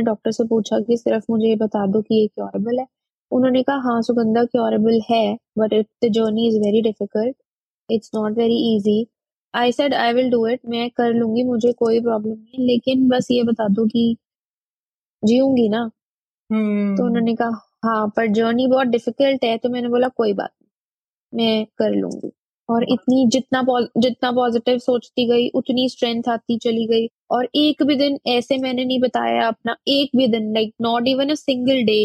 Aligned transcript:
अपने 0.00 0.06
डॉक्टर 0.06 0.30
से 0.32 0.44
पूछा 0.48 0.78
कि 0.80 0.96
सिर्फ़ 0.96 1.24
मुझे 1.30 1.48
ये 1.48 1.56
बता 1.56 1.86
दो 1.86 2.00
कि 2.02 2.20
ये 2.20 2.26
क्योरेबल 2.28 2.78
है? 2.80 2.86
उन्होंने 3.32 3.62
कहा 3.62 3.76
हाँ 3.86 4.00
सुगंधा 4.02 4.44
क्योरेबल 4.44 5.00
है? 5.10 5.36
But 5.58 5.72
it 5.72 5.86
the 6.04 6.08
journey 6.12 6.48
is 6.48 6.58
very 6.60 6.82
difficult 6.82 7.36
it's 7.88 8.10
not 8.14 8.38
very 8.38 8.56
easy 8.76 9.06
I 9.54 9.72
said 9.72 9.94
I 9.94 10.12
will 10.14 10.30
do 10.30 10.46
it 10.48 10.60
मैं 10.68 10.88
कर 10.90 11.12
लूँगी 11.14 11.44
मुझे 11.44 11.72
कोई 11.72 12.00
प्रॉब्लम 12.00 12.32
नहीं. 12.32 12.66
लेकिन 12.66 13.08
बस 13.08 13.28
ये 13.30 13.42
बता 13.44 13.68
दो 13.68 13.86
कि 13.86 14.16
जीऊँगी 15.22 15.68
ना? 15.68 15.90
हम्म। 16.50 16.96
तो 16.96 17.04
उन्होंने 17.06 17.34
कहा 17.34 17.60
हाँ 17.84 18.06
पर 18.16 18.26
जर्नी 18.32 18.66
बहुत 18.66 18.86
डिफ़िकल्ट 18.88 19.44
है. 19.44 19.56
तो 19.58 19.68
मैंने 19.68 19.88
बोला 19.88 20.08
कोई 20.08 20.32
बात 20.34 20.50
नहीं. 21.32 21.46
मैं 21.46 21.66
कर 21.78 21.94
लूँगी. 21.96 22.32
और 22.68 22.84
इतनी 22.84 23.26
जितना 23.28 23.62
जितना 23.98 24.30
पॉजिटिव 24.32 24.78
सोचती 24.78 25.26
गई 25.28 25.48
उतनी 25.54 25.88
स्ट्रेंथ 25.88 26.28
आती 26.28 26.58
चली 26.58 26.86
गई। 26.86 27.06
और 27.30 27.48
एक 27.56 27.82
भी 27.82 27.96
दिन 27.96 28.18
ऐसे 28.28 28.58
मैंने 28.58 28.84
नहीं 28.84 29.00
बताया 29.00 29.46
अपना 29.48 29.76
एक 29.88 30.16
भी 30.16 30.26
दिन 30.28 30.52
like 30.54 30.72
not 30.82 31.08
even 31.08 31.28
a 31.28 31.34
single 31.34 31.82
day 31.84 32.00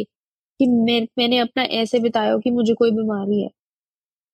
कि 0.60 0.68
मैं 0.68 1.02
मैंने 1.18 1.38
अपना 1.38 1.64
ऐसे 1.74 2.00
बिताया 2.00 2.32
हो 2.32 2.40
कि 2.40 2.52
मुझे 2.52 2.74
कोई 2.74 2.92
बीमारी 2.92 3.42
है 3.42 3.50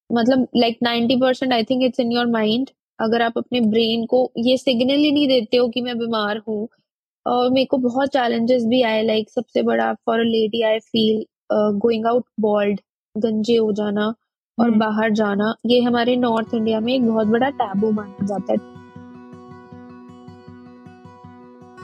मतलब 0.10 0.48
like 0.56 0.78
ninety 0.84 1.16
percent 1.16 1.54
I 1.54 1.64
think 1.64 1.84
it's 1.84 2.00
in 2.00 2.12
your 2.12 2.26
mind 2.28 2.70
अगर 3.00 3.22
आप 3.22 3.38
अपने 3.38 3.62
ब्रेन 3.62 4.06
को 4.06 4.32
ये 4.40 4.58
सिग्नल 4.58 4.98
ही 4.98 5.12
नहीं 5.12 5.28
देते 5.28 5.58
हो 5.58 5.68
कि 5.70 5.82
मैं 5.82 5.98
बीमार 5.98 6.42
हूँ 6.48 6.68
और 7.26 7.50
मेरे 7.50 7.66
को 7.66 7.78
बहुत 7.78 8.10
चैलेंजेस 8.10 8.66
भी 8.66 8.82
आए 8.82 9.02
लाइक 9.04 9.30
सबसे 9.30 9.62
बड़ा 9.62 9.94
for 9.96 10.20
a 10.20 10.24
lady 10.24 10.62
I 10.64 10.80
feel 10.82 11.24
going 11.80 12.06
out 12.06 12.26
bald 12.40 12.80
गंजे 13.16 13.56
हो 13.58 13.72
जाना 13.74 14.14
और 14.58 14.68
हम्म। 14.68 14.80
बाहर 14.80 15.12
जाना 15.14 15.56
ये 15.66 15.82
हमारे 15.82 16.16
नॉर्थ 16.18 16.54
इंडिया 16.56 16.80
में 16.80 16.94
एक 16.94 17.08
बहुत 17.08 17.28
बड़ा 17.28 17.50
टैबू 17.58 17.92
माना 17.92 18.26
जाता 18.26 18.54
है 18.54 18.81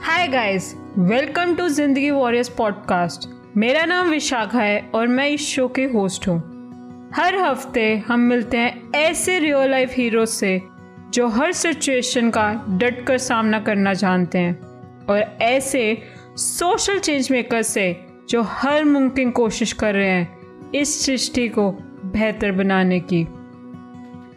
hi 0.02 0.26
guys 0.28 0.74
welcome 0.98 1.54
to 1.54 1.68
Zindagi 1.68 2.10
warriors 2.10 2.48
podcast 2.48 3.28
मेरा 3.56 3.84
नाम 3.84 4.10
विशाखा 4.10 4.60
है 4.60 4.90
और 4.94 5.06
मैं 5.06 5.26
इस 5.28 5.46
शो 5.46 5.66
के 5.68 5.84
होस्ट 5.84 6.28
हूँ। 6.28 6.36
हर 7.14 7.34
हफ़्ते 7.34 7.96
हम 7.96 8.20
मिलते 8.20 8.56
हैं 8.56 8.92
ऐसे 8.94 9.38
रियल 9.38 9.70
लाइफ 9.70 9.94
हीरो 9.94 10.26
से, 10.26 10.60
जो 11.14 11.28
हर 11.28 11.52
सिचुएशन 11.52 12.30
का 12.30 12.50
डट 12.68 13.04
कर 13.06 13.18
सामना 13.18 13.60
करना 13.60 13.94
जानते 13.94 14.38
हैं। 14.38 14.58
और 15.06 15.24
ऐसे 15.42 16.02
सोशल 16.36 16.98
चेंज 16.98 17.28
मेकर 17.30 17.62
से, 17.62 17.96
जो 18.30 18.42
हर 18.42 18.84
मुमकिन 18.84 19.30
कोशिश 19.30 19.72
कर 19.72 19.94
रहे 19.94 20.10
हैं 20.10 20.70
इस 20.74 21.06
सृष्टि 21.06 21.48
को 21.48 21.70
बेहतर 22.04 22.52
बनाने 22.52 23.00
की। 23.00 23.26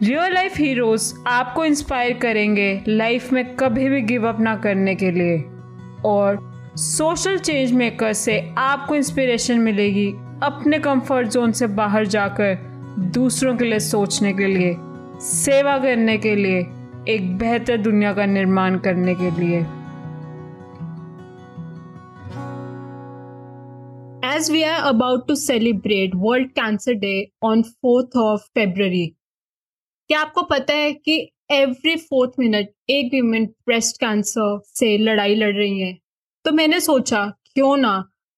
रियल 0.03 0.33
लाइफ 0.33 0.57
हीरोज 0.57 1.13
आपको 1.27 1.65
इंस्पायर 1.65 2.17
करेंगे 2.17 2.83
लाइफ 2.87 3.31
में 3.33 3.55
कभी 3.55 3.89
भी 3.89 4.01
गिव 4.01 4.27
अप 4.29 4.39
ना 4.39 4.55
करने 4.55 4.95
के 4.95 5.11
लिए। 5.11 5.43
और 6.05 6.51
सोशल 6.77 7.37
चेंज 7.37 7.71
मेकर 7.71 8.13
से 8.13 8.53
आपको 8.57 8.95
इंस्पिरेशन 8.95 9.59
मिलेगी 9.59 10.11
अपने 10.43 10.79
कंफर्ट 10.79 11.27
जोन 11.27 11.51
से 11.51 11.67
बाहर 11.67 12.05
जाकर 12.05 12.55
दूसरों 12.99 13.57
के 13.57 13.65
लिए 13.65 13.79
सोचने 13.79 14.33
के 14.33 14.47
लिए 14.47 14.75
सेवा 15.21 15.77
करने 15.77 16.17
के 16.17 16.35
लिए 16.35 16.59
एक 17.13 17.37
बेहतर 17.37 17.77
दुनिया 17.77 18.13
का 18.13 18.25
निर्माण 18.25 18.77
करने 18.77 19.15
के 19.15 19.39
लिए। 19.39 19.65
As 24.33 24.49
we 24.49 24.63
are 24.63 24.93
about 24.93 25.27
to 25.27 25.35
celebrate 25.35 26.15
World 26.15 26.55
Cancer 26.55 26.95
Day 26.95 27.31
on 27.43 27.63
4th 27.63 28.15
of 28.15 28.39
February, 28.57 29.07
क्या 30.07 30.19
आपको 30.19 30.41
पता 30.41 30.73
है 30.73 30.93
कि 30.93 31.30
एवरी 31.51 31.95
फोर्थ 31.97 32.31
मिनट 32.39 32.69
एक 32.89 33.09
वीमेन 33.13 33.45
ब्रेस्ट 33.67 33.97
कैंसर 33.97 34.59
से 34.65 34.97
लड़ाई 34.97 35.35
लड़ 35.35 35.53
रही 35.55 35.79
है। 35.79 35.93
तो 36.45 36.51
मैंने 36.51 36.79
सोचा 36.79 37.25
क्यों 37.53 37.75
ना 37.77 37.91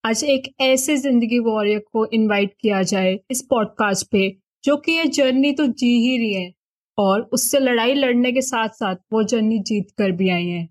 आज 0.04 0.24
एक 0.26 0.48
ऐसे 0.62 0.96
ज़िंदगी 0.98 1.40
वॉरियर 1.42 1.80
को 1.94 2.06
इनवाइट 2.14 2.54
किया 2.62 2.82
जाए 2.84 3.14
इस 3.32 3.42
पॉडकास्ट 3.50 4.08
पे 4.12 4.30
जो 4.64 4.78
कि 4.78 4.92
ये 4.92 5.06
जर्नी 5.08 5.52
तो 5.52 5.68
जी 5.68 5.92
ही 6.00 6.18
रही 6.18 6.34
है 6.34 6.52
और 6.98 7.22
उससे 7.34 7.60
लड़ाई 7.60 7.94
लड़ने 7.94 8.32
के 8.32 8.42
साथ 8.42 8.70
साथ 8.76 8.96
वो 9.14 9.24
जर्नी 9.26 9.60
जीत 9.62 9.92
कर 9.98 10.12
भी 10.12 10.30
आई 10.30 10.48
है। 10.48 10.68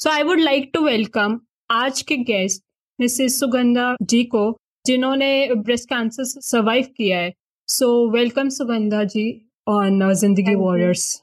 So 0.00 0.10
I 0.10 0.22
would 0.22 0.40
like 0.40 0.70
to 0.74 0.84
welcome 0.84 1.40
आज 1.70 2.02
के 2.02 2.16
गेस्ट 2.24 2.62
मिसेस 2.98 3.38
सुगंधा 3.40 3.94
जी 4.02 4.24
को 4.26 4.50
जिन्होंने 4.86 5.54
ब्रेस्ट 5.54 5.88
कैंसर 5.88 6.24
सर्वाइव 6.24 6.94
किया 6.96 7.18
है। 7.18 7.32
So 7.68 7.88
welcome 8.10 8.48
Sugandha 8.50 9.04
ji 9.06 9.30
on 9.68 10.12
Zindagi. 10.14 10.54
Warriors 10.54 11.14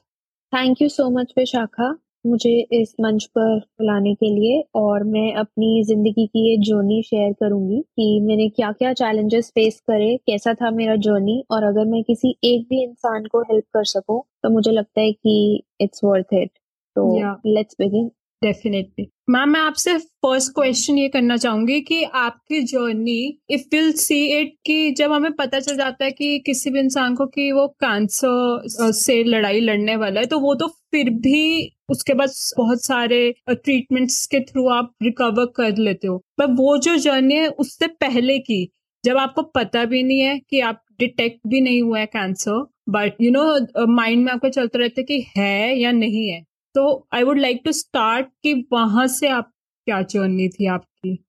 thank 0.54 0.82
you 0.82 0.88
so 0.88 1.08
much 1.10 1.32
Vishakha 1.38 1.88
मुझे 2.24 2.50
इस 2.72 2.94
मंच 3.00 3.24
पर 3.24 3.58
बुलाने 3.58 4.14
के 4.14 4.26
लिए 4.26 4.62
और 4.74 5.04
मैं 5.04 5.32
अपनी 5.34 5.82
ज़िंदगी 5.84 6.26
की 6.26 6.44
ये 6.50 6.56
जर्नी 6.58 7.02
शेयर 7.02 7.32
करूँगी 7.32 7.80
कि 7.80 8.20
मैंने 8.20 8.48
क्या 8.48 8.70
क्या 8.72 8.92
चैलेंजेस 8.92 9.50
फेस 9.50 9.80
करे 9.80 10.16
कैसा 10.26 10.54
था 10.54 10.70
मेरा 10.70 10.94
जर्नी 11.06 11.42
और 11.50 11.64
अगर 11.64 11.84
मैं 11.84 12.02
किसी 12.02 12.30
एक 12.44 12.66
भी 12.68 12.82
इंसान 12.82 13.26
को 13.26 13.42
हेल्प 13.42 13.64
कर 13.74 13.84
सकूँ 13.84 14.22
तो 14.42 14.50
मुझे 14.50 14.70
लगता 14.70 15.00
है 15.00 15.12
कि 15.12 15.62
इट्स 15.80 16.04
वर्थ 16.04 16.34
इट 16.34 16.50
तो 16.96 17.08
लेट्स 17.46 17.76
बिगिन 17.78 18.10
डेफिनेटली 18.44 19.06
मैम 19.30 19.48
मैं 19.48 19.60
आपसे 19.60 19.96
फ़र्स्ट 19.98 20.52
क्वेश्चन 20.52 20.98
ये 20.98 21.08
करना 21.08 21.36
चाहूँगी 21.36 21.80
कि 21.80 22.02
आपकी 22.04 22.60
journey 22.62 23.38
if 23.50 23.62
will 23.72 23.92
see 23.92 24.16
it 24.40 24.52
कि 24.66 24.90
जब 24.90 25.12
हमें 25.12 25.32
पता 25.32 25.60
चल 25.60 25.76
जाता 25.76 26.04
है 26.04 26.10
कि 26.10 26.38
किसी 26.38 26.70
भी 26.70 26.80
इंसान 26.80 27.14
को 27.14 27.26
कि 27.26 27.50
वो 27.52 27.66
कैंसर 27.84 28.92
से 28.92 29.22
लड़ाई 29.24 29.60
लड़ने 29.60 29.96
वाला 29.96 30.20
है 30.20 30.26
तो 30.26 30.38
वो 30.40 30.54
तो 30.54 30.68
फिर 30.68 31.10
भी 31.10 31.70
उसके 31.90 32.14
बाद 32.14 32.30
बहुत 32.56 32.84
सारे 32.84 33.34
ट्रीटमेंट्स 33.50 34.24
के 34.26 34.40
थ्रू 34.40 34.68
आप 34.68 34.92
रिकवर 35.02 35.46
कर 35.56 35.76
लेते 35.76 36.06
हो। 36.06 36.16
पर 36.38 36.46
वो 36.52 36.76
जो 36.78 36.96
जर्नी 36.96 37.34
है 37.34 37.48
उससे 37.48 37.86
पहले 37.86 38.38
की, 38.38 38.68
जब 39.04 39.16
आपको 39.16 39.42
पता 39.42 39.84
भी 39.84 40.02
नहीं 40.02 40.20
है 40.20 40.38
कि 40.50 40.60
आप 40.60 40.80
डिटेक्ट 41.00 41.40
भी 41.46 41.60
नहीं 41.60 41.82
हुआ 41.82 41.98
है 41.98 42.06
cancer 42.06 42.64
but 42.88 43.20
you 43.20 43.30
know 43.30 43.86
mind 43.86 44.24
में 44.24 44.32
आपको 44.32 44.48
चलता 44.48 44.78
रहता 44.78 45.02
कि 45.02 45.20
है 45.36 45.78
या 45.80 45.92
नहीं 45.92 46.28
है। 46.28 46.42
तो 46.74 47.06
I 47.14 47.22
would 47.22 47.38
like 47.38 47.62
to 47.64 47.72
start 47.72 48.26
कि 48.42 48.68
वहाँ 48.72 49.06
से 49.06 49.28
आप 49.28 49.50
क्या 49.86 50.02
जर्नी 50.02 50.48
थी 50.48 50.66
आपकी? 50.66 51.24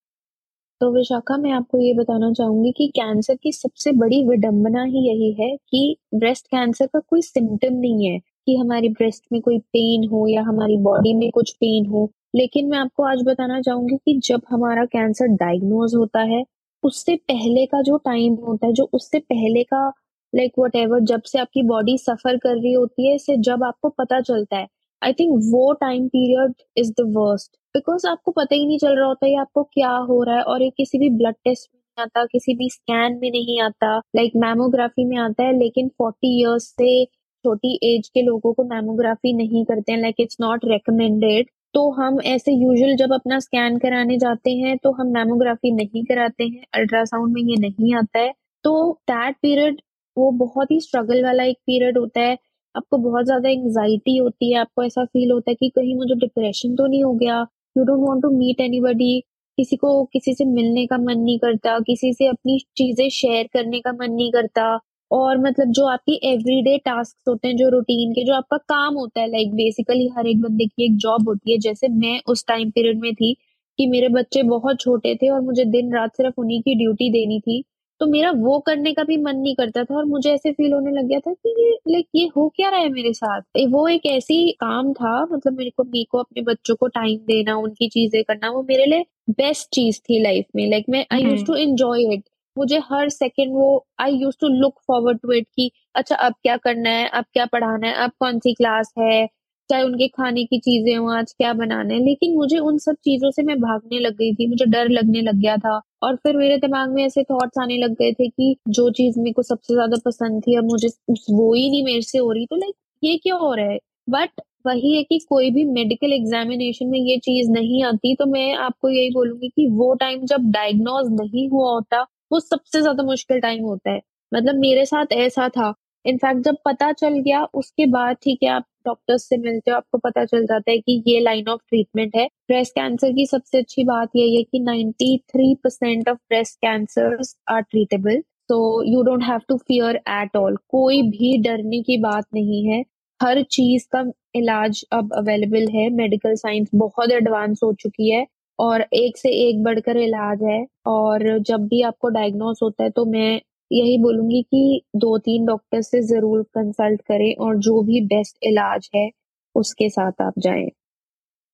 तो 0.81 0.91
विशाखा, 0.91 1.37
मैं 1.37 1.51
आपको 1.51 1.79
ये 1.79 1.93
बताना 1.93 2.31
चाहूँगी 2.33 2.71
कि 2.71 2.87
कैंसर 2.87 3.35
की 3.35 3.51
सबसे 3.51 3.91
बड़ी 3.91 4.27
विडंबना 4.27 4.83
ही 4.83 5.07
यही 5.07 5.31
है 5.33 5.57
कि 5.57 5.97
ब्रेस्ट 6.15 6.47
कैंसर 6.47 6.85
का 6.85 6.99
कोई 6.99 7.21
सिम्टम 7.21 7.73
नहीं 7.73 8.09
है 8.09 8.19
कि 8.19 8.55
हमारी 8.55 8.89
ब्रेस्ट 8.89 9.23
में 9.31 9.41
कोई 9.41 9.59
पेन 9.59 10.09
हो 10.09 10.27
या 10.27 10.41
हमारी 10.41 10.77
बॉडी 10.77 11.13
में 11.13 11.31
कुछ 11.31 11.51
पेन 11.51 11.85
हो। 11.85 12.11
लेकिन 12.35 12.67
मैं 12.67 12.77
आपको 12.77 13.03
आज 13.03 13.23
बताना 13.25 13.61
चाहूँगी 13.61 13.97
कि 13.97 14.19
जब 14.19 14.41
हमारा 14.49 14.85
कैंसर 14.85 15.27
डायग्नोज 15.27 15.95
होता 15.95 16.19
है, 16.19 16.43
उससे 16.83 17.15
पहले 17.15 17.65
का 17.65 17.81
जो 17.81 17.97
टाइम 17.97 18.33
होता 18.33 18.67
है, 18.67 18.73
जो 18.73 18.89
उससे 18.93 19.19
पहले 19.19 19.63
का 19.63 19.87
लाइक 20.35 20.51
वट 20.59 21.03
जब 21.03 21.21
से 21.21 21.39
आपकी 21.39 21.63
बॉडी 21.63 21.97
सफ़र 21.97 22.37
कर 22.37 22.55
रही 22.55 22.73
होती 22.73 23.09
है, 23.09 23.15
इससे 23.15 23.37
जब 23.37 23.63
आपको 23.63 23.89
पता 23.89 24.21
चलता 24.21 24.57
है 24.57 24.67
आई 25.01 25.13
थिंक 25.13 25.31
वो 25.51 25.71
time 25.73 26.07
period 26.07 26.53
is 26.77 26.91
the 26.91 27.03
worst 27.17 27.51
because 27.75 28.07
आपको 28.07 28.31
पता 28.31 28.55
ही 28.55 28.65
नहीं 28.65 28.77
चल 28.77 28.95
रहा 28.97 29.07
होता 29.07 29.25
है 29.27 29.35
आपको 29.39 29.63
क्या 29.73 29.89
हो 30.09 30.21
रहा 30.23 30.35
है 30.35 30.43
और 30.43 30.61
ये 30.61 30.69
किसी 30.77 30.99
भी 30.99 31.09
ब्लड 31.17 31.35
टेस्ट 31.45 31.69
में 31.73 32.03
आता 32.03 32.25
किसी 32.25 32.55
भी 32.55 32.69
स्कैन 32.69 33.17
में 33.21 33.29
नहीं 33.31 33.59
आता 33.61 33.95
लाइक 33.97 34.31
like, 34.31 34.41
मैमोग्राफी 34.45 35.05
में 35.05 35.17
आता 35.17 35.43
है 35.43 35.57
लेकिन 35.59 35.87
फोर्टी 35.97 36.39
ईयर्स 36.39 36.63
से 36.71 37.05
छोटी 37.45 37.73
एज 37.83 38.07
के 38.07 38.21
लोगों 38.21 38.53
को 38.53 38.63
मैमोग्राफी 38.63 39.33
नहीं 39.33 39.63
करते 39.65 39.91
हैं 39.91 39.99
लाइक 40.01 40.15
इट्स 40.19 40.37
नॉट 40.41 40.65
रिकमेंडेड 40.65 41.49
तो 41.73 41.89
हम 41.91 42.19
ऐसे 42.25 42.51
यूजुअल 42.53 42.95
जब 42.95 43.13
अपना 43.13 43.39
स्कैन 43.39 43.77
कराने 43.77 44.17
जाते 44.17 44.51
हैं 44.55 44.77
तो 44.77 44.91
हम 44.91 45.07
मैमोग्राफी 45.13 45.71
नहीं 45.71 46.03
कराते 46.05 46.43
हैं 46.43 46.65
अल्ट्रासाउंड 46.73 47.33
में 47.33 47.41
ये 47.41 47.55
नहीं 47.59 47.93
आता 47.95 48.19
है. 48.19 48.33
तो 48.63 48.91
दैट 49.07 49.35
पीरियड 49.41 49.81
वो 50.17 50.31
बहुत 50.37 50.71
ही 50.71 50.79
स्ट्रगल 50.81 51.23
वाला 51.23 51.43
एक 51.43 51.57
पीरियड 51.67 51.97
होता 51.97 52.21
है 52.21 52.37
आपको 52.75 52.97
बहुत 52.99 53.25
ज़्यादा 53.25 53.49
एंजाइटी 53.49 54.17
होती 54.17 54.51
है, 54.53 54.59
आपको 54.59 54.83
ऐसा 54.83 55.05
फील 55.05 55.31
होता 55.31 55.51
है 55.51 55.55
कि 55.55 55.69
कहीं 55.75 55.95
मुझे 55.95 56.15
डिप्रेशन 56.17 56.75
तो 56.75 56.87
नहीं 56.87 57.03
हो 57.03 57.13
गया। 57.15 57.39
You 57.75 57.83
don't 57.83 58.07
want 58.07 58.21
to 58.21 58.29
meet 58.31 58.61
anybody 58.61 59.19
किसी 59.57 59.75
को 59.77 60.03
किसी 60.13 60.33
से 60.33 60.45
मिलने 60.45 60.85
का 60.87 60.97
मन 60.97 61.19
नहीं 61.19 61.37
करता, 61.39 61.77
किसी 61.81 62.13
से 62.13 62.27
अपनी 62.27 62.57
चीज़ें 62.77 63.07
शेयर 63.11 63.47
करने 63.53 63.79
का 63.81 63.91
मन 63.93 64.11
नहीं 64.11 64.31
करता। 64.31 64.79
और 65.11 65.37
मतलब 65.37 65.71
जो 65.71 65.85
आपकी 65.87 66.19
एवरीडे 66.23 66.77
टास्क 66.85 67.15
होते 67.29 67.47
हैं, 67.47 67.55
जो 67.57 67.69
रूटीन 67.69 68.11
के, 68.13 68.23
जो 68.25 68.33
आपका 68.33 68.57
काम 68.69 68.93
होता 68.95 69.21
है 69.21 69.27
लाइक 69.27 69.53
बेसिकली 69.55 70.07
हर 70.17 70.27
एक 70.27 70.41
बंदे 70.41 70.65
की 70.65 70.85
एक 70.85 70.95
जॉब 70.97 71.27
होती 71.29 71.51
है। 71.51 71.57
जैसे 71.59 71.87
मैं 71.89 72.19
उस 72.27 72.45
टाइम 72.47 72.69
पीरियड 72.71 72.99
में 73.01 73.13
थी 73.15 73.33
कि 73.79 73.87
मेरे 73.87 74.09
बच्चे 74.09 74.43
बहुत 74.45 74.79
छोटे 74.79 75.15
थे 75.15 75.29
और 75.29 75.41
मुझे 75.41 75.65
दिन 75.67 75.93
रात 75.95 76.15
सिर्फ़ 76.17 76.41
उन्हीं 76.41 76.61
की 76.61 76.75
ड्यूटी 76.75 77.09
देनी 77.11 77.39
थी। 77.39 77.63
तो 78.01 78.05
मेरा 78.07 78.31
वो 78.37 78.57
करने 78.59 78.91
का 78.93 79.03
भी 79.03 79.17
मन 79.17 79.35
नहीं 79.37 79.53
करता 79.55 79.83
था 79.83 79.95
और 79.97 80.05
मुझे 80.05 80.31
ऐसे 80.33 80.51
फील 80.51 80.73
होने 80.73 80.91
लग 80.91 81.07
गया 81.09 81.19
था 81.19 81.33
कि 81.33 81.49
ये 81.61 81.69
लाइक 81.91 82.07
ये 82.15 82.25
हो 82.35 82.47
क्या 82.55 82.69
रहा 82.69 82.79
है 82.79 82.89
मेरे 82.91 83.13
साथ? 83.13 83.41
वो 83.69 83.87
एक 83.87 84.05
ऐसी 84.05 84.51
काम 84.61 84.91
था 84.93 85.13
मतलब 85.31 85.57
मेरे 85.57 85.69
को 85.77 85.83
मी 85.83 86.03
को 86.11 86.17
अपने 86.19 86.41
बच्चों 86.43 86.75
को 86.75 86.87
टाइम 86.89 87.17
देना 87.27 87.55
उनकी 87.57 87.87
चीज़ें 87.89 88.23
करना 88.23 88.49
वो 88.51 88.63
मेरे 88.69 88.85
लिए 88.85 89.05
बेस्ट 89.31 89.69
चीज़ 89.75 89.99
थी 90.01 90.21
लाइफ 90.23 90.45
में। 90.55 90.69
लाइक 90.71 90.85
मैं 90.89 91.05
I 91.13 91.23
use 91.23 91.45
to 91.47 91.55
enjoy 91.55 92.03
it 92.13 92.23
मुझे 92.57 92.79
हर 92.91 93.09
सेकेंड 93.09 93.53
वो 93.53 93.85
I 93.99 94.15
use 94.15 94.35
to 94.41 94.47
look 94.61 94.79
forward 94.87 95.19
to 95.21 95.31
it 95.33 95.47
कि 95.55 95.71
अच्छा 95.95 96.15
अब 96.17 96.33
क्या 96.43 96.57
करना 96.57 96.89
है? 96.89 97.07
अब 97.09 97.25
क्या 97.33 97.45
पढ़ाना 97.45 97.87
है? 97.87 97.93
अब 97.95 98.11
कौन 98.19 98.39
सी 98.39 98.53
क्लास 98.53 98.93
है? 98.99 99.27
चाहे 99.69 99.83
उनके 99.83 100.07
खाने 100.09 100.43
की 100.45 100.57
चीज़ें 100.59 100.95
हो, 100.97 101.07
आज 101.09 101.31
क्या 101.33 101.53
बनाना 101.55 101.97
लेकिन 101.99 102.35
मुझे 102.35 102.57
उन 102.59 102.77
सब 102.79 102.95
चीज़ों 103.05 103.31
से 103.31 103.43
मैं 103.43 103.57
भागने 103.61 103.99
लग 103.99 104.15
गई 104.15 104.33
थी, 104.35 104.47
मुझे 104.49 104.65
डर 104.67 104.89
लगने 104.91 105.21
लग 105.21 105.35
गया 105.37 105.55
था। 105.57 105.79
और 106.03 106.15
फिर 106.17 106.37
मेरे 106.37 106.57
दिमाग 106.59 106.93
में 106.93 107.03
ऐसे 107.05 107.23
थॉट्स 107.25 107.59
आने 107.61 107.77
लग 107.77 107.93
गए 107.95 108.11
थे 108.13 108.27
कि 108.29 108.55
जो 108.69 108.89
चीज़ 108.93 109.19
मेरे 109.19 109.33
को 109.33 109.43
सबसे 109.43 109.73
ज़्यादा 109.73 109.97
पसंद 110.05 110.41
थी 110.43 110.57
और 110.57 110.63
मुझे 110.65 110.87
वो 111.31 111.53
ही 111.53 111.69
नहीं 111.69 111.83
मेरे 111.85 112.01
से 112.03 112.17
हो 112.17 112.31
रही। 112.31 112.45
तो 112.45 112.55
लाइक 112.55 112.75
ये 113.03 113.17
क्या 113.17 113.35
हो 113.37 113.53
रहा 113.53 113.65
है? 113.67 113.77
बट 114.09 114.41
वही 114.67 114.95
है 114.95 115.01
कि 115.03 115.17
कोई 115.29 115.49
भी 115.51 115.63
मेडिकल 115.65 116.13
एग्जामिनेशन 116.13 116.87
में 116.87 116.99
ये 116.99 117.17
चीज़ 117.19 117.49
नहीं 117.51 117.83
आती 117.85 118.13
तो 118.15 118.25
मैं 118.27 118.53
आपको 118.57 118.89
यही 118.89 119.09
बोलूँगी 119.13 119.49
कि 119.49 119.67
वो 119.71 119.93
टाइम 119.95 120.25
जब 120.25 120.49
डायग्नोज 120.51 121.11
नहीं 121.13 121.47
हुआ 121.49 121.71
होता, 121.71 122.01
वो 122.31 122.39
सबसे 122.41 122.81
ज़्यादा 122.81 123.03
मुश्किल 123.05 123.39
टाइम 123.41 123.63
होता 123.63 123.91
है। 123.91 124.01
मतलब 124.31 124.55
मेरे 124.59 124.85
साथ 124.85 125.13
ऐसा 125.15 125.47
था। 125.49 125.73
इनफैक्ट 126.05 126.41
जब 126.45 126.55
पता 126.65 126.91
चल 126.93 127.19
गया, 127.19 127.43
उसके 127.53 127.85
बाद 127.87 128.15
ठीक 128.23 128.43
है, 128.43 128.49
आप 128.49 128.65
डॉक्टर्स 128.85 129.27
से 129.29 129.37
मिलते 129.37 129.71
हो, 129.71 129.77
आपको 129.77 129.97
पता 129.99 130.25
चल 130.25 130.45
जाता 130.45 130.71
है 130.71 130.77
कि 130.79 131.01
ये 131.07 131.19
लाइन 131.19 131.47
ऑफ़ 131.49 131.61
ट्रीटमेंट 131.69 132.15
है। 132.15 132.25
ब्रेस्ट 132.47 132.73
कैंसर 132.73 133.11
की 133.11 133.25
सबसे 133.25 133.57
अच्छी 133.57 133.83
बात 133.83 134.09
यही 134.15 134.35
है 134.35 134.43
कि 134.43 134.59
93 134.61 135.53
percent 135.63 136.09
of 136.09 136.17
breast 136.29 136.57
cancer 136.57 137.17
are 137.49 137.61
treatable 137.61 138.21
तो 138.49 138.57
you 138.85 139.01
don't 139.03 139.23
have 139.23 139.39
to 139.49 139.57
fear 139.57 139.95
at 139.95 140.35
all 140.37 140.55
कोई 140.69 141.01
भी 141.03 141.37
डरने 141.43 141.81
की 141.81 141.97
बात 141.99 142.25
नहीं 142.33 142.65
है। 142.67 142.83
हर 143.19 143.41
चीज़ 143.43 143.85
का 143.91 144.03
इलाज 144.35 144.83
अब 144.91 145.13
अवेलेबल 145.15 145.67
है। 145.69 145.89
मेडिकल 145.91 146.35
साइंस 146.35 146.69
बहुत 146.75 147.11
एडवांस 147.11 147.59
हो 147.63 147.71
चुकी 147.73 148.11
है 148.11 148.25
और 148.59 148.81
एक 148.93 149.17
से 149.17 149.29
एक 149.47 149.63
बढ़कर 149.63 149.97
इलाज 149.97 150.43
है। 150.43 150.65
और 150.87 151.37
जब 151.39 151.67
भी 151.67 151.81
आपको 151.83 152.09
डायग्नोस 152.09 152.59
होता 152.63 152.83
है 152.83 152.89
तो 152.89 153.05
मैं 153.05 153.39
यही 153.71 153.97
बोलूँगी 153.97 154.41
कि 154.43 154.81
दो 154.95 155.17
तीन 155.17 155.45
डॉक्टर 155.45 155.81
से 155.81 156.01
ज़रूर 156.07 156.43
कंसल्ट 156.55 157.01
करें 157.01 157.33
और 157.35 157.57
जो 157.59 157.81
भी 157.81 158.01
बेस्ट 158.07 158.37
इलाज 158.43 158.89
है 158.95 159.09
उसके 159.55 159.89
साथ 159.89 160.21
आप 160.21 160.33
जाएँ। 160.37 160.67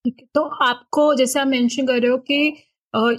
ठीक 0.05 0.17
है 0.19 0.25
तो 0.35 0.41
आपको 0.65 1.13
जैसे 1.15 1.39
आप 1.39 1.47
मेंशन 1.47 1.87
कर 1.87 2.01
रहे 2.01 2.11
हो 2.11 2.17
कि 2.31 2.53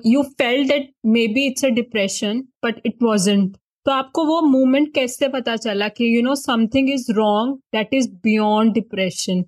you 0.06 0.22
fell 0.22 0.68
that 0.68 0.92
maybe 1.28 1.46
it's 1.46 1.64
a 1.64 1.68
depression 1.70 2.40
but 2.64 2.80
it 2.86 3.02
wasn't 3.02 3.56
तो 3.86 3.92
आपको 3.92 4.24
वो 4.26 4.40
मूवमेंट 4.40 4.94
कैसे 4.94 5.28
पता 5.28 5.56
चला 5.56 5.88
कि 5.88 6.16
you 6.16 6.22
know 6.22 6.34
something 6.34 6.90
is 6.90 7.10
wrong 7.12 7.56
that 7.72 7.94
is 7.94 8.10
beyond 8.24 8.74
depression 8.74 9.44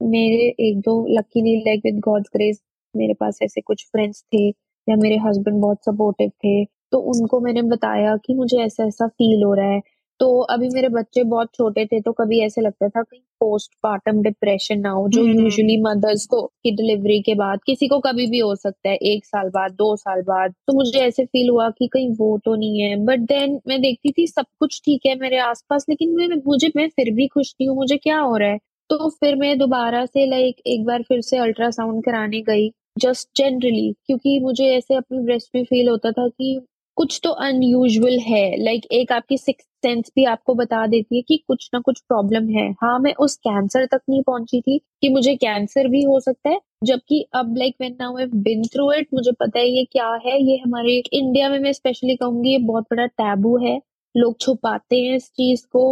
मेरे 0.00 0.48
एक 0.60 0.80
दो 0.80 0.94
luckily 1.08 1.56
like 1.58 1.80
with 1.84 2.00
God's 2.00 2.30
grace 2.34 2.60
मेरे 2.94 3.14
पास 3.14 3.38
ऐसे 3.42 3.60
कुछ 3.60 3.84
फ्रेंड्स 3.86 4.22
थे 4.34 4.48
या 4.48 4.96
मेरे 4.96 5.16
हस्बैंड 5.18 5.60
बहुत 5.60 5.84
सपोर्टिव 5.84 6.30
थे 6.44 6.64
तो 6.92 6.98
उनको 7.12 7.40
मैंने 7.40 7.62
बताया 7.62 8.16
कि 8.16 8.34
मुझे 8.34 8.58
ऐसा 8.58 8.84
ऐसा 8.86 9.06
फील 9.08 9.42
हो 9.44 9.54
रहा 9.54 9.66
है। 9.66 9.80
तो 10.20 10.26
अभी 10.40 10.68
मेरे 10.68 10.88
बच्चे 10.88 11.22
बहुत 11.24 11.48
छोटे 11.54 11.84
थे 11.86 12.00
तो 12.00 12.12
कभी 12.12 12.38
ऐसे 12.40 12.60
लगता 12.60 12.88
था 12.88 13.02
कहीं 13.02 13.20
पोस्ट 13.40 13.70
पार्टम 13.82 14.22
डिप्रेशन 14.22 14.78
ना 14.80 14.90
हो 14.90 15.08
जो 15.08 15.22
यूजुअली 15.22 15.76
मदर्स 15.82 16.26
को 16.26 16.40
की 16.64 16.70
डिलीवरी 16.70 17.20
के 17.22 17.34
बाद 17.34 17.58
किसी 17.66 17.88
को 17.88 17.98
कभी 18.00 18.26
भी 18.26 18.38
हो 18.38 18.54
सकता 18.54 18.88
है 18.88 18.94
एक 18.96 19.26
साल 19.26 19.48
बाद 19.48 19.72
दो 19.72 19.94
साल 19.96 20.22
बाद। 20.22 20.54
तो 20.66 20.72
मुझे 20.72 20.98
ऐसे 20.98 21.24
फील 21.24 21.50
हुआ 21.50 21.68
कि 21.70 21.86
कहीं 21.86 22.10
वो 22.10 22.38
तो 22.44 22.54
नहीं 22.54 22.80
है। 22.80 22.96
बट 23.04 23.20
देन 23.20 23.60
मैं 23.68 23.80
देखती 23.80 24.12
थी 24.12 24.26
सब 24.26 24.44
कुछ 24.60 24.80
ठीक 24.84 25.06
है 25.06 25.14
मेरे 25.18 25.38
आसपास 25.38 25.86
लेकिन 25.88 26.16
मैं 26.16 26.28
मुझे 26.46 26.70
मैं 26.76 26.88
फिर 26.88 27.12
भी 27.14 27.26
खुश 27.26 27.54
नहीं 27.60 27.68
हूँ 27.68 27.76
मुझे 27.76 27.96
क्या 27.96 28.18
हो 28.18 28.36
रहा 28.36 28.48
है? 28.48 28.58
तो 28.90 29.08
फिर 29.10 29.36
मैं 29.36 29.56
दोबारा 29.58 30.04
से 30.06 30.26
लाइक 30.26 30.56
एक 30.66 30.84
बार 30.84 31.02
फिर 31.02 31.20
से 31.20 31.36
अल्ट्रासाउंड 31.38 32.04
कराने 32.04 32.40
गई 32.42 32.70
जस्ट 32.98 33.28
जनरली 33.36 33.92
क्योंकि 34.06 34.38
मुझे 34.40 34.64
ऐसे 34.76 34.94
अपने 34.94 35.18
ब्रेस्ट 35.18 35.50
में 35.54 35.64
फील 35.64 35.88
होता 35.88 36.10
था 36.10 36.28
कि 36.28 36.60
कुछ 36.96 37.18
तो 37.24 37.30
अनयूजल 37.30 38.18
है। 38.20 38.44
लाइक 38.56 38.82
like, 38.82 38.92
एक 38.92 39.12
आपकी 39.12 39.36
सिक्स 39.38 39.64
सेंस 39.82 40.10
भी 40.16 40.24
आपको 40.24 40.54
बता 40.54 40.86
देती 40.86 41.16
है 41.16 41.22
कि 41.22 41.36
कुछ 41.48 41.68
ना 41.74 41.80
कुछ 41.80 41.98
प्रॉब्लम 42.00 42.48
है। 42.50 42.70
हाँ 42.82 42.98
मैं 42.98 43.12
उस 43.20 43.36
कैंसर 43.38 43.84
तक 43.86 44.00
नहीं 44.10 44.22
पहुँची 44.22 44.60
थी 44.60 44.78
कि 45.02 45.08
मुझे 45.08 45.34
कैंसर 45.36 45.88
भी 45.88 46.02
हो 46.02 46.18
सकता 46.20 46.50
है 46.50 46.60
जबकि 46.84 47.20
अब 47.34 47.54
like 47.58 47.74
when 47.80 47.96
now 48.00 48.16
I 48.18 48.26
been 48.26 48.62
through 48.64 48.90
it 48.92 49.08
मुझे 49.14 49.32
पता 49.40 49.58
है 49.58 49.68
ये 49.68 49.84
क्या 49.92 50.08
है। 50.26 50.40
ये 50.42 50.56
हमारे 50.56 50.96
इंडिया 51.12 51.48
में 51.48 51.58
मैं 51.58 51.72
स्पेशली 51.72 52.16
कहूँगी 52.16 52.50
ये 52.50 52.58
बहुत 52.58 52.84
बड़ा 52.90 53.06
टैबू 53.06 53.56
है। 53.58 53.80
लोग 54.14 54.38
छुपाते 54.40 55.00
हैं 55.00 55.16
इस 55.16 55.28
चीज़ 55.30 55.64
को 55.72 55.82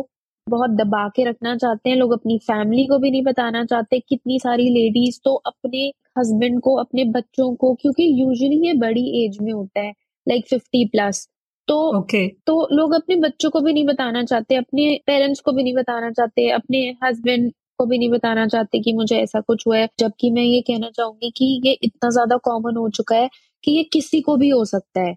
बहुत 0.46 0.70
दबा 0.70 1.06
के 1.08 1.24
रखना 1.24 1.56
चाहते 1.56 1.90
हैं। 1.90 1.96
लोग 1.96 2.12
अपनी 2.12 2.38
फैमिली 2.38 2.84
को 2.86 2.98
भी 2.98 3.10
नहीं 3.10 3.22
बताना 3.22 3.64
चाहते 3.64 3.98
कितनी 4.00 4.38
सारी 4.38 4.68
लेडीज़ 4.70 5.20
तो 5.24 5.34
अपने 5.46 5.86
हस्बैंड 6.18 6.60
को 6.60 6.74
अपने 6.76 7.04
बच्चों 7.12 7.54
को 7.54 7.74
क्योंकि 7.74 8.04
यूजुअली 8.20 8.66
ये 8.66 8.74
बड़ी 8.78 9.06
एज 9.24 9.38
में 9.42 9.52
होता 9.52 9.80
है। 9.80 9.92
लाइक 10.26 10.46
फिफ्टी 10.48 10.84
प्लस 10.88 11.28
तो 11.68 11.74
okay. 11.94 12.28
तो 12.46 12.68
लोग 12.72 12.94
अपने 12.94 13.16
बच्चों 13.18 13.50
को 13.50 13.60
भी 13.60 13.72
नहीं 13.72 13.84
बताना 13.86 14.22
चाहते 14.24 14.54
अपने 14.56 14.86
पेरेंट्स 15.06 15.40
को 15.40 15.52
भी 15.52 15.62
नहीं 15.62 15.74
बताना 15.74 16.10
चाहते 16.12 16.48
अपने 16.52 16.80
हस्बैंड 17.04 17.50
को 17.78 17.86
भी 17.86 17.98
नहीं 17.98 18.08
बताना 18.10 18.46
चाहते 18.48 18.80
कि 18.80 18.92
मुझे 18.92 19.16
ऐसा 19.18 19.40
कुछ 19.42 19.66
हुआ 19.66 19.76
है। 19.78 19.88
जबकि 19.98 20.30
मैं 20.30 20.42
ये 20.42 20.60
कहना 20.62 20.90
चाहूँगी 20.90 21.30
कि 21.36 21.44
ये 21.66 21.72
इतना 21.82 22.10
ज़्यादा 22.10 22.36
कॉमन 22.44 22.76
हो 22.76 22.88
चुका 22.90 23.16
है 23.16 23.28
कि 23.64 23.72
ये 23.72 23.82
किसी 23.92 24.20
को 24.22 24.36
भी 24.36 24.48
हो 24.50 24.64
सकता 24.66 25.00
है। 25.00 25.14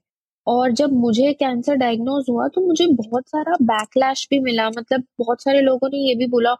और 0.47 0.71
जब 0.73 0.91
मुझे 0.95 1.33
कैंसर 1.35 1.75
डायग्नोज 1.77 2.25
हुआ 2.29 2.47
तो 2.47 2.61
मुझे 2.61 2.87
बहुत 2.93 3.29
सारा 3.29 3.55
बैकलैश 3.63 4.27
भी 4.31 4.39
मिला। 4.41 4.69
मतलब 4.69 5.03
बहुत 5.19 5.41
सारे 5.43 5.61
लोगों 5.61 5.89
ने 5.89 5.97
ये 5.99 6.15
भी 6.15 6.27
बोला 6.29 6.55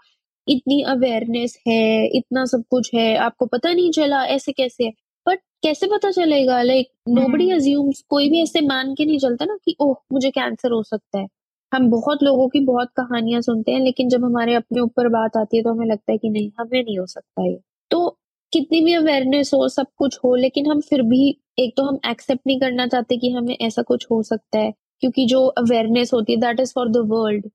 इतनी 0.48 0.82
अवेयरनेस 0.90 1.58
है 1.68 2.08
इतना 2.18 2.46
सब 2.48 2.64
कुछ 2.72 2.90
है 2.96 3.16
आपको 3.20 3.46
पता 3.48 3.74
नहीं 3.74 3.92
चला 3.94 4.24
ऐसे 4.28 4.52
कैसे 4.54 4.84
है? 4.86 4.92
बट 5.28 5.40
कैसे 5.64 5.88
पता 5.88 6.12
चलेगा? 6.12 6.62
लाइक 6.62 6.88
नो 7.10 7.28
बडी 7.28 7.50
अज्यूम्स 7.52 8.04
कोई 8.10 8.30
भी 8.30 8.42
ऐसे 8.44 8.62
मान 8.62 8.94
के 8.96 9.06
नहीं 9.06 9.20
चलता 9.20 9.46
ना 9.46 9.58
कि 9.66 9.76
ओह 9.82 9.96
मुझे 10.14 10.32
कैंसर 10.32 10.72
हो 10.72 10.84
सकता 10.84 11.20
है। 11.20 11.28
हम 11.74 11.90
बहुत 11.92 12.24
लोगों 12.24 12.48
की 12.50 12.60
बहुत 12.60 12.90
कहानियाँ 12.98 13.42
सुनते 13.42 13.72
हैं 13.72 13.80
लेकिन 13.80 14.10
जब 14.10 14.26
हमारे 14.26 14.54
अपने 14.54 14.82
ऊपर 14.82 15.08
बात 15.10 15.38
आती 15.38 15.58
है 15.58 15.64
तो 15.64 15.74
हमें 15.74 15.86
लगता 15.88 16.12
है 16.12 16.18
कि 16.18 16.30
नहीं 16.30 16.52
हमें 16.60 16.84
नहीं 16.84 17.00
हो 17.00 17.06
सकता 17.06 17.46
ये। 17.46 17.60
तो 17.92 18.18
कितनी 18.54 18.82
भी 18.86 18.94
अवेयरनेस 18.94 19.52
हो 19.54 19.68
सब 19.70 19.88
कुछ 19.98 20.20
हो 20.24 20.36
लेकिन 20.36 20.72
हम 20.72 20.82
फिर 20.82 21.02
भी 21.02 21.30
एक 21.60 21.74
तो 21.78 21.84
हम 21.84 22.00
एक्सेप्ट 22.10 22.42
नहीं 22.48 22.60
करना 22.60 22.88
चाहते 22.88 23.18
कि 23.18 23.32
हमें 23.32 23.58
ऐसा 23.62 23.82
कुछ 23.82 24.08
हो 24.12 24.24
सकता 24.24 24.60
है 24.60 24.74
क्योंकि 25.02 25.26
जो 25.26 25.46
अवेयरनेस 25.46 26.14
होती 26.14 26.34
है 26.34 26.40
that 26.40 26.60
is 26.60 26.72
for 26.76 26.90
the 26.90 26.98
world 26.98 27.50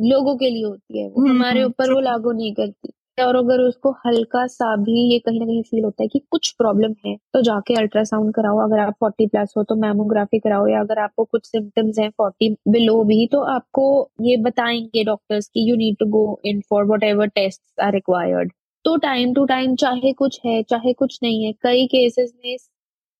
लोगों 0.00 0.36
के 0.36 0.50
लिए 0.50 0.64
होती 0.64 0.98
है 0.98 1.08
वो 1.08 1.20
हम्म, 1.20 1.30
हमारे 1.30 1.60
हम्म, 1.60 1.70
ऊपर 1.70 1.92
वो 1.92 2.00
लागू 2.00 2.32
नहीं 2.32 2.54
करती। 2.54 2.92
और 3.20 3.36
अगर 3.36 3.60
उसको 3.60 3.90
हल्का 4.06 4.46
सा 4.46 4.74
भी 4.78 5.00
ये 5.12 5.18
कहीं 5.18 5.40
ना 5.40 5.46
कहीं 5.46 5.62
फील 5.62 5.84
होता 5.84 6.02
है 6.02 6.08
कि 6.08 6.18
कुछ 6.30 6.50
प्रॉब्लम 6.58 6.94
है 7.06 7.16
तो 7.34 7.42
जाके 7.42 7.74
अल्ट्रासाउंड 7.74 8.32
कराओ। 8.34 8.58
अगर 8.60 8.78
आप 8.78 8.94
फोर्टी 9.00 9.26
प्लस 9.26 9.54
हो 9.56 9.62
तो 9.64 9.74
मैमोग्राफी 9.76 10.38
कराओ 10.38 10.66
या 10.66 10.80
अगर 10.80 10.98
आपको 10.98 11.24
कुछ 11.24 11.46
सिम्टम्स 11.46 11.98
हैं 11.98 12.08
फोर्टी 12.10 12.50
बिलो 12.68 13.02
भी 13.04 13.26
तो 13.32 13.40
आपको 13.54 13.86
ये 14.22 14.36
बताएँगे 14.42 15.04
डॉक्टर्स 15.04 15.48
की 15.48 15.68
you 15.70 15.76
need 15.76 15.96
to 16.00 16.06
go 16.10 16.40
in 16.46 16.60
for 16.70 16.84
whatever 17.04 17.26
test 17.34 17.80
are 17.82 17.92
required 17.92 18.52
तो 18.84 18.96
टाइम 18.98 19.34
टू 19.34 19.44
टाइम 19.44 19.74
चाहे 19.76 20.12
कुछ 20.12 20.40
है, 20.46 20.62
चाहे 20.62 20.92
कुछ 20.92 21.18
नहीं 21.22 21.44
है, 21.44 21.52
कई 21.62 21.86
केसेस 21.86 22.32
में 22.44 22.56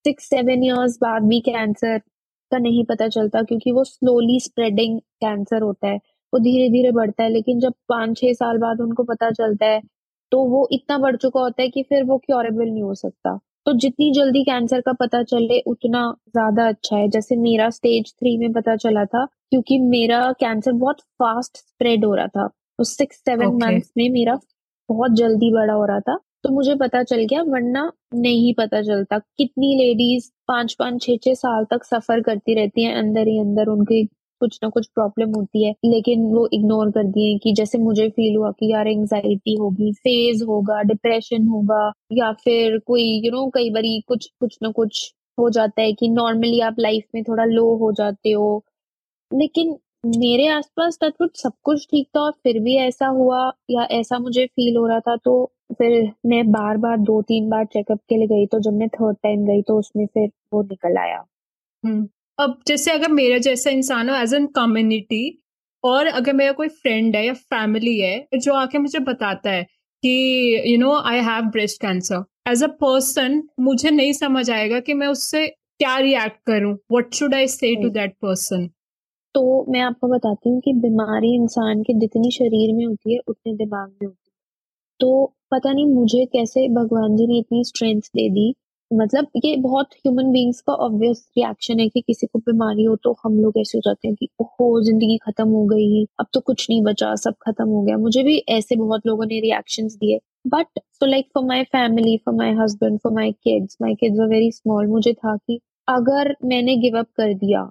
सिक्स 0.04 0.28
सेवन 0.30 0.64
ईयर्स 0.64 0.98
बाद 1.02 1.22
भी 1.22 1.40
कैंसर 1.40 1.98
का 2.52 2.58
नहीं 2.58 2.84
पता 2.84 3.08
चलता 3.08 3.42
क्योंकि 3.42 3.72
वो 3.72 3.84
स्लोली 3.84 4.38
स्प्रेडिंग 4.40 4.98
कैंसर 5.20 5.62
होता 5.62 5.88
है। 5.88 5.98
वो 6.32 6.38
धीरे 6.38 6.68
धीरे 6.68 6.90
बढ़ता 6.92 7.22
है 7.22 7.30
लेकिन 7.30 7.60
जब 7.60 7.72
पाँच 7.88 8.16
छह 8.18 8.32
साल 8.34 8.58
बाद 8.58 8.80
उनको 8.80 9.04
पता 9.04 9.30
चलता 9.32 9.66
है 9.66 9.80
तो 10.32 10.38
वो 10.44 10.66
इतना 10.72 10.98
बढ़ 10.98 11.16
चुका 11.16 11.40
होता 11.40 11.62
है 11.62 11.68
कि 11.68 11.82
फिर 11.82 12.04
वो 12.04 12.16
क्योरेबल 12.18 12.64
नहीं 12.64 12.82
हो 12.82 12.94
सकता। 12.94 13.36
तो 13.66 13.72
जितनी 13.78 14.10
जल्दी 14.12 14.42
कैंसर 14.44 14.80
का 14.80 14.92
पता 14.92 15.22
चले 15.22 15.58
उतना 15.66 16.02
ज़्यादा 16.28 16.66
अच्छा 16.68 16.96
है। 16.96 17.08
जैसे 17.08 17.36
मेरा 17.36 17.68
स्टेज 17.70 18.12
थ्री 18.12 18.36
में 18.38 18.52
पता 18.52 18.76
चला 18.76 19.04
था 19.04 19.24
क्योंकि 19.50 19.78
मेरा 19.80 20.20
कैंसर 20.40 20.72
बहुत 20.74 21.00
फास्ट 21.18 21.56
स्प्रेड 21.58 22.04
हो 22.04 22.14
रहा 22.14 22.26
था। 22.28 22.48
उस 22.78 22.96
सिक्स 22.98 23.16
सेवन 23.18 23.56
मंथ्स 23.56 23.92
में 23.96 24.08
मेरा 24.10 24.38
बहुत 24.88 25.12
जल्दी 25.14 25.52
बड़ा 25.52 25.72
हो 25.74 25.84
रहा 25.84 26.00
था। 26.00 26.16
तो 26.44 26.50
मुझे 26.50 26.74
पता 26.74 27.02
चल 27.02 27.24
गया 27.24 27.42
वरना 27.44 27.90
नहीं 28.16 28.52
पता 28.54 28.80
चलता। 28.82 29.18
कितनी 29.18 29.74
लेडीज़ 29.78 30.30
पाँच 30.48 30.74
पाँच 30.78 31.02
छह 31.02 31.16
छह 31.24 31.34
साल 31.36 31.64
तक 31.70 31.84
सफ़र 31.84 32.20
करती 32.22 32.54
रहती 32.54 32.84
हैं 32.84 32.94
अंदर 32.96 33.28
ही 33.28 33.38
अंदर 33.40 33.68
उनकी 33.68 34.04
कुछ 34.40 34.58
ना 34.62 34.68
कुछ 34.70 34.86
प्रॉब्लम 34.88 35.30
होती 35.34 35.64
है, 35.64 35.72
लेकिन 35.86 36.24
वो 36.32 36.46
इग्नोर 36.54 36.90
कर 36.90 37.04
दिए 37.08 37.36
कि 37.38 37.52
जैसे 37.54 37.78
मुझे 37.80 38.08
फील 38.10 38.36
हुआ 38.36 38.50
कि 38.52 38.72
यार 38.72 38.88
एंजाइटी 38.88 39.56
होगी 39.56 39.92
फ़ेज़ 39.94 40.44
होगा 40.44 40.82
डिप्रेशन 40.84 41.46
होगा, 41.48 41.92
या 42.12 42.32
फिर 42.44 42.78
कोई 42.86 43.04
यू 43.26 43.30
नो 43.32 43.46
कई 43.54 43.70
बारी 43.70 44.00
कुछ 44.08 44.30
कुछ 44.40 44.58
ना 44.62 44.70
कुछ 44.72 45.12
हो 45.38 45.48
जाता 45.50 45.82
है 45.82 45.92
कि 45.94 46.08
नॉर्मली 46.10 46.60
आप 46.62 46.76
लाइफ 46.80 47.04
में 47.14 47.22
थोड़ा 47.24 47.44
लो 47.46 47.74
हो 47.78 47.92
जाते 47.94 48.30
हो। 48.32 48.62
लेकिन 49.30 49.76
मेरे 50.18 50.46
आसपास 50.48 50.98
तत्व 51.02 51.28
सब 51.36 51.52
कुछ 51.64 51.86
ठीक 51.90 52.08
था 52.16 52.20
और 52.20 52.32
फिर 52.44 52.58
भी 52.62 52.76
ऐसा 52.78 53.06
हुआ 53.10 53.40
या 53.70 53.84
ऐसा 53.92 54.18
मुझे 54.18 54.46
फील 54.48 54.76
हो 54.76 54.86
रहा 54.86 55.00
था 55.00 55.16
तो 55.24 55.34
फिर 55.72 55.92
मैं 56.26 56.44
बार 56.52 56.76
बार 56.78 56.98
दो 57.02 57.20
तीन 57.24 57.48
बार 57.50 57.64
चेकअप 57.66 58.00
के 58.08 58.16
लिए 58.16 58.26
गई 58.28 58.46
तो 58.48 58.60
जब 58.60 58.74
मैं 58.74 58.88
थर्ड 58.90 59.16
टाइम 59.22 59.44
गई 59.46 59.62
तो 59.62 59.78
उसमें 59.78 60.06
फिर 60.08 60.30
वो 60.54 60.62
निकल 60.64 60.98
आया। 60.98 61.24
हम्म। 61.84 62.08
अब 62.40 62.60
जैसे 62.66 62.90
अगर 62.90 63.08
मेरा 63.12 63.38
जैसा 63.38 63.70
इंसान 63.70 64.10
हो 64.10 64.16
एज 64.16 64.34
एन 64.34 64.46
कम्युनिटी 64.46 65.22
और 65.84 66.06
अगर 66.06 66.32
मेरा 66.32 66.52
कोई 66.52 66.68
फ्रेंड 66.68 67.16
है 67.16 67.24
या 67.26 67.32
फैमिली 67.32 67.98
है 68.00 68.38
जो 68.38 68.54
आके 68.54 68.78
मुझे 68.78 68.98
बताता 68.98 69.50
है 69.50 69.62
कि 70.02 70.62
you 70.66 70.78
know 70.78 70.92
I 71.00 71.20
have 71.20 71.50
breast 71.50 71.80
cancer 71.80 72.24
as 72.48 72.62
a 72.64 72.66
person 72.66 73.42
मुझे 73.60 73.90
नहीं 73.90 74.12
समझ 74.12 74.50
आएगा 74.50 74.80
कि 74.80 74.94
मैं 74.94 75.06
उससे 75.06 75.46
क्या 75.48 75.96
रिएक्ट 75.98 76.36
करूँ। 76.46 76.72
व्हाट 76.92 77.14
शुड 77.14 77.34
आई 77.34 77.48
से 77.48 77.74
टू 77.82 77.88
दैट 77.88 78.14
पर्सन 78.22 78.68
तो 79.34 79.42
मैं 79.72 79.80
आपको 79.80 80.08
बताती 80.08 80.50
हूँ 80.50 80.60
कि 80.60 80.72
बीमारी 80.72 81.34
इंसान 81.34 81.82
के 81.82 81.94
जितनी 82.00 82.30
शरीर 82.30 82.74
में 82.76 82.84
होती 82.86 83.14
है 83.14 83.20
उतने 83.28 83.54
दिमाग 83.54 83.88
में 83.88 84.06
होती 84.06 84.30
है। 84.30 84.32
तो 85.00 85.34
पता 85.52 85.72
नहीं 85.72 85.86
मुझे 85.86 86.24
कैसे 86.26 86.68
भगवान 86.68 87.16
जी 87.16 87.26
ने 87.26 87.38
इतनी 87.38 87.64
स्ट्रेंथ 87.64 88.00
दे 88.00 88.28
दी 88.28 88.54
मतलब 88.90 89.26
ये 89.44 89.54
बहुत 89.56 89.88
ह्यूमन 89.96 90.30
बींग्स 90.32 90.60
का 90.60 90.72
ऑब्वियस 90.76 91.22
रिएक्शन 91.38 91.80
है 91.80 91.88
कि 91.88 92.00
किसी 92.00 92.26
को 92.26 92.38
बीमारी 92.40 92.84
हो 92.84 92.94
तो 92.96 93.14
हम 93.24 93.38
लोग 93.40 93.58
ऐसे 93.58 93.78
हो 93.78 93.80
जाते 93.84 94.08
हैं 94.08 94.14
कि, 94.16 94.28
ओहो, 94.40 94.80
ज़िंदगी 94.84 95.16
खत्म 95.18 95.48
हो 95.48 95.64
गई, 95.66 96.04
अब 96.20 96.26
तो 96.34 96.40
कुछ 96.40 96.66
नहीं 96.70 96.82
बचा, 96.84 97.14
सब 97.16 97.34
खत्म 97.42 97.68
हो 97.68 97.82
गया। 97.82 97.96
मुझे 97.98 98.22
भी 98.22 98.36
ऐसे 98.50 98.76
बहुत 98.76 99.06
लोगों 99.06 99.26
ने 99.26 99.40
रिएक्शन 99.40 99.86
दिए। 99.88 100.18
But 100.46 100.78
so 100.78 101.06
like 101.06 101.26
for 101.34 101.44
my 101.44 101.62
family 101.66 102.16
for 102.16 102.34
my 102.34 102.52
husband 102.60 102.98
for 103.00 103.12
my 103.12 103.32
kids 103.44 103.76
my 103.82 103.94
kids 103.94 104.18
were 104.20 104.26
very 104.28 104.50
small 104.52 104.86
मुझे 104.88 105.12
था 105.14 105.36
कि 105.38 105.60
अगर 105.88 106.34
मैंने 106.44 106.76
गिव 106.78 106.98
अप 106.98 107.06
कर 107.16 107.34
दिया, 107.34 107.68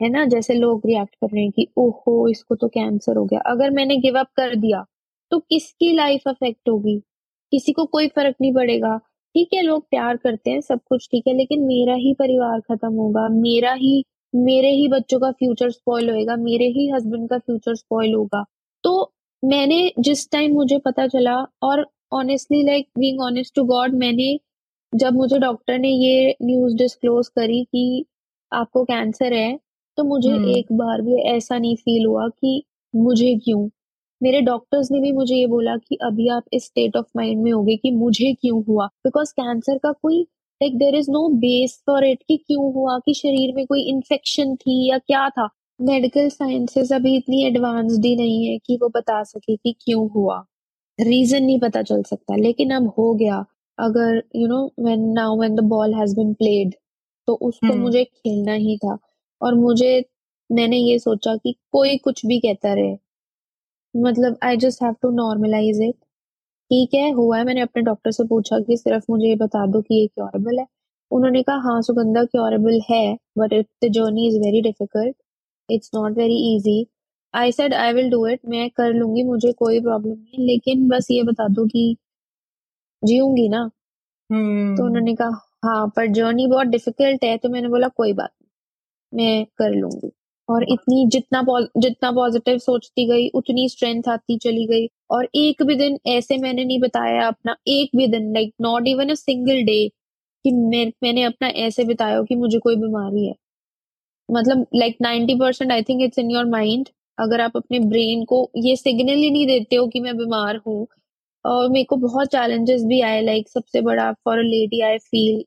है 0.00 0.08
ना, 0.10 0.24
जैसे 0.26 0.54
लोग 0.54 0.82
रिएक्ट 0.86 1.14
कर 1.14 1.28
रहे 1.28 1.42
हैं 1.42 1.50
कि, 1.52 1.66
ओहो, 1.78 2.28
इसको 2.28 2.54
तो 2.54 2.68
कैंसर 2.68 3.16
हो 3.16 3.24
गया। 3.24 3.40
अगर 3.46 3.70
मैंने 3.70 3.96
गिव 3.98 4.18
अप 4.20 4.28
कर 4.36 4.54
दिया 4.56 4.84
तो 5.32 5.38
किसकी 5.40 5.92
लाइफ 5.92 6.22
अफेक्ट 6.28 6.68
होगी? 6.68 6.98
किसी 7.52 7.72
को 7.72 7.84
कोई 7.86 8.08
फ़र्क 8.08 8.36
नहीं 8.40 8.52
पड़ेगा। 8.54 8.98
ठीक 9.36 9.48
है 9.54 9.62
लोग 9.62 9.82
प्यार 9.90 10.16
करते 10.16 10.50
हैं 10.50 10.60
सब 10.62 10.80
कुछ 10.88 11.08
ठीक 11.10 11.26
है 11.26 11.32
लेकिन 11.34 11.64
मेरा 11.64 11.94
ही 11.96 12.12
परिवार 12.18 12.60
खत्म 12.62 12.92
होगा 12.94 13.26
मेरा 13.30 13.72
ही 13.74 14.02
मेरे 14.34 14.70
ही 14.70 14.86
बच्चों 14.88 15.18
का 15.20 15.30
फ्यूचर 15.32 15.70
स्पॉइल 15.70 16.08
होएगा 16.10 16.36
मेरे 16.38 16.66
ही 16.68 16.88
हस्बैंड 16.90 17.28
का 17.30 17.38
फ्यूचर 17.40 17.74
स्पॉइल 17.74 18.14
होगा 18.14 18.42
तो 18.84 18.92
मैंने 19.42 19.78
जिस 20.00 20.30
टाइम 20.32 20.54
मुझे 20.54 20.78
पता 20.78 21.06
चला 21.08 21.36
और 21.62 21.84
honestly 22.12 22.62
like 22.62 22.88
being 22.98 23.20
honest 23.22 23.54
to 23.54 23.64
God 23.64 23.94
मैंने 23.96 24.38
जब 24.92 25.14
मुझे 25.14 25.38
डॉक्टर 25.38 25.78
ने 25.78 25.88
ये 25.90 26.34
न्यूज़ 26.42 26.76
डिस्क्लोज 26.76 27.28
करी 27.36 27.62
कि 27.64 28.04
आपको 28.52 28.84
कैंसर 28.84 29.32
है 29.32 29.58
तो 29.98 30.04
मुझे 30.04 30.30
हम्म। 30.30 30.50
एक 30.50 30.72
बार 30.74 31.02
भी 31.02 31.22
ऐसा 31.28 31.58
नहीं 31.58 31.76
फील 31.76 32.06
हुआ 32.06 32.28
कि 32.30 32.62
मुझे 32.94 33.34
क्यों 33.44 33.68
मेरे 34.22 34.40
डॉक्टर्स 34.40 34.90
ने 34.90 35.00
भी 35.00 35.12
मुझे 35.12 35.36
ये 35.36 35.46
बोला 35.46 35.76
कि 35.76 35.98
अभी 36.02 36.28
आप 36.28 36.44
इस 36.52 36.64
स्टेट 36.64 36.96
ऑफ़ 36.96 37.06
माइंड 37.16 37.42
में 37.42 37.52
होगे 37.52 37.76
कि 37.76 37.90
मुझे 37.90 38.34
क्यों 38.34 38.64
हुआ? 38.64 38.86
बिकॉज़ 38.86 39.32
कैंसर 39.32 39.78
का 39.78 39.92
कोई 39.92 40.22
like 40.62 40.78
there 40.78 40.94
is 40.94 41.10
no 41.10 41.28
base 41.28 41.82
for 41.86 42.04
it 42.04 42.18
कि 42.28 42.36
क्यों 42.36 42.72
हुआ? 42.74 42.98
कि 42.98 43.14
शरीर 43.14 43.54
में 43.54 43.66
कोई 43.66 43.82
इन्फेक्शन 43.82 44.56
थी 44.56 44.90
या 44.90 44.98
क्या 44.98 45.28
था? 45.28 45.48
मेडिकल 45.80 46.28
साइंसेस 46.28 46.92
अभी 46.92 47.16
इतनी 47.16 47.44
एडवांस्ड 47.44 48.04
ही 48.04 48.16
नहीं 48.16 48.46
है 48.46 48.58
कि 48.58 48.78
वो 48.82 48.88
बता 48.88 49.22
सके 49.22 49.56
कि 49.56 49.72
क्यों 49.72 50.10
हुआ। 50.10 50.44
रीजन 51.00 51.42
नहीं 51.44 51.60
पता 51.60 51.82
चल 51.82 52.02
सकता। 52.02 52.36
लेकिन 52.36 52.70
अब 52.70 52.94
हो 52.98 53.14
गया। 53.14 53.44
अगर 53.78 54.22
you 54.36 54.48
know 54.48 54.72
when 54.80 55.00
now 55.00 55.38
when 55.38 55.54
the 55.54 55.60
ball 55.60 55.94
has 55.94 56.16
been 56.16 56.34
played 56.34 56.74
तो 57.26 57.34
उसको 57.34 57.66
हम्म। 57.66 57.80
मुझे 57.80 58.04
खेलना 58.04 58.52
ही 58.52 58.76
था। 58.76 58.98
और 59.42 59.54
मुझे 59.54 60.04
मैंने 60.52 60.76
ये 60.76 60.98
सोचा 60.98 61.36
कि 61.36 61.54
कोई 61.72 61.96
कुछ 61.96 62.26
भी 62.26 62.38
कहता 62.38 62.74
रहे। 62.74 63.05
मतलब 63.96 64.36
I 64.44 64.56
just 64.56 64.82
have 64.82 64.94
to 65.02 65.10
normalize 65.12 65.80
it 65.82 65.94
ठीक 66.70 66.94
है 66.94 67.10
हुआ 67.12 67.38
है 67.38 67.44
मैंने 67.44 67.60
अपने 67.60 67.82
डॉक्टर 67.82 68.10
से 68.12 68.24
पूछा 68.28 68.58
कि 68.60 68.76
सिर्फ़ 68.76 69.04
मुझे 69.10 69.28
ये 69.28 69.36
बता 69.36 69.66
दो 69.66 69.80
कि 69.82 70.00
ये 70.00 70.06
क्योरेबल 70.08 70.58
है। 70.60 70.66
उन्होंने 71.10 71.42
कहा 71.42 71.56
हाँ 71.64 71.82
सुगंधा 71.82 72.24
क्योरेबल 72.24 72.80
है 72.90 73.02
but 73.38 73.52
it 73.52 73.66
the 73.84 73.92
journey 73.92 74.28
is 74.28 74.38
very 74.40 74.62
difficult 74.62 75.16
it's 75.68 75.90
not 75.94 76.18
very 76.18 76.56
easy 76.56 76.86
I 77.34 77.52
said 77.52 77.74
I 77.74 77.92
will 77.92 78.10
do 78.10 78.26
it 78.26 78.40
मैं 78.48 78.68
कर 78.70 78.92
लूँगी 78.94 79.22
मुझे 79.24 79.52
कोई 79.52 79.80
प्रॉब्लम 79.80 80.12
नहीं 80.12 80.46
लेकिन 80.46 80.88
बस 80.88 81.08
ये 81.10 81.22
बता 81.22 81.48
दो 81.48 81.66
कि 81.66 81.96
जीऊँगी 83.02 83.48
ना? 83.48 83.58
hmm. 83.58 83.70
तो 84.30 84.34
हम्म। 84.34 84.84
उन्होंने 84.86 85.14
कहा 85.14 85.40
हाँ 85.64 85.88
पर 85.96 86.06
जर्नी 86.12 86.46
बहुत 86.46 86.66
डिफ़िकल्ट 86.66 87.24
है 87.24 87.36
तो 87.38 87.48
मैंने 87.48 87.68
बोला 87.68 87.88
कोई 87.88 88.12
बात 88.12 88.30
नहीं 89.12 89.26
मैं 89.38 89.46
कर 89.58 89.70
लूँगी। 89.70 90.10
और 90.48 90.64
इतनी 90.70 91.06
जितना 91.10 91.42
जितना 91.78 92.10
पॉजिटिव 92.12 92.58
सोचती 92.58 93.06
गई, 93.08 93.28
उतनी 93.30 93.68
स्ट्रेंथ 93.68 94.08
आती 94.08 94.36
चली 94.38 94.66
गई। 94.66 94.86
और 95.10 95.28
एक 95.36 95.62
भी 95.66 95.74
दिन 95.76 95.98
ऐसे 96.08 96.36
मैंने 96.38 96.64
नहीं 96.64 96.78
बताया 96.80 97.26
अपना, 97.28 97.56
एक 97.68 97.90
भी 97.96 98.06
दिन 98.08 98.32
like 98.34 98.52
not 98.62 98.88
even 98.88 99.08
a 99.10 99.14
single 99.16 99.62
day 99.64 99.88
कि 100.44 100.52
मैं, 100.52 100.86
मैंने 101.02 101.22
अपना 101.24 101.48
ऐसे 101.66 101.84
बिताया 101.84 102.22
कि 102.24 102.34
मुझे 102.36 102.58
कोई 102.60 102.76
बीमारी 102.76 103.26
है। 103.26 103.34
मतलब 104.28 104.66
like 104.76 104.96
ninety 105.02 105.34
percent 105.40 105.72
I 105.72 105.82
think 105.82 106.02
it's 106.02 106.18
in 106.18 106.30
your 106.30 106.44
mind 106.50 106.88
अगर 107.18 107.40
आप 107.40 107.56
अपने 107.56 107.78
ब्रेन 107.80 108.24
को 108.26 108.38
ये 108.58 108.76
सिग्नल 108.76 109.14
ही 109.16 109.30
नहीं 109.30 109.46
देते 109.46 109.76
हो 109.76 109.86
कि 109.88 110.00
मैं 110.00 110.16
बीमार 110.18 110.56
हूँ। 110.66 110.86
और 111.44 111.68
मेरे 111.70 111.84
को 111.84 111.96
बहुत 111.98 112.28
चैलेंजेस 112.28 112.82
भी 112.84 113.00
आए 113.02 113.20
लाइक 113.22 113.48
सबसे 113.48 113.80
बड़ा 113.82 114.12
for 114.24 114.38
a 114.38 114.42
lady 114.42 114.80
I 114.82 114.98
feel 115.00 115.42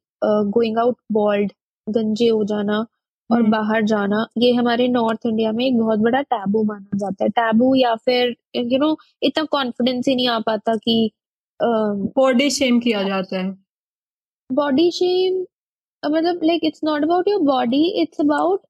going 0.51 0.77
out 0.79 0.97
bald 1.13 1.51
गंजे 1.87 2.29
हो 2.29 2.43
जाना। 2.45 2.85
और 3.29 3.39
हम्म। 3.39 3.51
बाहर 3.51 3.83
जाना 3.85 4.25
ये 4.37 4.51
हमारे 4.53 4.87
नॉर्थ 4.87 5.25
इंडिया 5.25 5.51
में 5.51 5.65
एक 5.65 5.77
बहुत 5.77 5.99
बड़ा 5.99 6.21
टैबू 6.23 6.63
माना 6.63 6.97
जाता 6.97 7.23
है। 7.23 7.29
टैबू 7.31 7.73
या 7.75 7.95
फिर 8.05 8.35
यू 8.55 8.77
नो 8.79 8.95
इतना 9.23 9.43
कॉन्फिडेंस 9.51 10.07
ही 10.07 10.15
नहीं 10.15 10.27
आ 10.29 10.39
पाता 10.47 10.75
कि 10.77 11.11
बॉडी 11.59 12.49
शेम 12.51 12.79
किया 12.79 13.03
जाता 13.03 13.39
है। 13.39 13.49
बॉडी 14.49 14.89
शेम 14.91 15.45
मतलब 16.03 16.39
like 16.43 16.61
it's 16.65 16.81
not 16.83 17.03
about 17.03 17.27
your 17.27 17.41
body 17.45 17.83
it's 18.01 18.21
about 18.21 18.61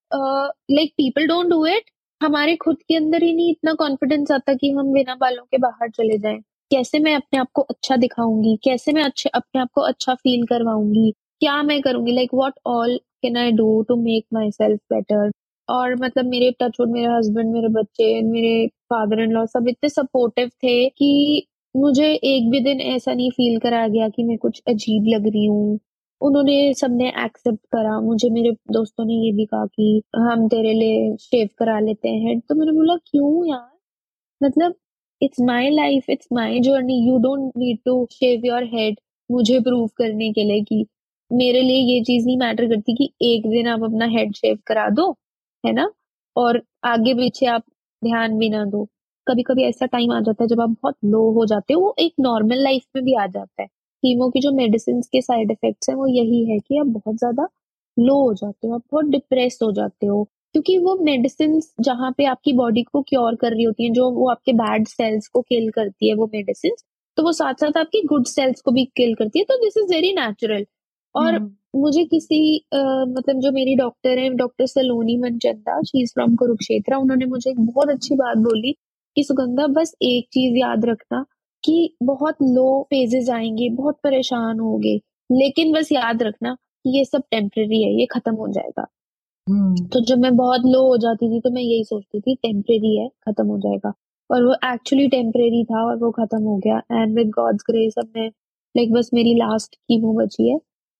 like 0.72 0.94
people 0.98 1.28
don't 1.28 1.50
do 1.50 1.66
it 1.68 1.90
हमारे 2.22 2.56
खुद 2.56 2.78
के 2.88 2.96
अंदर 2.96 3.24
ही 3.24 3.34
नहीं 3.34 3.52
इतना 3.52 3.74
कॉन्फिडेंस 3.80 4.32
आता 4.32 4.54
कि 4.54 4.72
हम 4.72 4.92
बिना 4.94 5.16
बालों 5.16 5.44
के 5.52 5.58
बाहर 5.58 5.90
चले 5.90 6.18
जाएँ। 6.18 6.40
कैसे 6.72 7.00
मैं 7.00 7.14
अपने 7.16 7.40
आप 7.40 7.48
को 7.54 7.62
अच्छा 7.64 7.96
दिखाऊँगी? 7.98 8.56
कैसे 8.64 8.92
मैं 8.94 9.04
अच्छे 9.04 9.30
अपने 9.30 9.62
आप 9.62 9.70
को 9.76 9.82
अच्छा 9.82 10.14
फील 10.16 10.46
करवाऊँगी? 10.48 11.12
क्या 11.40 11.62
मैं 11.64 11.82
करूँगी? 11.82 12.12
Like 12.16 12.34
what 12.34 12.60
all 12.68 13.00
can 13.24 13.38
I 13.38 13.52
do 13.52 13.82
to 13.84 13.96
make 13.96 14.26
myself 14.52 14.80
better 14.94 15.32
और 15.70 15.96
मतलब 15.96 16.26
मेरे 16.26 16.52
टचवुड 16.62 16.92
मेरे 16.92 17.08
हस्बैंड 17.08 17.52
मेरे 17.54 17.68
बच्चे, 17.70 18.22
मेरे 18.22 18.68
फादर 18.68 19.22
इन 19.24 19.32
लॉ 19.32 19.46
सब 19.46 19.68
इतने 19.70 19.90
सपोर्टिव 19.90 20.50
थे 20.64 20.90
कि 20.90 21.46
मुझे 21.76 22.08
एक 22.14 22.50
भी 22.52 22.60
दिन 22.60 22.82
ऐसा 22.82 23.14
नहीं 23.14 23.30
फील 23.32 23.60
करा 23.60 23.88
गया 23.88 24.08
कि 24.10 24.24
मैं 24.24 24.38
कुछ 24.38 24.62
अजीब 24.68 25.06
लग 25.08 25.28
रही 25.28 25.46
हूँ। 25.46 25.80
उन्होंने 26.22 26.74
सबने 26.74 27.10
एक्सेप्ट 27.26 27.60
करा। 27.72 28.00
मुझे 28.02 28.30
मेरे 28.30 28.52
दोस्तों 28.72 29.06
ने 29.06 29.14
ये 29.26 29.32
भी 29.32 29.46
कहा 29.46 29.66
कि 29.66 30.02
हम 30.16 30.48
तेरे 30.48 30.74
लिए 30.74 31.16
शेव 31.20 31.50
करा 31.60 31.80
लेते 31.80 32.10
हैं। 32.10 32.40
तो 32.40 32.56
मैंने 32.56 32.72
बोला, 32.72 32.96
क्यों 32.96 33.48
यार? 33.50 33.70
मतलब 34.42 34.76
it's 35.22 35.42
my 35.42 35.70
life 35.70 36.10
it's 36.10 36.28
my 36.34 36.60
journey 36.60 36.98
you 37.08 37.18
don't 37.18 37.52
need 37.58 37.80
to 37.86 38.06
shave 38.12 38.46
your 38.46 38.64
head 38.74 39.00
मुझे 39.30 39.60
प्रूव 39.60 39.88
करने 39.98 40.32
के 40.34 40.44
लिए 40.44 40.62
कि 40.62 40.86
मेरे 41.32 41.62
लिए 41.62 41.78
ये 41.88 42.02
चीज़ 42.04 42.26
नहीं 42.26 42.38
मैटर 42.38 42.68
करती 42.68 42.94
कि 42.96 43.10
एक 43.26 43.48
दिन 43.50 43.68
आप 43.68 43.84
अपना 43.84 44.06
हेड 44.10 44.34
शेव 44.36 44.58
करा 44.68 44.88
दो, 44.92 45.12
है 45.64 45.72
ना? 45.74 45.90
और 46.36 46.62
आगे 46.86 47.14
पीछे 47.14 47.46
आप 47.48 47.64
ध्यान 48.02 48.38
भी 48.40 48.50
ना 48.50 48.64
दो। 48.66 48.84
कभी 49.28 49.44
कभी 49.44 49.64
ऐसा 49.64 49.86
टाइम 49.88 50.12
आ 50.14 50.20
जाता 50.22 50.44
है 50.44 50.48
जब 50.48 50.62
आप 50.62 50.70
बहुत 50.72 50.96
लो 51.06 51.22
हो 51.34 51.46
जाते 51.46 51.74
हो, 51.74 51.80
वो 51.82 51.96
एक 52.00 52.14
नॉर्मल 52.20 52.64
लाइफ 52.64 52.84
में 52.96 53.04
भी 53.06 53.16
आ 53.16 53.26
जाता 53.28 53.62
है। 53.62 53.68
कीमो 54.04 54.30
की 54.30 54.40
जो 54.40 54.52
मेडिसिन 54.54 55.02
के 55.12 55.22
साइड 55.22 55.52
इफेक्ट्स 55.52 55.90
हैं, 55.90 55.96
वो 55.98 56.08
यही 56.08 56.44
है 56.52 56.58
कि 56.60 56.78
आप 56.78 56.88
बहुत 56.90 57.16
ज़्यादा 57.16 57.48
लो 57.98 58.14
हो 58.22 58.34
जाते 58.34 58.68
हो, 58.68 58.74
आप 58.76 58.84
बहुत 58.92 59.06
डिप्रेस 59.08 59.60
हो 59.64 59.72
जाते 59.72 60.06
हो। 60.08 60.24
क्योंकि 60.54 60.78
वो 60.78 60.96
मेडिसिन 61.04 61.60
जहाँ 61.82 62.12
पे 62.18 62.26
आपकी 62.26 62.54
बॉडी 62.54 62.84
को 62.84 63.02
क्योर 63.02 63.36
कर 63.36 63.52
रही 63.52 63.64
होती 63.64 63.84
है, 63.84 63.90
जो 63.92 64.10
वो 64.12 64.30
आपके 64.32 64.54
बैड 64.56 64.88
सेल्स 64.88 65.28
को 65.28 65.42
किल 65.42 65.70
करती 65.72 66.10
है, 66.10 66.16
वो 66.16 66.26
मेडिसिन 66.34 66.76
तो 67.18 67.24
वो 67.24 67.32
साथ 67.34 67.54
साथ 67.56 67.78
आपकी 67.78 68.02
गुड 68.06 68.26
सेल्स 68.28 68.62
को 68.62 68.72
भी 68.72 68.86
किल 68.98 69.14
करती 69.16 69.40
है 69.40 69.46
तो 69.46 69.58
दिस 69.58 69.78
इज़ 69.78 69.94
वेरी 69.94 70.12
नेचुरल 70.16 70.66
और 71.16 71.34
हम्म। 71.36 71.56
मुझे 71.76 72.04
किसी 72.06 72.40
uh, 72.76 73.08
मतलब 73.08 73.40
जो 73.40 73.52
मेरी 73.52 73.76
डॉक्टर 73.76 74.18
है 74.18 74.30
doctor 74.36 74.66
Saloni 74.68 75.18
Manchanda 75.18 75.82
she 75.82 76.02
is 76.02 76.14
from 76.14 76.36
Kurukshetra 76.36 76.96
उन्होंने 76.96 77.26
मुझे 77.26 77.50
एक 77.52 77.60
बहुत 77.62 77.90
अच्छी 77.90 78.16
बात 78.16 78.38
बोली 78.40 78.76
कि 79.16 79.24
सुगंधा 79.24 79.68
बस 79.72 79.94
एक 80.04 80.28
चीज़ 80.34 80.58
याद 80.58 80.86
रखना 80.86 81.26
कि 81.64 81.96
बहुत 82.04 82.36
लो 82.44 82.82
फेजेस 82.84 83.30
आएँगे 83.30 83.70
बहुत 83.76 84.00
परेशान 84.04 84.60
होगे 84.60 84.96
लेकिन 85.30 85.74
बस 85.74 85.92
याद 85.92 86.24
रखना 86.24 86.54
कि 86.54 86.98
ये 86.98 87.04
सब 87.06 87.24
टेम्परेरी 87.32 87.84
है 87.84 87.92
ये 87.92 88.06
खत्म 88.06 88.36
हो 88.36 88.48
जाएगा 88.48 88.86
हम्म। 89.48 89.86
तो 89.88 90.00
जब 90.06 90.18
मैं 90.18 90.36
बहुत 90.36 90.62
लो 90.66 90.82
हो 90.88 90.98
जाती 90.98 91.30
थी 91.30 91.40
तो 91.40 91.50
मैं 91.50 91.62
यही 91.62 91.84
सोचती 91.84 92.20
थी 92.20 92.36
टेम्परेरी 92.44 92.96
है 92.98 93.08
खत्म 93.26 93.46
हो 93.48 93.58
जाएगा 93.60 93.94
और 94.30 94.44
वो 94.44 94.54
एक्चुअली 94.66 95.08
टेम्परेरी 95.08 95.64
था 95.64 95.84
और 95.84 95.96
वो 95.98 96.12
खत्म 96.12 96.42
हो 96.44 96.58
गया 96.58 96.78
एंड 96.92 97.16
विद 97.16 97.30
गॉड्स 97.30 97.64
ग्रेस 97.70 97.94
अब 97.98 98.12
मैं 98.16 98.28
लाइक 98.76 98.92
बस 98.94 99.10
मेरी 99.14 99.34
लास्ट 99.36 99.76
कीमो 99.78 100.14
बची 100.14 100.50
है 100.50 100.58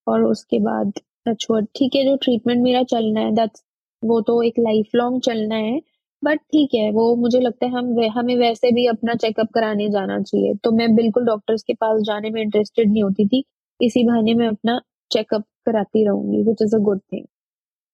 और 0.10 0.24
उसके 0.24 0.60
बाद 0.60 0.92
टचवुड 1.28 1.68
ठीक 1.76 1.96
है 1.96 2.04
जो 2.06 2.16
ट्रीटमेंट 2.16 2.62
मेरा 2.64 2.84
चलना 2.84 3.20
है 3.20 3.32
दैट्स 3.36 3.64
वो 4.04 4.20
तो 4.22 4.42
एक 4.44 4.60
लाइफ 4.60 4.96
लॉन्ग 4.96 5.22
चलना 5.22 5.56
है 5.56 5.80
बट 6.24 6.40
ठीक 6.52 6.70
है 6.76 6.92
वो 6.92 7.16
मुझे 7.16 7.40
लगता 7.40 7.66
है 7.66 7.72
हम 7.72 7.94
वे, 7.96 8.08
हमें 8.08 8.36
वैसे 8.38 8.72
भी 8.72 8.86
अपना 8.88 9.14
चेकअप 9.16 9.48
कराने 9.54 9.90
जाना 9.90 10.22
चाहिए 10.22 10.54
तो 10.64 10.72
मैं 10.72 10.94
बिल्कुल 10.96 11.26
डॉक्टर्स 11.26 11.64
के 11.64 11.74
पास 11.74 12.02
जाने 12.02 12.30
में 12.30 12.42
इंटरेस्टेड 12.42 12.92
नहीं 12.92 13.04
होती 13.04 13.28
थी 13.28 13.44
इसी 13.82 14.04
बहाने 14.04 14.34
मैं 14.34 14.48
अपना 14.48 14.80
चेकअप 15.12 15.44
कराती 15.66 16.06
रहूँगी 16.06 16.44
which 16.44 16.62
is 16.62 16.76
a 16.76 16.80
good 16.80 17.02
thing 17.14 17.26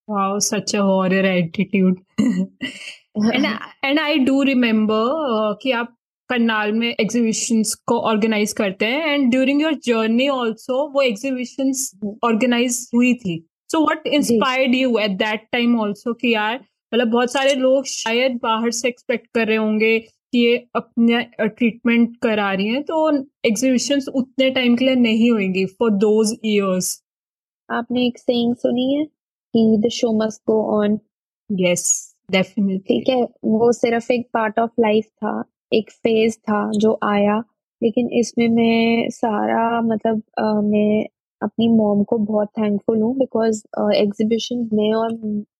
Wow, 0.08 0.38
such 0.38 0.72
a 0.74 0.82
warrior 0.84 1.22
attitude. 1.28 1.94
and 3.28 3.46
and 3.82 4.00
I 4.00 4.18
do 4.18 4.34
remember 4.44 4.98
uh, 5.28 5.54
कि 5.62 5.72
आप 5.72 5.94
करनाल 6.28 6.72
में 6.72 6.88
एग्जीबिशंस 6.90 7.74
को 7.86 7.98
ऑर्गेनाइज 8.10 8.52
करते 8.52 8.86
हैं 8.86 9.12
and 9.14 9.30
during 9.30 9.62
your 9.62 9.74
journey 9.84 10.26
also 10.28 10.86
वो 10.94 11.02
एग्जीबिशंस 11.02 11.90
ऑर्गेनाइज 12.24 12.88
हुई 12.94 13.12
थी। 13.14 13.38
So 13.70 13.80
what 13.84 14.06
inspired 14.06 14.74
you 14.74 14.98
at 14.98 15.10
that 15.18 15.46
time 15.52 15.80
also 15.82 16.12
कि 16.14 16.34
यार 16.34 16.54
मतलब 16.92 17.08
बहुत 17.10 17.32
सारे 17.32 17.54
लोग 17.54 17.86
शायद 17.86 18.38
बाहर 18.42 18.70
से 18.70 18.88
एक्सपेक्ट 18.88 19.26
कर 19.34 19.46
रहे 19.46 19.56
होंगे 19.56 19.98
कि 19.98 20.38
ये 20.38 20.56
अपना 20.76 21.20
ट्रीटमेंट 21.46 22.16
करा 22.22 22.52
रही 22.52 22.66
हैं 22.68 22.82
तो 22.82 23.10
एग्जीबिशन 23.46 24.00
उतने 24.14 24.50
टाइम 24.50 24.76
के 24.76 24.84
लिए 24.84 24.94
नहीं 24.94 25.30
होंगी 25.30 25.64
फॉर 25.80 25.90
दोज 26.04 26.36
ईयर्स 26.44 27.00
आपने 27.68 28.06
एक 28.06 28.18
सेइंग 28.18 28.54
सुनी 28.56 28.92
है 28.94 29.04
कि 29.04 29.76
the 29.84 29.88
show 29.92 30.12
must 30.18 30.40
go 30.46 30.62
on 30.76 30.98
yes 31.50 31.84
definitely 32.32 33.00
ठीक 33.00 33.08
है 33.08 33.22
वो 33.44 33.70
सिर्फ़ 33.72 34.12
एक 34.12 34.26
पार्ट 34.34 34.58
ऑफ़ 34.58 34.80
लाइफ 34.80 35.04
था। 35.04 35.42
एक 35.72 35.90
फ़ेज़ 35.92 36.36
था 36.40 36.70
जो 36.76 36.98
आया। 37.04 37.38
लेकिन 37.82 38.08
इसमें 38.20 38.48
मैं 38.48 39.08
सारा 39.10 39.80
मतलब 39.82 40.22
आ, 40.40 40.60
मैं 40.62 41.04
अपनी 41.40 41.68
मॉम 41.68 42.02
को 42.04 42.18
बहुत 42.18 42.48
थैंकफुल 42.58 43.00
हूँ 43.02 43.14
बिकॉज़ 43.18 43.62
एग्जीबिशन 43.96 44.68
में 44.72 44.92
और 44.94 45.12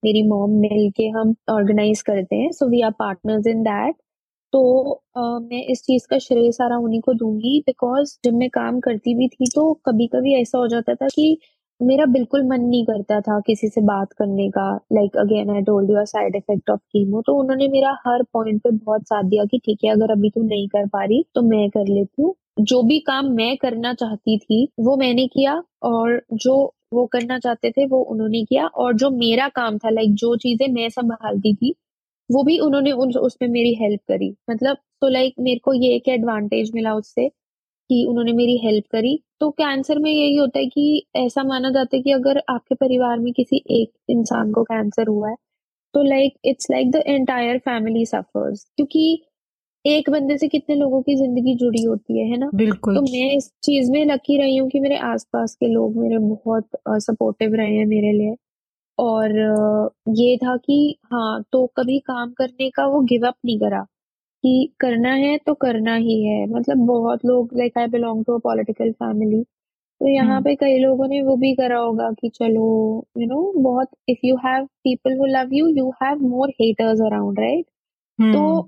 मेरी 0.04 0.22
मॉम 0.28 0.50
मिल 0.60 0.90
के 0.96 1.08
हम 1.18 1.34
ऑर्गेनाइज 1.50 2.02
करते 2.02 2.36
हैं। 2.36 2.50
So 2.52 2.68
we 2.70 2.80
are 2.82 2.90
partners 2.98 3.46
in 3.46 3.62
that 3.62 3.94
तो 4.52 4.60
uh, 5.18 5.42
मैं 5.50 5.62
इस 5.72 5.82
चीज़ 5.82 6.06
का 6.10 6.18
श्रेय 6.18 6.50
सारा 6.52 6.76
उन्हीं 6.78 7.00
को 7.02 7.12
दूँगी 7.14 7.60
बिकॉज़ 7.66 8.16
जब 8.24 8.34
मैं 8.34 8.48
काम 8.50 8.80
करती 8.80 9.14
भी 9.14 9.28
थी 9.28 9.46
तो 9.54 9.72
कभी 9.86 10.06
कभी 10.08 10.34
ऐसा 10.40 10.58
हो 10.58 10.66
जाता 10.68 10.94
था 10.94 11.08
कि 11.08 11.38
मेरा 11.80 12.04
बिल्कुल 12.06 12.42
मन 12.42 12.60
नहीं 12.60 12.84
करता 12.86 13.20
था 13.20 13.38
किसी 13.46 13.68
से 13.68 13.80
बात 13.80 14.12
करने 14.12 14.48
का। 14.50 14.62
Like 14.92 15.16
again 15.18 15.50
I 15.50 15.62
told 15.62 15.90
you 15.90 16.04
side 16.06 16.36
effect 16.36 16.70
of 16.70 16.80
chemo 16.92 17.20
तो 17.22 17.32
उन्होंने 17.40 17.66
मेरा 17.68 17.90
हर 18.06 18.22
पॉइंट 18.32 18.60
पे 18.62 18.70
बहुत 18.70 19.02
साथ 19.08 19.24
दिया 19.24 19.44
कि 19.44 19.58
ठीक 19.64 19.84
है 19.84 19.90
अगर 19.92 20.10
अभी 20.12 20.30
तू 20.30 20.42
नहीं 20.44 20.68
कर 20.68 20.86
पा 20.88 21.04
रही 21.04 21.22
तो 21.34 21.42
मैं 21.42 21.68
कर 21.70 21.88
लेती 21.88 22.22
हूँ। 22.22 22.34
जो 22.60 22.82
भी 22.82 22.98
काम 23.06 23.26
मैं 23.36 23.56
करना 23.56 23.92
चाहती 23.94 24.38
थी 24.38 24.64
वो 24.80 24.96
मैंने 24.96 25.26
किया 25.26 25.60
और 25.84 26.20
जो 26.34 26.54
वो 26.92 27.04
करना 27.12 27.38
चाहते 27.38 27.70
थे 27.70 27.86
वो 27.86 28.00
उन्होंने 28.04 28.42
किया। 28.44 28.66
और 28.66 28.94
जो 28.94 29.10
मेरा 29.12 29.48
काम 29.56 29.78
था 29.78 29.90
लाइक 29.90 30.14
जो 30.16 30.34
चीज़ें 30.38 30.66
मैं 30.74 30.88
संभालती 30.90 31.54
थी 31.54 31.74
वो 32.30 32.42
भी 32.44 32.58
उन्होंने 32.60 32.92
उन, 32.92 33.12
उसमें 33.12 33.48
मेरी 33.50 33.74
हेल्प 33.74 34.00
करी। 34.08 34.34
मतलब 34.50 34.76
तो 35.02 35.08
लाइक 35.08 35.34
मेरे 35.40 35.58
को 35.64 35.72
ये 35.74 35.94
एक 35.96 36.08
एडवांटेज 36.10 36.70
मिला 36.74 36.94
उससे 36.94 37.30
कि 37.90 38.04
उन्होंने 38.06 38.32
मेरी 38.34 38.56
हेल्प 38.60 38.84
करी 38.92 39.18
तो 39.40 39.50
कैंसर 39.54 39.98
में 40.00 40.10
यही 40.10 40.36
होता 40.36 40.58
है 40.58 40.66
कि 40.68 41.06
ऐसा 41.16 41.42
माना 41.44 41.70
जाता 41.70 41.96
है 41.96 42.02
कि 42.02 42.12
अगर 42.12 42.42
आपके 42.50 42.74
परिवार 42.76 43.18
में 43.20 43.32
किसी 43.34 43.62
एक 43.72 43.92
इंसान 44.10 44.52
को 44.52 44.62
कैंसर 44.64 45.08
हुआ 45.08 45.30
है 45.30 45.36
तो 45.94 46.02
like 46.04 46.34
it's 46.46 46.68
like 46.70 46.90
the 46.92 47.02
entire 47.08 47.58
family 47.60 48.06
suffers 48.06 48.64
क्योंकि 48.76 49.04
एक 49.84 50.10
बंदे 50.10 50.38
से 50.38 50.48
कितने 50.48 50.76
लोगों 50.76 51.02
की 51.02 51.16
ज़िंदगी 51.16 51.54
जुड़ी 51.56 51.82
होती 51.84 52.18
है 52.20 52.26
है 52.30 52.38
ना? 52.38 52.52
बिल्कुल। 52.54 52.94
तो 52.94 53.02
मैं 53.02 53.36
इस 53.36 53.50
चीज़ 53.64 53.90
में 53.92 54.04
लकी 54.06 54.38
रही 54.38 54.56
हूँ 54.58 54.68
कि 54.70 54.80
मेरे 54.80 54.98
आसपास 55.06 55.54
के 55.56 55.68
लोग 55.68 55.96
मेरे 55.98 56.18
बहुत 56.20 56.68
सपोर्टिव 57.02 57.54
रहे 57.56 57.76
हैं 57.76 57.86
मेरे 57.86 58.12
लिए। 58.14 58.34
और 58.98 59.32
ये 60.16 60.36
था 60.38 60.56
कि 60.58 60.96
हाँ 61.12 61.42
तो 61.52 61.66
कभी 61.78 61.98
काम 62.06 62.32
करने 62.34 62.70
का 62.70 62.86
वो 62.88 63.00
गिव 63.06 63.26
अप 63.28 63.36
नहीं 63.46 63.58
करा। 63.60 63.86
कि 64.46 64.72
करना 64.80 65.12
है 65.16 65.36
तो 65.46 65.54
करना 65.56 65.94
ही 65.96 66.22
है। 66.24 66.46
मतलब 66.48 66.86
बहुत 66.86 67.24
लोग 67.26 67.56
like 67.58 67.78
I 67.78 67.86
belong 67.88 68.24
to 68.26 68.34
a 68.34 68.40
political 68.42 68.92
family 68.94 69.42
तो 70.00 70.08
यहाँ 70.10 70.40
पे 70.42 70.54
कई 70.56 70.78
लोगों 70.80 71.08
ने 71.08 71.22
वो 71.24 71.36
भी 71.38 71.54
करा 71.56 71.78
होगा 71.78 72.10
कि 72.12 72.28
चलो 72.30 72.66
यू 73.18 73.26
नो 73.28 73.42
बहुत 73.62 73.90
if 74.10 74.26
you 74.26 74.36
have 74.46 74.66
people 74.84 75.18
who 75.18 75.26
love 75.28 75.54
you 75.54 75.68
you 75.70 75.90
have 76.02 76.22
more 76.24 76.50
haters 76.62 77.00
around 77.02 77.40
right 77.40 77.66
तो 78.28 78.62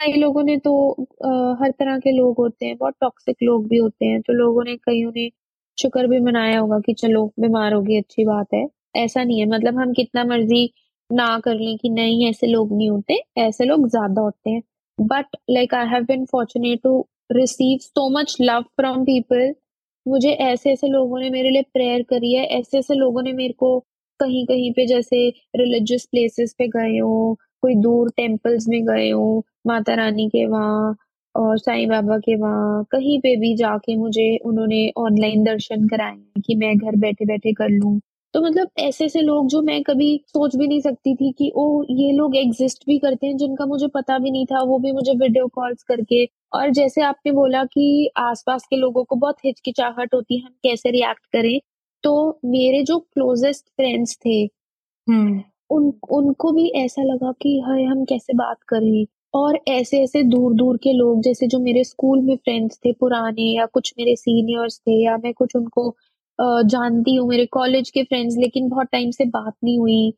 कई 0.00 0.12
लोगों 0.14 0.42
ने 0.44 0.56
तो 0.60 0.72
आ, 1.24 1.30
हर 1.62 1.70
तरह 1.72 1.98
के 2.00 2.12
लोग 2.12 2.36
होते 2.38 2.66
हैं 2.66 2.76
बहुत 2.78 2.94
टॉक्सिक 3.00 3.36
लोग 3.44 3.68
भी 3.68 3.78
होते 3.78 4.06
हैं 4.06 4.20
तो 4.22 4.32
लोगों 4.34 4.64
ने 4.64 4.76
कईयों 4.78 5.12
ने 5.16 5.30
शुक्र 5.78 6.06
भी 6.08 6.20
मनाया 6.22 6.58
होगा 6.60 6.78
कि 6.80 6.94
चलो 6.94 7.26
बीमार 7.40 7.74
होगी 7.74 7.98
अच्छी 7.98 8.24
बात 8.26 8.54
है। 8.54 8.66
ऐसा 8.96 9.24
नहीं 9.24 9.40
है 9.40 9.46
मतलब 9.48 9.78
हम 9.80 9.92
कितना 9.94 10.24
मर्ज़ी 10.26 10.64
ना 11.10 11.28
कर 11.40 11.54
लें 11.56 11.76
कि 11.78 11.88
नहीं 11.90 12.28
ऐसे 12.30 12.46
लोग 12.46 12.72
नहीं 12.72 12.90
होते 12.90 13.20
ऐसे 13.40 13.64
लोग 13.64 13.88
ज़्यादा 13.88 14.22
होते 14.22 14.50
हैं। 14.50 14.62
But 14.98 15.36
like 15.50 15.74
I 15.74 15.86
have 15.86 16.04
been 16.04 16.24
fortunate 16.24 16.80
to 16.82 17.00
receive 17.32 17.78
so 17.78 18.08
much 18.10 18.36
love 18.40 18.62
from 18.76 19.04
people 19.04 19.52
मुझे 20.06 20.30
ऐसे 20.32 20.72
ऐसे 20.72 20.88
लोगों 20.88 21.20
ने 21.20 21.30
मेरे 21.30 21.50
लिए 21.50 21.62
प्रेयर 21.62 22.02
करी 22.02 22.32
है, 22.34 22.44
ऐसे 22.44 22.78
ऐसे 22.78 22.94
लोगों 22.94 23.22
ने 23.22 23.32
मेरे 23.32 23.52
को 23.52 23.78
कहीं 24.20 24.44
कहीं 24.46 24.72
पे 24.72 24.86
जैसे 24.86 25.28
रिलीजियस 25.56 26.06
प्लेसेस 26.06 26.54
पे 26.58 26.68
गए 26.68 26.98
हो, 26.98 27.34
कोई 27.62 27.74
दूर 27.74 28.10
टेम्पल्स 28.16 28.68
में 28.68 28.82
गए 28.86 29.10
हो, 29.10 29.44
माता 29.66 29.94
रानी 29.94 30.28
के 30.28 30.46
वहाँ 30.46 30.96
और 31.34 31.58
साईं 31.58 31.88
बाबा 31.88 32.18
के 32.18 32.36
वहाँ, 32.36 32.84
कहीं 32.92 33.18
पे 33.20 33.36
भी 33.36 33.54
जाके 33.56 33.96
मुझे 33.96 34.36
उन्होंने 34.46 34.88
ऑनलाइन 34.98 35.44
दर्शन 35.44 35.86
कराए 35.88 36.40
कि 36.46 36.54
मैं 36.54 36.76
घर 36.78 36.96
बैठे 36.96 37.24
बैठे 37.26 37.52
कर 37.52 37.68
लूँ। 37.70 37.98
तो 38.34 38.40
मतलब 38.42 38.70
ऐसे 38.78 39.04
ऐसे 39.04 39.20
लोग 39.20 39.46
जो 39.48 39.60
मैं 39.62 39.82
कभी 39.82 40.08
सोच 40.28 40.56
भी 40.56 40.66
नहीं 40.66 40.80
सकती 40.80 41.14
थी 41.14 41.30
कि 41.32 41.50
ओ 41.56 41.64
ये 41.90 42.10
लोग 42.12 42.36
एग्जिस्ट 42.36 42.84
भी 42.86 42.98
करते 42.98 43.26
हैं 43.26 43.36
जिनका 43.36 43.66
मुझे 43.66 43.86
पता 43.88 44.18
भी 44.18 44.30
नहीं 44.30 44.46
था 44.46 44.62
वो 44.62 44.78
भी 44.78 44.92
मुझे 44.92 45.12
वीडियो 45.16 45.46
कॉल्स 45.48 45.82
करके। 45.82 46.24
और 46.52 46.70
जैसे 46.70 47.02
आपने 47.02 47.32
बोला 47.32 47.64
कि 47.64 48.10
आसपास 48.18 48.66
के 48.66 48.76
लोगों 48.76 49.04
को 49.04 49.16
बहुत 49.16 49.36
हिचकिचाहट 49.44 50.14
होती 50.14 50.38
है 50.38 50.44
हम 50.46 50.52
कैसे 50.62 50.90
रिएक्ट 50.90 51.26
करें? 51.32 51.58
तो 52.04 52.40
मेरे 52.44 52.82
जो 52.82 52.98
क्लोजेस्ट 52.98 53.64
फ्रेंड्स 53.66 54.16
थे 54.26 54.42
हम्म। 55.06 55.42
उन 55.70 55.92
उनको 56.12 56.52
भी 56.52 56.68
ऐसा 56.76 57.02
लगा 57.04 57.32
कि 57.42 57.58
हाय 57.60 57.82
हम 57.84 58.04
कैसे 58.04 58.34
बात 58.34 58.62
करें? 58.68 59.06
और 59.34 59.58
ऐसे 59.68 60.02
ऐसे 60.02 60.22
दूर 60.24 60.54
दूर 60.54 60.76
के 60.76 60.92
लोग 60.92 61.22
जैसे 61.22 61.46
जो 61.46 61.58
मेरे 61.58 61.84
स्कूल 61.84 62.20
में 62.20 62.36
फ्रेंड्स 62.36 62.78
थे 62.78 62.92
पुराने 62.92 63.42
या 63.56 63.66
कुछ 63.66 63.92
मेरे 63.98 64.14
सीनियर्स 64.16 64.78
थे 64.80 64.92
या 65.04 65.16
मैं 65.16 65.32
कुछ 65.34 65.56
उनको 65.56 65.90
जानती 66.38 67.14
हूँ 67.16 67.28
मेरे 67.28 67.46
कॉलेज 67.52 67.90
के 67.90 68.02
फ्रेंड्स 68.04 68.36
लेकिन 68.38 68.68
बहुत 68.68 68.86
टाइम 68.92 69.10
से 69.10 69.24
बात 69.28 69.54
नहीं 69.64 69.78
हुई। 69.78 70.12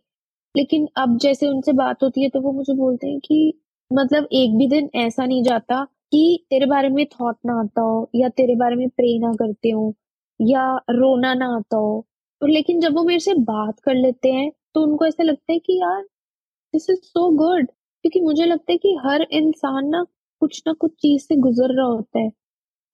लेकिन 0.54 0.88
अब 0.98 1.18
जैसे 1.18 1.48
उनसे 1.48 1.72
बात 1.74 2.02
होती 2.02 2.22
है 2.22 2.28
तो 2.30 2.40
वो 2.40 2.52
मुझे 2.52 2.74
बोलते 2.74 3.08
हैं 3.08 3.18
कि 3.20 3.54
मतलब 3.90 4.28
एक 4.34 4.56
भी 4.58 4.66
दिन 4.68 4.90
ऐसा 4.96 5.26
नहीं 5.26 5.42
जाता 5.44 5.84
कि 6.12 6.46
तेरे 6.50 6.66
बारे 6.66 6.88
में 6.88 7.04
थॉट 7.12 7.36
ना 7.46 7.60
आता 7.60 7.82
हो 7.82 8.10
या 8.14 8.28
तेरे 8.30 8.54
बारे 8.56 8.76
में 8.76 8.88
प्रे 8.90 9.18
ना 9.18 9.32
करते 9.34 9.70
हो 9.70 9.94
या 10.40 10.64
रोना 10.90 11.34
ना 11.34 11.46
आता 11.56 11.76
हो। 11.76 12.06
तो 12.40 12.46
लेकिन 12.46 12.80
जब 12.80 12.94
वो 12.94 13.04
मेरे 13.04 13.20
से 13.20 13.34
बात 13.44 13.80
कर 13.80 13.94
लेते 13.94 14.32
हैं 14.32 14.50
तो 14.74 14.82
उनको 14.82 15.06
ऐसा 15.06 15.22
लगता 15.22 15.52
है 15.52 15.58
कि 15.58 15.80
यार 15.82 16.02
दिस 16.74 16.90
इज़ 16.90 17.00
सो 17.02 17.30
गुड 17.36 17.66
क्योंकि 17.66 18.20
मुझे 18.20 18.46
लगता 18.46 18.72
है 18.72 18.78
कि 18.78 18.96
हर 19.06 19.22
इंसान 19.32 19.88
ना 19.88 20.04
कुछ 20.42 20.62
ना 20.66 20.72
कुछ 20.74 20.92
चीज़ 20.92 21.22
से 21.24 21.36
गुजर 21.38 21.74
रहा 21.76 21.86
होता 21.86 22.20
है। 22.20 22.30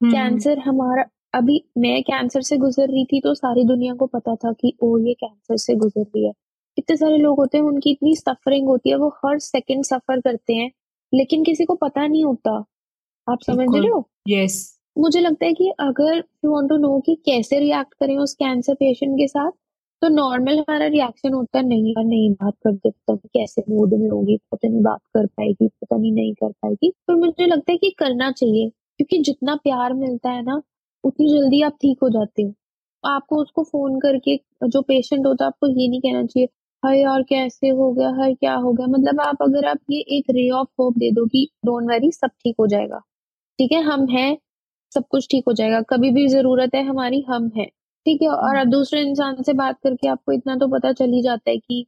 कैंसर 0.01 0.59
हमारा 0.61 1.05
अभी 1.37 1.63
मैं 1.79 2.03
कैंसर 2.03 2.43
से 2.43 2.57
गुजर 2.57 2.89
रही 2.89 3.05
थी 3.05 3.21
तो 3.21 3.35
सारी 3.35 3.65
दुनिया 3.65 3.95
को 3.95 4.07
पता 4.07 4.35
था 4.35 4.53
कि 4.53 4.73
ओ 4.83 4.97
ये 4.99 5.15
कैंसर 5.15 5.57
से 5.57 5.75
गुजर 5.75 6.03
रही 6.03 6.27
है। 6.27 6.33
इतने 6.79 6.97
सारे 6.97 7.17
लोग 7.19 7.39
होते 7.39 7.59
हैं 7.59 7.65
उनकी 7.65 7.91
इतनी 7.91 8.15
सफरिंग 8.17 8.69
होती 8.69 8.91
है 8.91 8.97
वो 8.97 9.09
हर 9.25 9.39
सेकंड 9.39 9.85
सफ़र 9.85 10.21
करते 10.21 10.55
हैं 10.55 10.71
लेकिन 11.13 11.45
किसी 11.45 11.65
को 11.65 11.75
पता 11.75 12.07
नहीं 12.07 12.25
होता। 12.25 12.53
आप 13.27 13.43
समझ 13.43 13.67
रहे 13.71 13.89
हो? 13.89 14.09
यस 14.29 14.57
मुझे 14.97 15.21
लगता 15.21 15.47
है 15.47 15.53
कि 15.55 15.69
अगर 15.81 16.17
यू 16.17 16.51
वांट 16.53 16.69
टू 16.69 16.77
नो 16.77 16.99
कि 17.01 17.15
कैसे 17.27 17.59
रिएक्ट 17.61 17.95
करें 17.95 18.17
उस 18.19 18.35
कैंसर 18.35 18.75
पेशेंट 18.75 19.15
के 19.15 19.27
साथ 19.29 19.51
तो 20.03 20.09
नॉर्मल 20.09 20.59
हमारा 20.59 20.87
रिएक्शन 20.87 21.33
होता 21.33 21.61
नहीं 21.63 21.95
और 21.97 22.05
नहीं 22.05 22.31
बात 22.33 22.55
करते 22.65 22.91
पता 22.91 23.13
नहीं 23.15 23.29
कैसे 23.35 23.63
मूड 23.69 23.95
में 23.95 24.09
होगी 24.11 24.37
पता 24.53 24.69
नहीं 24.69 24.83
बात 24.83 25.01
कर 25.15 25.27
पाएगी 25.27 25.69
पता 25.69 25.97
नहीं 25.97 26.13
नहीं 26.13 26.33
कर 26.35 26.51
पाएगी। 26.53 26.91
पर 27.09 27.15
मुझे 27.17 27.47
लगता 27.47 27.73
है 27.73 27.79
कि 27.79 27.91
करना 27.99 28.31
चाहिए 28.33 28.69
क्योंकि 28.69 29.19
जितना 29.23 29.55
प्यार 29.57 29.95
मिलता 29.95 30.31
है 30.31 30.43
ना 30.43 30.61
उतनी 31.07 31.29
जल्दी 31.31 31.63
आप 31.63 31.73
ठीक 31.83 31.99
हो 32.03 32.09
जाते 32.11 32.43
हो। 32.43 32.53
आपको 33.05 33.37
उसको 33.43 33.63
फ़ोन 33.65 33.99
करके 34.01 34.37
जो 34.67 34.83
पेशेंट 34.83 35.27
होता 35.27 35.45
है 35.45 35.47
आपको 35.49 35.67
ये 35.71 35.89
नहीं 35.89 36.01
कहना 36.01 36.25
चाहिए 36.27 36.49
हाय 36.83 37.05
और 37.07 37.23
कैसे 37.25 37.69
हो 37.71 37.93
गया? 37.93 38.09
हाय 38.13 38.35
क्या 38.35 38.55
हो 38.57 38.73
गया? 38.73 38.87
मतलब 38.89 39.21
आप 39.21 39.43
अगर 39.43 39.67
आप 39.69 39.79
ये 39.91 40.01
एक 40.19 40.31
रे 40.31 40.49
ऑफ़ 40.53 40.69
होप 40.81 40.99
दे 40.99 41.11
दो 41.13 41.27
कि 41.27 41.49
डोंट 41.67 41.89
वरी 41.91 42.11
सब 42.13 42.31
ठीक 42.41 42.57
हो 42.61 42.67
जाएगा। 42.67 42.99
ठीक 43.59 43.73
है 43.73 43.83
हम 43.85 44.07
हैं 44.11 44.37
सब 44.93 45.05
कुछ 45.11 45.29
ठीक 45.31 45.45
हो 45.49 45.53
जाएगा। 45.55 45.81
कभी 45.91 46.11
भी 46.13 46.27
ज़रूरत 46.29 46.75
है 46.75 46.83
हमारी 46.87 47.21
हम 47.31 47.51
हैं। 47.57 47.67
ठीक 48.07 48.23
है 48.23 48.29
और 48.31 48.57
अब 48.57 48.69
दूसरे 48.71 49.01
इंसान 49.03 49.43
से 49.43 49.53
बात 49.55 49.79
करके 49.85 50.09
आपको 50.09 50.33
इतना 50.33 50.57
तो 50.57 50.69
पता 50.71 50.93
चल 50.95 51.13
ही 51.13 51.23
जाता 51.23 51.51
है 51.51 51.57
कि 51.59 51.87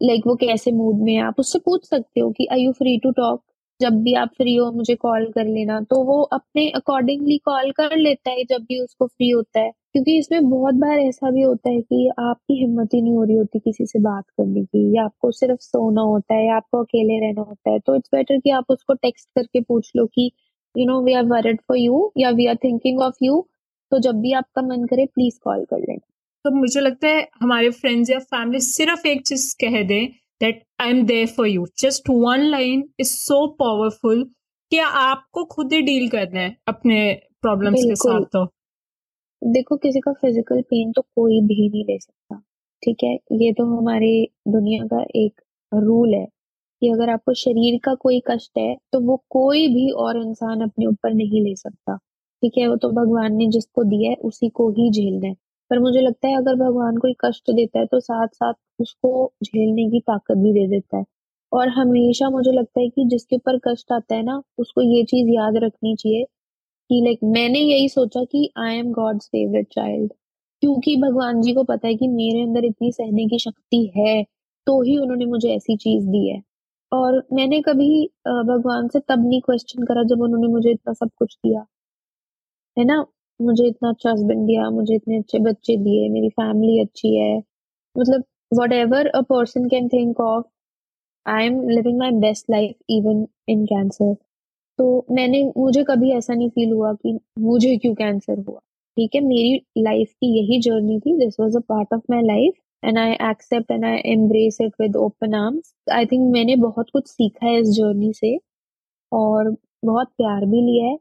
लाइक 0.00 0.26
वो 0.26 0.34
कैसे 0.36 0.72
मूड 0.72 1.02
में 1.02 1.14
है? 1.14 1.22
आप 1.22 1.40
उससे 1.40 1.58
पूछ 1.58 1.86
सकते 1.86 2.20
हो 2.20 2.30
कि 2.32 2.46
I 2.52 2.60
you 2.60 2.72
free 2.72 2.98
to 2.98 3.10
talk 3.12 3.42
जब 3.80 4.00
भी 4.02 4.12
आप 4.14 4.28
फ्री 4.36 4.54
हो, 4.54 4.70
मुझे 4.72 4.94
कॉल 4.96 5.24
कर 5.32 5.44
लेना। 5.46 5.80
तो 5.80 6.02
वो 6.04 6.20
अपने 6.32 6.68
अकॉर्डिंगली 6.76 7.36
कॉल 7.38 7.70
कर 7.72 7.96
लेता 7.96 8.30
है 8.30 8.44
जब 8.44 8.62
भी 8.62 8.78
उसको 8.80 9.06
फ्री 9.06 9.28
होता 9.30 9.60
है। 9.60 9.70
क्योंकि 9.92 10.16
इसमें 10.18 10.48
बहुत 10.50 10.74
बार 10.74 10.98
ऐसा 10.98 11.30
भी 11.30 11.42
होता 11.42 11.70
है 11.70 11.80
कि 11.80 12.08
आपकी 12.20 12.58
हिम्मत 12.60 12.94
ही 12.94 13.00
नहीं 13.02 13.14
हो 13.16 13.22
रही 13.24 13.36
होती 13.36 13.58
किसी 13.58 13.86
से 13.86 13.98
बात 14.00 14.24
करने 14.30 14.64
की। 14.64 14.96
या 14.96 15.04
आपको 15.04 15.30
सिर्फ़ 15.30 15.60
सोना 15.60 16.00
होता 16.02 16.34
है 16.34 16.46
या 16.46 16.56
आपको 16.56 16.82
अकेले 16.82 17.18
रहना 17.20 17.40
होता 17.40 17.70
है। 17.70 17.78
तो 17.78 17.94
इट्स 17.96 18.10
बेटर 18.14 18.38
कि 18.38 18.50
आप 18.50 18.64
उसको 18.70 18.94
टेक्स्ट 18.96 19.28
करके 19.34 19.60
पूछ 19.60 19.90
लो 19.96 20.06
कि 20.06 20.30
you 20.74 20.86
know 20.86 21.00
we 21.02 21.12
are 21.12 21.24
worried 21.26 21.60
for 21.68 21.78
you 21.78 22.10
या 22.18 22.30
we 22.30 22.46
are 22.46 22.56
thinking 22.64 23.00
of 23.00 23.16
you 23.22 23.44
तो 23.92 23.98
जब 23.98 24.20
भी 24.20 24.32
आपका 24.32 24.62
मन 24.62 24.84
करे 24.86 25.06
प्लीज़ 25.06 25.38
कॉल 25.44 25.64
कर 25.64 25.78
लेना। 25.78 26.06
तो 26.44 26.50
मुझे 26.50 26.80
लगता 26.80 27.08
है 27.08 27.26
हमारे 27.40 27.70
फ्रेंड्स 27.70 28.10
या 28.10 28.18
फैमिली 28.18 28.60
सिर्फ़ 28.60 29.06
एक 29.06 29.26
चीज़ 29.26 29.54
कह 29.60 29.82
दें 29.82 30.06
that 30.40 30.62
I 30.80 30.90
am 30.90 31.04
there 31.06 31.26
for 31.26 31.46
you 31.48 31.66
just 31.78 32.10
one 32.10 32.40
line 32.50 32.84
is 33.00 33.08
so 33.08 33.46
powerful 33.60 34.24
कि 34.72 34.78
आपको 34.78 35.44
खुद 35.44 35.72
ही 35.72 35.80
डील 35.82 36.08
करना 36.08 36.40
है 36.40 36.56
अपने 36.68 36.98
प्रॉब्लम्स 37.42 37.84
के 37.84 37.94
साथ 37.96 38.24
तो। 38.32 38.44
देखो 39.42 39.76
किसी 39.76 40.00
का 40.00 40.12
फ़िज़िकल 40.12 40.60
पेन 40.62 40.92
तो 40.92 41.02
कोई 41.02 41.40
भी 41.40 41.68
नहीं 41.68 41.84
ले 41.84 41.98
सकता 41.98 42.36
ठीक 42.82 43.04
है? 43.04 43.14
ये 43.14 43.52
तो 43.52 43.64
हमारी 43.76 44.28
दुनिया 44.48 44.84
का 44.84 45.04
एक 45.16 45.40
रूल 45.72 46.14
है 46.14 46.26
कि 46.82 46.88
अगर 46.88 47.10
आपको 47.10 47.34
शरीर 47.34 47.78
का 47.84 47.94
कोई 47.94 48.20
कष्ट 48.30 48.58
है 48.58 48.74
तो 48.92 49.00
वो 49.00 49.16
कोई 49.30 49.66
भी 49.74 49.90
और 50.04 50.16
इंसान 50.22 50.60
अपने 50.60 50.86
ऊपर 50.86 51.14
नहीं 51.14 51.42
ले 51.44 51.54
सकता 51.56 51.96
ठीक 52.42 52.58
है? 52.58 52.68
वो 52.68 52.76
तो 52.76 52.90
भगवान 52.92 53.34
ने 53.36 53.46
जिसको 53.48 53.84
दिया 53.84 54.10
है 54.10 54.16
उसी 54.24 54.48
को 54.48 54.70
ही 54.70 54.90
झेलना 54.90 55.28
है। 55.28 55.34
पर 55.70 55.78
मुझे 55.80 56.00
लगता 56.00 56.28
है 56.28 56.36
अगर 56.36 56.54
भगवान 56.58 56.96
कोई 56.98 57.14
कष्ट 57.20 57.50
देता 57.52 57.78
है 57.78 57.86
तो 57.86 58.00
साथ 58.00 58.28
साथ 58.34 58.54
उसको 58.80 59.10
झेलने 59.44 59.88
की 59.90 60.00
ताकत 60.02 60.36
भी 60.38 60.52
दे 60.54 60.66
देता 60.68 60.98
है। 60.98 61.04
और 61.52 61.68
हमेशा 61.70 62.30
मुझे 62.30 62.52
लगता 62.52 62.80
है 62.80 62.88
कि 62.88 63.04
जिसके 63.08 63.36
ऊपर 63.36 63.58
कष्ट 63.68 63.92
आता 63.92 64.14
है 64.14 64.22
ना, 64.24 64.42
उसको 64.58 64.82
ये 64.84 65.02
चीज़ 65.06 65.30
याद 65.32 65.56
रखनी 65.64 65.94
चाहिए 65.96 66.24
कि 66.90 67.02
लाइक 67.04 67.20
मैंने 67.26 67.60
यही 67.60 67.88
सोचा 67.90 68.24
कि 68.26 68.50
I 68.58 68.76
am 68.76 68.92
God's 68.94 69.26
favourite 69.28 69.68
child 69.72 70.12
क्योंकि 70.62 70.96
भगवान 70.98 71.40
जी 71.42 71.54
को 71.54 71.64
पता 71.64 71.88
है 71.88 71.94
कि 71.96 72.08
मेरे 72.10 72.42
अंदर 72.42 72.64
इतनी 72.64 72.92
सहने 72.92 73.26
की 73.28 73.38
शक्ति 73.40 73.84
है 73.98 74.22
तो 74.66 74.80
ही 74.82 74.98
उन्होंने 74.98 75.26
मुझे 75.26 75.50
ऐसी 75.56 75.76
चीज़ 75.78 76.06
दी 76.08 76.28
है। 76.28 76.42
और 76.92 77.22
मैंने 77.34 77.60
कभी 77.62 77.90
भगवान 78.28 78.88
से 78.88 79.00
तब 79.08 79.28
नहीं 79.28 79.40
क्वेश्चन 79.42 79.84
करा 79.86 80.02
जब 80.06 80.22
उन्होंने 80.22 80.48
मुझे 80.48 80.70
इतना 80.72 80.92
सब 80.94 81.10
कुछ 81.18 81.36
दिया। 81.36 81.66
है 82.76 82.84
ना? 82.84 83.04
मुझे 83.40 83.66
इतना 83.68 83.88
अच्छा 83.90 84.10
हस्बैंड 84.10 84.46
दिया, 84.46 84.68
मुझे 84.70 84.94
इतने 84.94 85.18
अच्छे 85.18 85.38
बच्चे 85.40 85.76
दिए, 85.78 86.08
मेरी 86.10 86.28
फैमिली 86.30 86.80
अच्छी 86.80 87.14
है। 87.16 87.36
मतलब 87.96 88.24
whatever 88.72 89.06
a 89.08 89.20
person 89.30 89.68
can 89.68 89.88
think 89.88 90.20
of 90.20 90.44
I 91.26 91.46
am 91.46 91.60
living 91.70 91.98
my 91.98 92.10
best 92.20 92.50
life 92.50 92.76
even 92.90 93.26
in 93.48 93.64
cancer 93.66 94.14
तो 94.78 95.06
मैंने, 95.12 95.42
मुझे 95.58 95.82
कभी 95.84 96.10
ऐसा 96.12 96.34
नहीं 96.34 96.48
फील 96.50 96.72
हुआ 96.72 96.92
कि 96.94 97.18
मुझे 97.40 97.76
क्यों 97.78 97.94
कैंसर 97.94 98.38
हुआ। 98.40 98.58
ठीक 98.96 99.14
है, 99.14 99.20
मेरी 99.22 99.60
लाइफ 99.78 100.12
की 100.12 100.28
यही 100.38 100.60
जर्नी 100.62 100.98
थी। 101.00 101.16
This 101.18 101.36
was 101.40 101.56
a 101.56 101.60
part 101.68 101.94
of 101.94 102.02
my 102.10 102.22
life 102.24 102.54
and 102.82 102.98
I 102.98 103.12
accept 103.30 103.70
and 103.72 103.84
I 103.84 103.98
embrace 104.12 104.58
it 104.62 104.72
with 104.82 104.96
open 104.98 105.34
arms 105.34 105.74
I 105.94 106.06
think 106.06 106.30
मैंने 106.32 106.56
बहुत 106.58 106.90
कुछ 106.92 107.08
सीखा 107.08 107.46
है 107.46 107.60
इस 107.60 107.68
जर्नी 107.76 108.12
से 108.14 108.36
और 109.12 109.50
बहुत 109.84 110.08
प्यार 110.18 110.44
भी 110.46 110.60
लिया 110.62 110.86
है। 110.86 110.96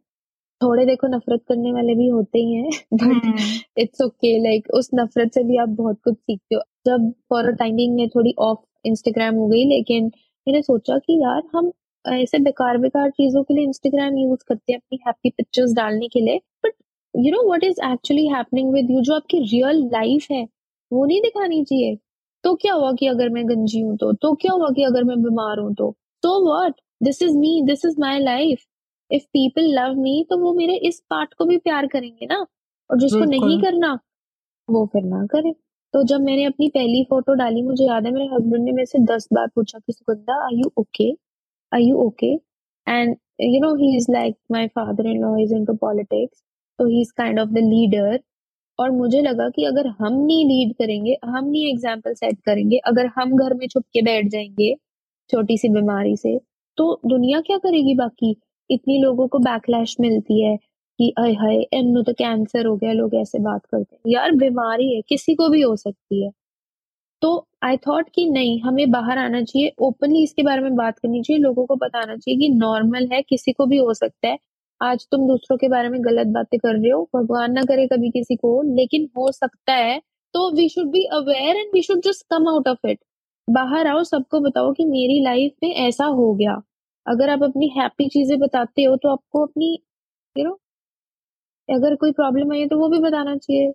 थोड़े 0.61 0.85
देखो 0.85 1.07
नफरत 1.07 1.43
करने 1.49 1.71
वाले 1.73 1.95
भी 1.95 2.07
होते 2.07 2.39
ही 2.39 2.53
हैं 2.53 2.69
बट 2.93 3.79
इट्स 3.79 4.01
ओके 4.01 4.37
लाइक 4.43 4.67
उस 4.73 4.89
नफरत 4.95 5.33
से 5.33 5.43
भी 5.43 5.57
आप 5.57 5.69
बहुत 5.79 5.99
कुछ 6.03 6.15
सीखते 6.15 6.55
हो। 6.55 6.61
जब 6.87 7.11
फॉर 7.29 7.47
अ 7.49 7.51
टाइमिंग 7.55 7.95
में 7.95 8.07
थोड़ी 8.09 8.33
ऑफ़ 8.39 8.59
इंस्टाग्राम 8.85 9.35
हो 9.35 9.47
गई 9.47 9.63
लेकिन 9.65 10.05
मैंने 10.47 10.61
सोचा 10.61 10.97
कि 10.97 11.19
यार 11.23 11.41
हम 11.55 11.71
ऐसे 12.05 12.39
बेकार 12.39 12.77
बेकार 12.77 13.09
चीज़ों 13.11 13.43
के 13.43 13.53
लिए 13.53 13.63
इंस्टाग्राम 13.63 14.17
यूज़ 14.17 14.43
करते 14.47 14.73
हैं 14.73 14.79
अपनी 14.79 14.99
हैप्पी 15.07 15.29
पिक्चर्स 15.29 15.73
डालने 15.73 16.07
के 16.07 16.19
लिए 16.19 16.37
but 16.65 16.73
you 17.13 17.31
know 17.31 17.43
what 17.47 17.63
is 17.63 17.81
actually 17.85 18.27
happening 18.27 18.73
with 18.73 18.91
you 18.91 19.01
जो 19.01 19.13
आपकी 19.15 19.39
रियल 19.43 19.83
लाइफ 19.93 20.27
है 20.31 20.43
वो 20.91 21.05
नहीं 21.05 21.21
दिखानी 21.21 21.63
चाहिए। 21.63 21.97
तो 22.43 22.53
क्या 22.55 22.73
हुआ 22.73 22.91
कि 22.93 23.07
अगर 23.07 23.29
मैं 23.29 23.47
गंजी 23.49 23.79
हूँ 23.81 23.95
तो? 23.97 24.11
तो 24.13 24.33
क्या 24.35 24.51
हुआ 24.53 24.69
कि 24.75 24.83
अगर 24.83 25.03
मैं 25.03 25.21
बीमार 25.23 25.59
हूँ 25.59 25.73
तो? 25.75 25.95
तो 26.23 26.43
what 26.45 26.73
this 27.03 27.21
is 27.23 27.37
me 27.37 27.61
this 27.65 27.85
is 27.85 27.95
my 27.99 28.19
life 28.19 28.59
if 29.11 29.23
people 29.33 29.65
love 29.75 29.95
me 30.01 30.23
तो 30.29 30.37
वो 30.39 30.53
मेरे 30.53 30.75
इस 30.87 30.99
पार्ट 31.09 31.33
को 31.33 31.45
भी 31.45 31.57
प्यार 31.59 31.87
करेंगे 31.87 32.25
ना? 32.25 32.45
और 32.89 32.99
जिसको 32.99 33.23
नहीं 33.25 33.61
करना 33.61 33.97
वो 34.69 34.85
फिर 34.93 35.03
ना 35.03 35.25
करे। 35.31 35.51
तो 35.93 36.03
जब 36.03 36.21
मैंने 36.21 36.43
अपनी 36.45 36.67
पहली 36.69 37.03
फ़ोटो 37.09 37.33
डाली 37.35 37.61
मुझे 37.63 37.85
याद 37.85 38.05
है 38.05 38.11
मेरे 38.13 38.25
हस्बैंड 38.35 38.63
ने 38.65 38.71
मेरे 38.71 38.85
से 38.85 38.99
दस 39.05 39.27
बार 39.33 39.47
पूछा 39.55 39.79
कि 39.79 39.93
Sugandha 39.93 40.35
are 40.45 40.53
you 40.53 40.71
okay 40.79 41.11
are 41.71 41.81
you 41.81 41.97
okay 42.05 42.33
and 42.87 43.15
you 43.41 43.61
know 43.61 43.73
he 43.75 43.95
is 43.97 44.11
like 44.11 44.35
my 44.51 44.67
father 44.69 45.07
in 45.07 45.21
law 45.21 45.35
is 45.43 45.53
into 45.55 45.73
politics 45.81 46.43
तो 46.79 46.87
he 46.87 47.01
is 47.01 47.13
kind 47.17 47.39
of 47.39 47.49
the 47.49 47.57
leader 47.65 48.19
और 48.79 48.91
मुझे 48.91 49.21
लगा 49.21 49.49
कि 49.49 49.63
अगर 49.65 49.87
हम 49.99 50.13
नहीं 50.15 50.45
लीड 50.45 50.73
करेंगे 50.77 51.17
हम 51.25 51.45
नहीं 51.45 51.69
एग्ज़ाम्पल 51.71 52.13
सेट 52.13 52.39
करेंगे 52.45 52.77
अगर 52.87 53.09
हम 53.15 53.35
घर 53.37 53.53
में 53.53 53.67
छुप 53.67 53.83
के 53.93 54.01
बैठ 54.01 54.27
जाएँगे 54.31 54.73
छोटी 55.29 55.57
सी 55.57 55.69
बीमारी 55.69 56.15
से 56.17 56.37
तो 56.77 56.93
दुनिया 57.05 57.41
क्या 57.41 57.57
करेगी 57.57 57.95
बाकी? 57.95 58.35
इतनी 58.71 59.01
लोगों 59.01 59.27
को 59.27 59.39
बैकलैश 59.39 59.97
मिलती 60.01 60.43
है 60.45 60.57
कि 60.99 61.13
अय 61.17 61.33
हाय, 61.33 61.55
इन्हों 61.73 62.03
तो 62.03 62.13
कैंसर 62.13 62.65
हो 62.65 62.75
गया, 62.75 62.91
लोग 62.91 63.15
ऐसे 63.15 63.39
बात 63.39 63.65
करते 63.65 63.95
हैं। 63.95 64.13
यार, 64.13 64.31
बीमारी 64.31 64.95
है, 64.95 65.01
किसी 65.01 65.35
को 65.35 65.49
भी 65.49 65.61
हो 65.61 65.75
सकती 65.75 66.25
है। 66.25 66.31
तो 67.21 67.47
आई 67.63 67.77
थॉट 67.77 68.09
कि 68.15 68.29
नहीं, 68.29 68.61
हमें 68.61 68.91
बाहर 68.91 69.17
आना 69.17 69.41
चाहिए। 69.43 69.71
ओपनली 69.79 70.23
इसके 70.23 70.43
बारे 70.43 70.61
में 70.61 70.75
बात 70.75 70.99
करनी 70.99 71.21
चाहिए, 71.21 71.43
लोगों 71.43 71.65
को 71.65 71.75
बताना 71.75 72.15
चाहिए 72.17 72.39
कि 72.39 72.49
नॉर्मल 72.49 73.09
है, 73.13 73.21
किसी 73.21 73.51
को 73.51 73.65
भी 73.65 73.77
हो 73.77 73.93
सकता 73.93 74.27
है। 74.27 74.39
आज 74.81 75.07
तुम 75.11 75.27
दूसरों 75.27 75.57
के 75.57 75.69
बारे 75.69 75.89
में 75.89 76.05
गलत 76.05 76.27
बातें 76.27 76.59
कर 76.59 76.73
रहे 76.73 76.91
हो, 76.91 77.09
भगवान 77.15 77.51
ना 77.51 77.63
करे 77.63 77.87
कभी 77.87 78.09
किसी 78.09 78.35
को, 78.35 78.61
लेकिन 78.75 79.09
हो 79.17 79.31
सकता 79.31 79.73
है। 79.73 80.01
तो 80.33 80.55
we 80.55 80.69
should 80.69 80.87
be 80.91 81.03
aware 81.03 81.55
and 81.55 81.71
we 81.73 81.81
should 81.81 81.99
just 81.99 82.25
come 82.29 82.47
out 82.47 82.67
of 82.67 82.87
it 82.87 82.99
बाहर 83.49 83.87
आओ, 83.87 84.03
सबको 84.03 84.39
बताओ 84.39 84.73
कि 84.73 84.85
मेरी 84.85 85.23
लाइफ 85.23 85.51
में 85.63 85.75
ऐसा 85.75 86.05
हो 86.05 86.33
गया। 86.33 86.61
अगर 87.07 87.29
आप 87.29 87.43
अपनी 87.43 87.67
हैप्पी 87.77 88.07
चीज़ें 88.09 88.37
बताते 88.39 88.83
हो 88.83 88.95
तो 88.97 89.09
आपको 89.09 89.45
अपनी 89.45 89.73
यू 90.35 90.45
नो 90.45 90.59
अगर 91.69 91.95
कोई 91.95 92.11
प्रॉब्लम 92.11 92.51
आई 92.53 92.59
है 92.59 92.67
तो 92.67 92.77
वो 92.79 92.89
भी 92.89 92.99
बताना 92.99 93.35
चाहिए। 93.37 93.71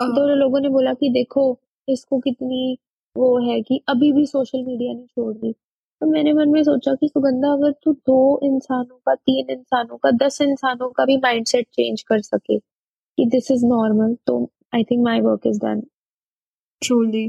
तो 0.00 0.34
लोगों 0.36 0.60
ने 0.60 0.68
बोला 0.68 0.92
कि 0.94 1.08
देखो 1.12 1.42
इसको 1.88 2.18
कितनी 2.20 2.78
वो 3.16 3.28
है 3.48 3.60
कि 3.62 3.80
अभी 3.88 4.12
भी 4.12 4.26
सोशल 4.26 4.64
मीडिया 4.64 4.92
नहीं 4.92 5.06
छोड़ 5.06 5.34
रही 5.36 5.52
तो 6.00 6.06
मैंने 6.06 6.32
मन 6.32 6.48
में 6.48 6.62
सोचा 6.64 6.94
कि 6.94 7.08
सुगंधा 7.08 7.52
अगर 7.52 7.72
तू 7.84 7.92
दो 8.06 8.18
इंसानों 8.44 8.98
का 9.06 9.14
तीन 9.14 9.50
इंसानों 9.50 9.96
का 9.98 10.10
दस 10.24 10.40
इंसानों 10.40 10.90
का 10.90 11.04
भी 11.04 11.16
माइंडसेट 11.16 11.66
चेंज 11.74 12.02
कर 12.02 12.20
सके 12.20 12.58
कि 12.58 13.26
दिस 13.26 13.50
इज़ 13.50 13.66
नॉर्मल 13.66 14.16
तो 14.26 14.38
I 14.74 14.84
think 14.84 15.04
my 15.04 15.20
work 15.20 15.46
is 15.46 15.60
done 15.60 15.82
truly 16.82 17.26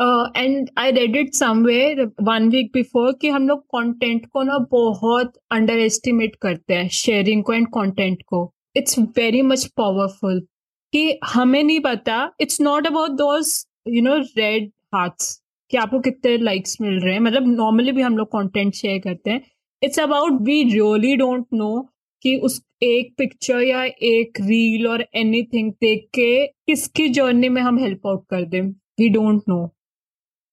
and 0.00 0.68
I 0.78 0.90
read 0.92 1.16
it 1.16 1.32
somewhere 1.34 2.04
one 2.22 2.48
week 2.50 2.70
before 2.74 3.12
कि 3.20 3.28
हम 3.28 3.48
लोग 3.48 3.60
कंटेंट 3.74 4.26
को 4.26 4.42
ना 4.42 4.58
बहुत 4.70 5.32
अंडर 5.52 5.78
एस्टिमेट 5.78 6.34
करते 6.36 6.74
हैं 6.74 6.88
शेयरिंग 6.88 7.42
को 7.44 7.52
एंड 7.52 7.66
कंटेंट 7.74 8.22
को। 8.26 8.52
इट्स 8.76 8.98
वेरी 8.98 9.42
मच 9.42 9.64
पावरफुल 9.76 10.40
कि 10.92 11.18
हमें 11.24 11.62
नहीं 11.62 11.80
पता 11.80 12.18
it's 12.40 12.60
not 12.60 12.86
about 12.86 13.10
those 13.18 13.52
you 13.88 14.02
know 14.02 14.16
red 14.38 14.70
hearts 14.94 15.36
कि 15.70 15.76
आपको 15.76 16.00
कितने 16.00 16.36
लाइक्स 16.38 16.80
मिल 16.80 16.98
रहे 17.00 17.12
हैं। 17.14 17.20
मतलब 17.20 17.46
नॉर्मली 17.46 17.92
भी 17.92 18.02
हम 18.02 18.16
लोग 18.18 18.28
कंटेंट 18.28 18.74
शेयर 18.74 18.98
करते 18.98 19.30
हैं। 19.30 19.40
It's 19.82 20.00
about 20.00 20.40
we 20.42 20.62
really 20.64 21.16
don't 21.16 21.46
know 21.54 21.80
कि 22.22 22.36
उस 22.44 22.60
एक 22.82 23.14
पिक्चर 23.18 23.62
या 23.62 23.84
एक 23.84 24.40
रील 24.40 24.86
और 24.88 25.04
एनीथिंग 25.14 25.72
देख 25.80 26.06
के 26.14 26.46
किसकी 26.46 27.08
जर्नी 27.08 27.48
में 27.48 27.60
हम 27.62 27.78
हेल्प 27.78 28.06
आउट 28.06 28.24
कर 28.30 28.44
दें। 28.44 28.62
वी 29.00 29.08
डोंट 29.08 29.42
नो 29.48 29.58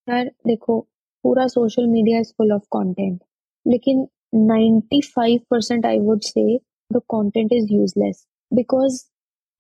यार 0.08 0.32
देखो 0.48 0.80
पूरा 1.24 1.48
social 1.48 1.88
media 1.88 2.20
is 2.20 2.34
full 2.38 2.52
of 2.54 2.64
content 2.74 3.20
लेकिन 3.66 4.08
95% 4.34 5.86
I 5.86 5.98
would 6.00 6.24
say 6.24 6.60
the 6.92 7.02
content 7.08 7.52
is 7.52 7.70
useless. 7.70 8.26
Because 8.52 9.10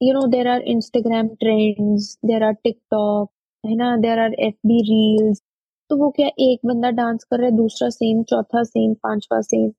you 0.01 0.13
know 0.13 0.27
there 0.27 0.47
are 0.47 0.61
Instagram 0.61 1.37
trends, 1.39 2.17
there 2.23 2.43
are 2.43 2.55
TikTok, 2.65 3.27
है 3.63 3.75
ना 3.75 3.95
there 3.97 4.19
are 4.19 4.33
F 4.45 4.55
B 4.67 4.79
reels 4.83 5.41
तो 5.89 5.95
वो 5.97 6.09
क्या 6.15 6.27
एक 6.45 6.65
बंदा 6.65 6.89
डांस 6.91 7.23
कर 7.23 7.37
रहा 7.37 7.45
है 7.45 7.55
दूसरा 7.57 7.87
सेम 7.89 8.23
चौथा 8.29 8.63
सेम 8.63 8.93
पांचवा 9.03 9.39
same 9.41 9.69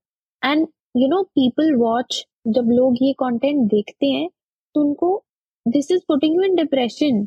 and 0.43 0.67
you 0.97 1.09
know 1.09 1.23
people 1.39 1.75
watch 1.81 2.25
जब 2.49 2.71
लोग 2.71 2.97
ये 3.03 3.13
कंटेंट 3.19 3.61
देखते 3.71 4.07
हैं 4.07 4.29
तो 4.75 4.81
उनको 4.81 5.11
this 5.67 5.91
is 5.93 6.01
putting 6.09 6.37
you 6.37 6.43
in 6.43 6.55
depression 6.57 7.25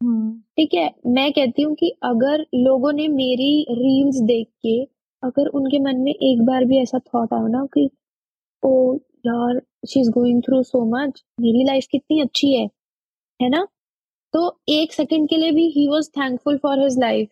ठीक 0.00 0.74
है। 0.74 0.88
मैं 1.06 1.30
कहती 1.32 1.62
हूँ 1.62 1.74
कि 1.74 1.88
अगर 2.04 2.44
लोगों 2.54 2.92
ने 2.92 3.06
मेरी 3.08 3.50
रील्स 3.70 4.20
देख 4.26 4.46
के 4.62 4.82
अगर 5.22 5.46
उनके 5.58 5.78
मन 5.78 6.00
में 6.00 6.12
एक 6.12 6.42
बार 6.46 6.64
भी 6.64 6.78
ऐसा 6.78 6.98
थॉट 6.98 7.32
आओ 7.34 7.46
ना 7.46 7.64
कि 7.74 7.88
ओ 8.62 8.72
यार 9.26 9.60
she 9.88 10.00
is 10.00 10.10
going 10.10 10.42
through 10.42 10.62
so 10.62 10.84
much 10.86 11.22
मेरी 11.40 11.64
लाइफ 11.64 11.86
कितनी 11.90 12.20
अच्छी 12.20 12.52
है। 12.54 12.64
है 13.40 13.48
ना? 13.48 13.66
तो 14.34 14.60
एक 14.68 14.92
सेकंड 14.92 15.28
के 15.28 15.36
लिए 15.36 15.52
भी 15.52 15.68
he 15.70 15.86
was 15.88 16.10
thankful 16.10 16.58
for 16.58 16.80
his 16.80 16.98
life 16.98 17.28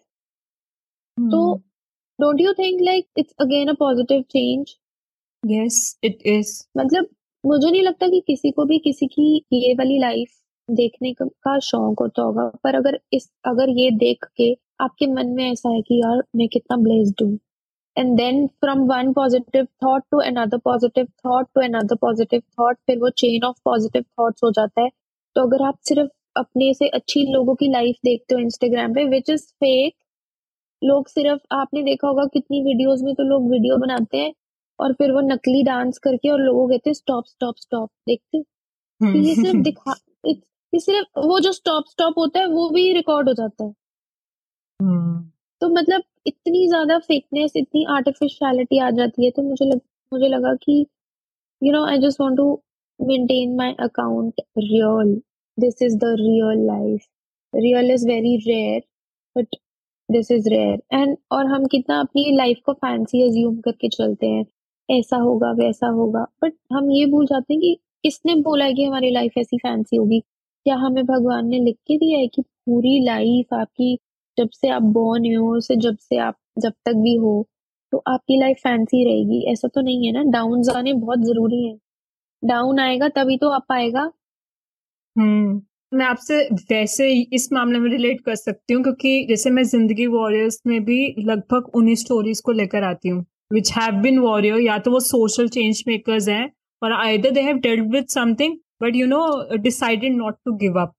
तो 1.16 1.55
don't 2.18 2.40
you 2.40 2.53
think 2.53 2.81
like 2.83 3.07
it's 3.18 3.35
again 3.40 3.68
a 3.68 3.72
positive 3.79 4.22
change 4.31 4.74
yes 5.42 5.98
it 6.05 6.22
is 6.29 6.53
मतलब 6.79 7.09
मुझे 7.44 7.70
नहीं 7.70 7.83
लगता 7.83 8.09
कि 8.09 8.20
किसी 8.27 8.50
को 8.50 8.64
भी 8.64 8.79
किसी 8.79 9.07
की 9.07 9.37
ये 9.53 9.74
वाली 9.74 9.98
लाइफ 9.98 10.29
देखने 10.68 11.12
का 11.18 11.59
शौक 11.61 12.00
होता 12.00 12.22
होगा 12.22 12.50
पर 12.64 12.74
अगर 12.74 12.98
इस 13.12 13.31
अगर 13.44 13.70
ये 13.70 13.90
देख 13.98 14.24
के 14.37 14.53
आपके 14.81 15.07
मन 15.07 15.29
में 15.29 15.50
ऐसा 15.50 15.70
है 15.70 15.81
कि 15.83 16.00
यार 16.00 16.22
मैं 16.37 16.48
कितना 16.48 16.77
ब्लेस्ड 16.77 17.22
हूँ 17.22 17.38
and 17.96 18.16
then 18.16 18.46
from 18.61 18.81
one 18.87 19.12
positive 19.12 19.66
thought 19.85 20.03
to 20.11 20.18
another 20.20 20.59
positive 20.59 21.07
thought 21.27 21.46
to 21.55 21.61
another 21.61 21.96
positive 21.96 22.42
thought 22.61 22.77
फिर 22.87 22.98
वो 22.98 23.11
चेन 23.18 23.44
ऑफ़ 23.44 23.57
पॉजिटिव 23.64 24.05
थॉट्स 24.20 24.44
हो 24.44 24.50
जाता 24.50 24.83
है 24.83 24.90
तो 25.37 25.42
अगर 25.42 25.62
आप 25.62 25.79
सिर्फ़ 25.88 26.09
अपने 26.37 26.72
से 26.74 26.88
अच्छी 26.88 27.22
लोगों 27.33 27.55
की 27.55 27.68
लाइफ 27.68 27.96
देखते 28.05 28.35
हो 28.35 28.40
इंस्टाग्राम 28.40 28.94
पे 28.94 29.05
विच 29.05 29.31
इज़ 29.31 29.44
फेक 29.55 29.94
लोग 30.83 31.09
सिर्फ़ 31.09 31.55
आपने 31.55 31.83
देखा 31.83 32.09
होगा 32.09 32.24
कितनी 32.33 32.62
वीडियोस 32.62 33.03
में 33.03 33.14
तो 33.14 33.22
लोग 33.22 33.50
वीडियो 33.50 33.77
बनाते 33.77 34.18
हैं 34.18 34.33
और 34.79 34.92
फिर 34.92 35.12
वो 35.12 35.20
नकली 35.24 35.62
डांस 35.62 35.98
करके 35.98 36.31
और 36.31 36.40
लोगों 36.40 36.68
कहते 36.68 36.90
हैं 36.90 36.94
स्टॉप 36.94 37.24
स्टॉप 37.27 37.55
स्टॉप 37.59 37.90
देखते 38.07 38.42
तो 39.00 39.18
ये 39.18 39.35
सिर्फ़ 39.35 39.62
दिखा 39.62 39.94
ये 40.74 40.80
सिर्फ़ 40.80 41.20
वो 41.20 41.38
जो 41.40 41.52
स्टॉप 41.52 41.84
स्टॉप 41.90 42.18
होता 42.18 42.40
है 42.40 42.46
वो 42.48 42.68
भी 42.70 42.92
रिकॉर्ड 42.92 43.28
हो 43.28 43.34
जाता 43.34 43.64
है। 43.64 43.72
हम्म। 44.80 45.20
तो 45.60 45.68
मतलब 45.70 46.02
इतनी 46.26 46.66
ज़्यादा 46.68 46.98
फेकनेस 47.00 47.52
इतनी 47.56 47.84
आर्टिफिशियलिटी 47.90 48.78
आ 48.78 48.90
जाती 48.90 49.24
है 49.24 49.30
तो 49.30 49.42
मुझे 49.42 49.64
लग, 49.64 49.80
मुझे 50.12 50.28
लगा 50.28 50.54
कि 50.54 50.80
you 51.62 51.72
know 51.72 51.84
I 51.87 51.98
just 51.98 52.20
want 52.20 52.37
to 52.37 52.52
maintain 53.00 53.56
my 53.56 53.74
account 53.80 54.40
real 54.58 55.14
this 55.58 55.82
is 55.82 55.96
the 55.98 56.14
real 56.20 56.66
life 56.66 57.06
real 57.52 57.90
is 57.90 58.06
very 58.08 58.37
rare 58.46 58.82
but 59.37 59.56
this 60.08 60.30
is 60.30 60.48
rare 60.48 60.82
and 60.92 61.16
और 61.32 61.46
हम 61.46 61.64
कितना 61.66 62.00
अपनी 62.00 62.37
लाइफ 62.37 62.58
को 62.66 62.72
फैंसी 62.74 63.22
अज्यूम 63.28 63.56
करके 63.60 63.88
चलते 63.88 64.26
हैं। 64.26 64.44
ऐसा 64.88 65.16
होगा 65.16 65.50
वैसा 65.58 65.88
होगा। 65.90 66.26
बट 66.42 66.54
हम 66.72 66.90
ये 66.90 67.06
भूल 67.06 67.26
जाते 67.26 67.54
हैं 67.54 67.60
कि 67.60 67.74
किसने 68.04 68.34
बोला 68.42 68.64
है 68.64 68.74
कि 68.74 68.84
हमारी 68.84 69.10
लाइफ 69.10 69.38
ऐसी 69.38 69.58
फैंसी 69.58 69.96
होगी? 69.96 70.22
क्या 70.66 70.74
हमें 70.77 71.05
भगवान 71.07 71.46
ने 71.48 71.59
लिख 71.61 71.77
के 71.87 71.96
दिया 71.98 72.18
है 72.18 72.27
कि 72.27 72.42
पूरी 72.42 72.98
लाइफ 73.05 73.55
आपकी 73.55 73.96
जब 74.37 74.48
से 74.53 74.68
आप 74.70 74.83
बॉर्न 74.92 75.35
हो 75.37 75.59
से 75.61 75.77
जब 75.79 75.96
से 76.00 76.18
आप, 76.18 76.37
जब 76.59 76.72
तक 76.87 76.94
भी 76.98 77.14
हो 77.16 77.35
तो 77.92 77.98
आपकी 78.09 78.38
लाइफ 78.40 78.57
फैंसी 78.59 79.05
रहेगी। 79.05 79.40
ऐसा 79.53 79.68
तो 79.68 79.81
नहीं 79.81 80.07
है 80.07 80.12
ना? 80.12 80.22
डाउन 80.33 80.62
आने 80.77 80.92
बहुत 80.94 81.18
ज़रूरी 81.24 81.62
है। 81.66 81.77
डाउन 82.42 82.81
आएगा, 82.81 83.09
तभी 83.11 83.37
तो 83.38 83.50
आप 83.50 83.72
आएगा। 83.72 84.11
हम्म। 85.16 85.61
मैं 85.92 86.07
आपसे 86.07 86.40
वैसे 86.70 87.11
इस 87.35 87.48
मामले 87.53 87.79
में 87.79 87.90
रिलेट 87.90 88.20
कर 88.20 88.35
सकती 88.37 88.74
हूँ, 88.74 88.83
क्योंकि 88.83 89.27
जैसे 89.29 89.50
मैं 89.50 89.62
ज़िंदगी 89.64 90.07
वॉरियर्स 90.09 90.61
में 90.66 90.85
भी 90.85 90.98
लगभग 91.20 91.70
उन्हीं 91.77 91.94
स्टोरीज 91.96 92.40
को 92.40 92.53
लेकर 92.53 92.85
आती 92.85 93.09
हूँ 93.09 93.24
विच 93.53 93.72
हैव 93.72 94.00
बिन 94.03 94.18
वॉरियर 94.18 94.61
या 94.61 94.79
तो 94.79 94.90
वो 94.90 95.00
सोशल 95.03 95.48
चेंज 95.50 95.83
मेकर्स 95.88 96.29
हैं, 96.29 96.50
और 96.83 96.92
either 96.94 97.31
they 97.31 97.40
have 97.42 97.57
dealt 97.59 97.90
with 97.92 98.07
something 98.09 98.57
but 98.80 98.96
you 98.96 99.06
know 99.06 99.56
decided 99.56 100.16
not 100.16 100.37
to 100.44 100.52
give 100.58 100.80
up 100.80 100.94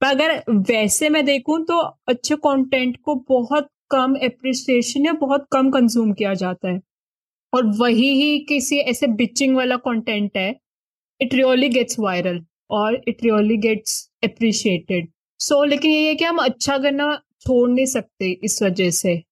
पर 0.00 0.06
अगर 0.06 0.42
वैसे 0.70 1.08
मैं 1.08 1.24
देखूँ 1.24 1.60
तो 1.66 1.78
अच्छे 2.08 2.36
कंटेंट 2.36 2.96
को 3.04 3.14
बहुत 3.28 3.68
कम 3.90 4.14
अप्रिसिएशन 4.24 5.06
या 5.06 5.12
बहुत 5.20 5.46
कम 5.52 5.70
कंज्यूम 5.70 6.12
किया 6.12 6.34
जाता 6.34 6.70
है। 6.70 6.80
और 7.52 7.66
वही 7.78 8.08
ही 8.14 8.38
किसी 8.48 8.78
ऐसे 8.80 9.06
बिचिंग 9.14 9.56
वाला 9.56 9.76
कंटेंट 9.86 10.36
है 10.36 10.50
इट 11.20 11.34
रियली 11.34 11.68
गेट्स 11.68 11.98
वायरल 12.00 12.40
और 12.70 13.00
it 13.08 13.24
really 13.24 13.56
gets 13.58 13.96
appreciated 14.24 15.08
so 15.40 15.62
लेकिन 15.64 15.90
ये 15.90 16.06
है 16.08 16.14
कि 16.14 16.24
हम 16.24 16.38
अच्छा 16.38 16.78
करना 16.78 17.14
छोड़ 17.40 17.68
नहीं 17.70 17.86
सकते 17.86 18.30
इस 18.44 18.62
वजह 18.62 18.90
से। 18.90 19.22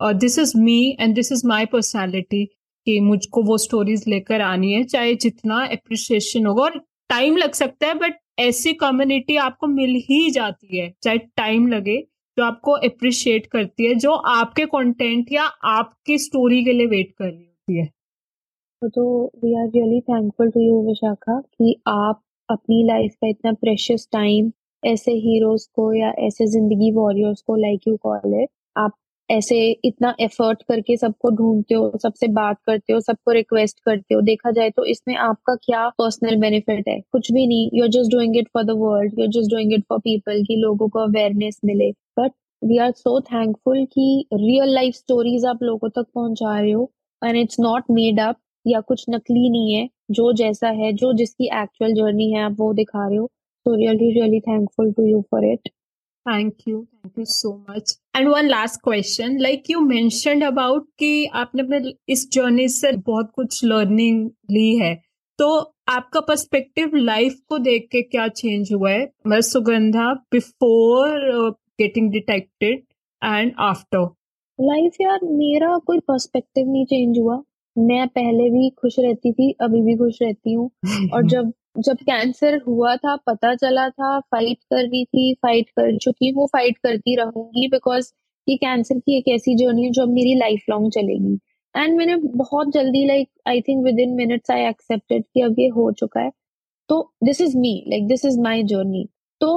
और 0.00 0.12
this 0.14 0.38
is 0.38 0.52
me 0.58 0.96
and 1.00 1.14
this 1.14 1.32
is 1.32 1.46
my 1.46 1.66
personality 1.66 2.44
कि 2.86 2.98
मुझको 3.00 3.42
वो 3.42 3.56
स्टोरीज 3.58 4.04
लेकर 4.08 4.40
आनी 4.42 4.72
है, 4.72 4.82
चाहे 4.84 5.14
जितना 5.16 5.64
अप्रिशिएशन 5.66 6.46
होगा 6.46 6.62
और 6.64 6.80
टाइम 7.10 7.36
लग 7.36 7.52
सकता 7.54 7.86
है 7.86 7.94
बट 7.94 8.18
ऐसी 8.40 8.72
कम्युनिटी 8.74 9.36
आपको 9.38 9.66
मिल 9.66 9.94
ही 10.08 10.30
जाती 10.30 10.78
है, 10.78 10.92
चाहे 11.02 11.18
टाइम 11.36 11.66
लगे, 11.68 11.96
जो 12.36 12.44
आपको 12.44 12.72
अप्रिशिएट 12.88 13.46
करती 13.46 13.86
है, 13.86 13.94
जो 13.94 14.12
आपके 14.12 14.64
कंटेंट 14.66 15.32
या 15.32 15.44
आपकी 15.68 16.18
स्टोरी 16.18 16.64
के 16.64 16.72
लिए 16.72 16.86
वेट 16.86 17.12
कर 17.18 17.24
रही 17.24 17.44
होती 17.44 17.78
है। 17.78 17.86
तो 18.82 19.24
we 19.44 19.54
are 19.54 19.66
really 19.66 20.00
thankful 20.00 20.50
to 20.50 20.60
you 20.60 20.82
Vishakha 20.86 21.40
कि 21.40 21.74
आप 21.88 22.22
अपनी 22.48 22.82
लाइफ 22.86 23.14
का 23.14 23.28
इतना 23.28 23.52
प्रेशियस 23.52 24.08
टाइम 24.12 24.52
ऐसे 24.82 25.12
हीरोज 25.12 25.66
को 25.76 25.92
या 25.94 26.10
ऐसे 26.26 26.46
ज़िंदगी 26.46 26.90
वॉरियर्स 26.92 27.40
को 27.40 27.56
लाइक 27.56 27.88
यू 27.88 27.96
कॉल 27.96 28.34
इट 28.42 28.48
आप 28.76 28.92
ऐसे 29.28 29.56
इतना 29.84 30.14
एफर्ट 30.20 30.62
करके 30.62 30.96
सबको 30.96 31.30
ढूंढते 31.30 31.74
हो, 31.74 31.92
सबसे 32.02 32.28
बात 32.32 32.56
करते 32.66 32.92
हो, 32.92 33.00
सबको 33.00 33.32
रिक्वेस्ट 33.32 33.80
करते 33.80 34.14
हो, 34.14 34.20
देखा 34.20 34.50
जाए 34.50 34.70
तो 34.70 34.84
इसमें 34.84 35.14
आपका 35.16 35.54
क्या 35.54 35.88
पर्सनल 35.98 36.36
बेनिफिट 36.40 36.88
है? 36.88 36.98
कुछ 37.12 37.30
भी 37.32 37.46
नहीं 37.46 37.70
you 37.74 37.84
are 37.84 37.90
just 37.90 38.10
doing 38.12 38.36
it 38.36 38.48
for 38.54 38.64
the 38.64 38.76
world 38.78 39.18
you 39.18 39.24
are 39.24 39.30
just 39.32 39.50
doing 39.50 39.72
it 39.72 39.84
for 39.88 39.98
people 39.98 40.42
कि 40.44 40.56
लोगों 40.56 40.88
को 40.88 40.98
अवेयरनेस 40.98 41.60
मिले। 41.64 41.90
But 42.18 42.32
we 42.62 42.78
are 42.78 42.92
so 42.92 43.20
thankful 43.22 43.84
कि 43.84 44.24
रियल 44.34 44.74
लाइफ 44.74 44.94
स्टोरीज 44.94 45.44
आप 45.46 45.62
लोगों 45.62 45.88
तक 45.88 46.06
पहुँचा 46.14 46.58
रहे 46.60 46.72
हो 46.72 46.90
and 47.22 47.36
it's 47.36 47.60
not 47.60 47.84
made 47.90 48.20
up 48.20 48.36
या 48.66 48.80
कुछ 48.80 49.04
नकली 49.10 49.48
नहीं 49.50 49.74
है, 49.74 49.88
जो 50.10 50.32
जैसा 50.32 50.68
है, 50.68 50.92
जो 50.92 51.12
जिसकी 51.12 51.46
एक्चुअल 51.62 51.94
जर्नी 51.94 52.30
है 52.32 52.42
आप 52.42 52.56
वो 52.58 52.72
दिखा 52.74 53.06
रहे 53.08 53.18
हो। 53.18 53.26
So 53.26 53.74
really 53.74 54.10
really 54.12 54.40
thankful 54.40 54.92
to 54.92 55.04
you 55.06 55.20
for 55.30 55.44
it 55.44 55.68
thank 56.28 56.54
you 56.68 56.80
thank 56.80 57.18
you 57.18 57.24
so 57.24 57.66
much 57.70 57.98
and 58.16 58.28
one 58.28 58.48
last 58.48 58.80
question 58.84 59.38
like 59.38 59.70
you 59.70 59.80
mentioned 59.80 60.44
about 60.44 60.88
कि 60.98 61.26
आपने 61.26 61.62
अपने 61.62 61.92
इस 62.08 62.30
जर्नी 62.32 62.68
से 62.68 62.92
बहुत 62.92 63.30
कुछ 63.34 63.64
लर्निंग 63.64 64.30
ली 64.50 64.76
है। 64.76 65.02
तो 65.38 65.74
आपका 65.88 66.20
पर्सपेक्टिव 66.20 66.90
लाइफ 66.94 67.40
को 67.48 67.58
देख 67.58 67.88
के 67.92 68.02
क्या 68.02 68.28
चेंज 68.28 68.72
हुआ 68.72 68.90
है? 68.90 69.12
मतलब 69.26 69.40
Sugandha 69.40 70.14
before 70.14 71.10
getting 71.80 72.10
detected 72.10 72.82
and 73.24 73.52
after 73.58 74.08
life 74.60 74.92
यार 75.00 75.18
मेरा 75.24 75.78
कोई 75.78 75.98
पर्सपेक्टिव 75.98 76.68
नहीं 76.68 76.84
चेंज 76.84 77.18
हुआ। 77.18 77.42
मैं 77.78 78.08
पहले 78.08 78.50
भी 78.50 78.70
खुश 78.70 78.96
रहती 78.98 79.32
थी 79.32 79.50
अभी 79.60 79.82
भी 79.82 79.96
खुश 79.96 80.18
रहती 80.22 80.52
हूँ। 80.52 80.70
और 81.12 81.26
जब 81.28 81.52
जब 81.76 81.96
कैंसर 81.98 82.56
हुआ 82.66 82.94
था, 82.96 83.14
पता 83.16 83.54
चला 83.54 83.88
था 83.90 84.18
फाइट 84.20 84.58
कर 84.64 84.82
रही 84.82 85.04
थी 85.04 85.34
फाइट 85.42 85.68
कर, 85.70 85.96
चुकी 85.98 86.30
हूँ 86.30 86.46
फाइट 86.52 86.78
करती 86.78 87.14
रहूँगी 87.16 87.68
बिकॉज़ 87.68 88.12
ये 88.46 88.56
कैंसर 88.56 88.98
की 88.98 89.16
एक 89.18 89.28
ऐसी 89.28 89.54
जर्नी 89.56 89.84
है 89.84 89.90
जो 89.90 90.02
अब 90.02 90.08
मेरी 90.08 90.34
लाइफ 90.34 90.64
लॉन्ग 90.70 90.90
चलेगी। 90.92 91.38
एंड 91.74 91.96
मैंने 91.98 92.16
बहुत 92.16 92.72
जल्दी 92.74 93.04
like 93.06 93.28
I 93.48 93.60
think 93.60 93.84
within 94.00 94.14
minutes 94.16 94.50
I 94.50 94.64
accepted 94.68 95.24
कि 95.24 95.40
अब 95.40 95.58
ये 95.58 95.68
हो 95.68 95.90
चुका 95.92 96.20
है। 96.20 96.30
तो 96.88 97.00
this 97.24 97.40
is 97.40 97.56
me 97.58 97.72
like 97.88 98.06
this 98.08 98.24
is 98.24 98.40
my 98.40 98.62
journey 98.64 99.06
तो 99.40 99.50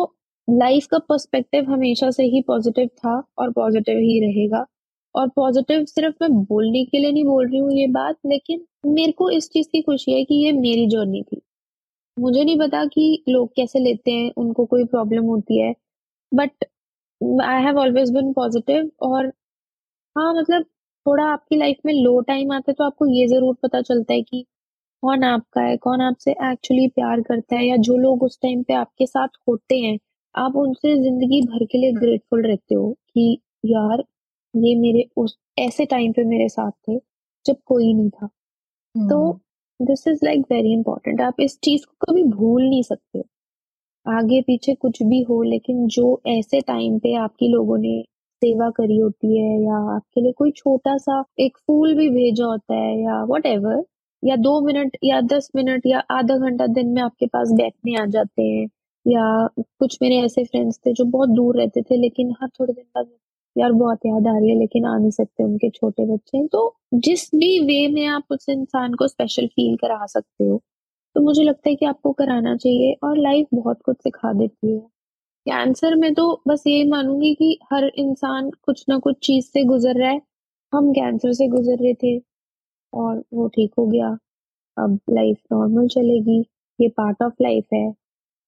लाइफ 0.47 0.85
का 0.91 0.97
पर्सपेक्टिव 1.09 1.71
हमेशा 1.71 2.09
से 2.11 2.23
ही 2.25 2.41
पॉजिटिव 2.47 2.87
था 2.97 3.21
और 3.37 3.51
पॉजिटिव 3.51 3.97
ही 3.99 4.19
रहेगा। 4.21 4.65
और 5.15 5.27
पॉजिटिव 5.35 5.85
सिर्फ़ 5.85 6.15
मैं 6.21 6.31
बोलने 6.43 6.83
के 6.85 6.99
लिए 6.99 7.11
नहीं 7.11 7.23
बोल 7.25 7.47
रही 7.47 7.59
हूँ 7.59 7.71
ये 7.73 7.87
बात, 7.89 8.15
लेकिन 8.25 8.65
मेरे 8.87 9.11
को 9.11 9.29
इस 9.29 9.49
चीज़ 9.49 9.67
की 9.71 9.81
खुशी 9.81 10.11
है 10.11 10.23
कि 10.23 10.35
ये 10.45 10.51
मेरी 10.51 10.87
जर्नी 10.87 11.21
थी। 11.23 11.41
मुझे 12.21 12.43
नहीं 12.43 12.57
पता 12.59 12.83
कि 12.87 13.23
लोग 13.29 13.49
कैसे 13.55 13.79
लेते 13.79 14.11
हैं, 14.11 14.31
उनको 14.37 14.65
कोई 14.67 14.83
प्रॉब्लम 14.87 15.25
होती 15.25 15.59
है 15.59 15.73
but 16.31 16.65
I 17.43 17.63
have 17.63 17.79
always 17.79 18.11
been 18.13 18.33
positive 18.33 18.91
और 19.03 19.27
हाँ 20.15 20.33
मतलब 20.35 20.63
थोड़ा 21.05 21.25
आपकी 21.27 21.57
लाइफ 21.57 21.77
में 21.85 21.93
लो 21.95 22.19
टाइम 22.23 22.53
आता 22.53 22.71
है 22.71 22.75
तो 22.75 22.85
आपको 22.85 23.07
ये 23.09 23.27
ज़रूर 23.29 23.55
पता 23.63 23.81
चलता 23.83 24.13
है 24.13 24.21
कि 24.23 24.45
कौन 25.03 25.23
आपका 25.25 25.61
है, 25.61 25.77
कौन 25.77 26.01
आपसे 26.03 26.31
एक्चुअली 26.43 26.87
प्यार 26.89 27.21
करता 27.23 27.55
है 27.57 27.65
या 27.67 27.77
जो 27.79 27.97
लोग 27.99 28.23
उस 28.23 28.39
टाइम 28.41 28.63
पे 28.63 28.75
आपके 28.75 29.07
साथ 29.07 29.29
होते 29.49 29.77
हैं, 29.77 29.97
आप 30.35 30.55
उनसे 30.57 30.95
ज़िंदगी 30.97 31.41
भर 31.47 31.65
के 31.67 31.77
लिए 31.77 31.93
ग्रेटफुल 31.95 32.43
रहते 32.45 32.75
हो 32.75 32.91
कि 33.09 33.39
यार, 33.67 34.03
ये 34.53 34.75
मेरे 34.77 35.05
उस, 35.17 35.37
ऐसे 35.59 35.85
टाइम 35.87 36.13
पे 36.13 36.23
मेरे 36.25 36.49
साथ 36.49 36.71
थे 36.87 36.99
जब 37.45 37.57
कोई 37.67 37.93
नहीं 37.93 38.09
था। 38.11 38.27
तो 38.95 39.39
this 39.81 40.07
is 40.07 40.19
like 40.25 40.41
very 40.51 40.73
important 40.73 41.21
आप 41.21 41.41
इस 41.41 41.57
चीज़ 41.63 41.85
को 41.85 42.05
कभी 42.05 42.23
भूल 42.23 42.63
नहीं 42.63 42.83
सकते 42.83 43.23
आगे 44.05 44.41
पीछे 44.41 44.73
कुछ 44.75 45.01
भी 45.03 45.21
हो, 45.21 45.41
लेकिन 45.43 45.87
जो 45.87 46.21
ऐसे 46.27 46.61
टाइम 46.61 46.97
पे 46.99 47.13
आपकी 47.15 47.47
लोगों 47.47 47.77
ने 47.77 48.01
सेवा 48.41 48.69
करी 48.69 48.97
होती 48.97 49.37
है, 49.37 49.63
या 49.63 49.77
आपके 49.95 50.21
लिए 50.21 50.31
कोई 50.31 50.51
छोटा 50.51 50.97
सा 50.97 51.23
एक 51.39 51.57
फूल 51.67 51.95
भी 51.95 52.09
भेजा 52.09 52.45
होता 52.45 52.75
है, 52.75 53.03
या 53.03 53.23
वट 53.23 53.47
या 54.23 54.35
दो 54.35 54.59
मिनट, 54.61 54.97
या 55.03 55.21
दस 55.21 55.49
मिनट, 55.55 55.81
या 55.87 55.99
आधा 56.11 56.37
घंटा 56.37 56.67
दिन 56.67 56.87
में 56.87 57.01
आपके 57.01 57.25
पास 57.27 57.51
बैठने 57.51 57.95
आ 57.95 58.05
जाते 58.05 58.43
हैं, 58.43 58.67
या 59.05 59.47
कुछ 59.59 59.97
मेरे 60.01 60.17
ऐसे 60.21 60.43
फ्रेंड्स 60.43 60.79
थे 60.85 60.93
जो 60.93 61.05
बहुत 61.05 61.29
दूर 61.29 61.57
रहते 61.57 61.81
थे, 61.81 61.97
लेकिन 61.97 62.31
हर 62.41 62.49
थोड़े 62.49 62.73
दिन 62.73 62.85
बाद 62.95 63.05
यार 63.55 63.71
बहुत 63.73 64.05
याद 64.05 64.27
आ 64.27 64.37
रही 64.37 64.49
है, 64.49 64.57
लेकिन 64.59 64.85
आ 64.85 64.97
नहीं 64.97 65.11
सकते 65.11 65.43
उनके 65.43 65.69
छोटे 65.69 66.05
बच्चे। 66.05 66.37
हैं 66.37 66.47
तो 66.47 66.75
जिस 66.95 67.29
भी 67.35 67.59
वे 67.65 67.87
में 67.93 68.05
आप 68.07 68.23
उस 68.31 68.49
इंसान 68.49 68.93
को 68.93 69.07
स्पेशल 69.07 69.47
फील 69.47 69.75
करा 69.77 70.05
सकते 70.07 70.43
हो 70.43 70.61
तो 71.15 71.21
मुझे 71.21 71.43
लगता 71.43 71.69
है 71.69 71.75
कि 71.75 71.85
आपको 71.85 72.11
कराना 72.13 72.55
चाहिए 72.55 72.93
और 73.03 73.17
लाइफ 73.17 73.47
बहुत 73.53 73.81
कुछ 73.85 73.97
सिखा 73.97 74.31
देती 74.33 74.71
है। 74.73 74.79
कैंसर 75.45 75.95
में 75.95 76.13
तो 76.13 76.25
बस 76.47 76.63
यही 76.67 76.83
मानूँगी 76.89 77.33
कि 77.35 77.57
हर 77.73 77.85
इंसान 77.95 78.49
कुछ 78.63 78.85
ना 78.89 78.97
कुछ 78.99 79.17
चीज़ 79.23 79.45
से 79.45 79.63
गुजर 79.65 79.95
रहा 79.95 80.09
है। 80.11 80.21
हम 80.73 80.91
कैंसर 80.93 81.33
से 81.33 81.47
गुजर 81.47 81.77
रहे 81.77 81.93
थे 82.03 82.17
और 82.93 83.23
वो 83.33 83.47
ठीक 83.47 83.73
हो 83.79 83.85
गया। 83.87 84.09
अब 84.77 84.99
लाइफ 85.09 85.37
नॉर्मल 85.53 85.87
चलेगी, 85.89 86.39
ये 86.79 86.87
पार्ट 86.89 87.23
ऑफ़ 87.23 87.43
लाइफ 87.43 87.65
है। 87.73 87.85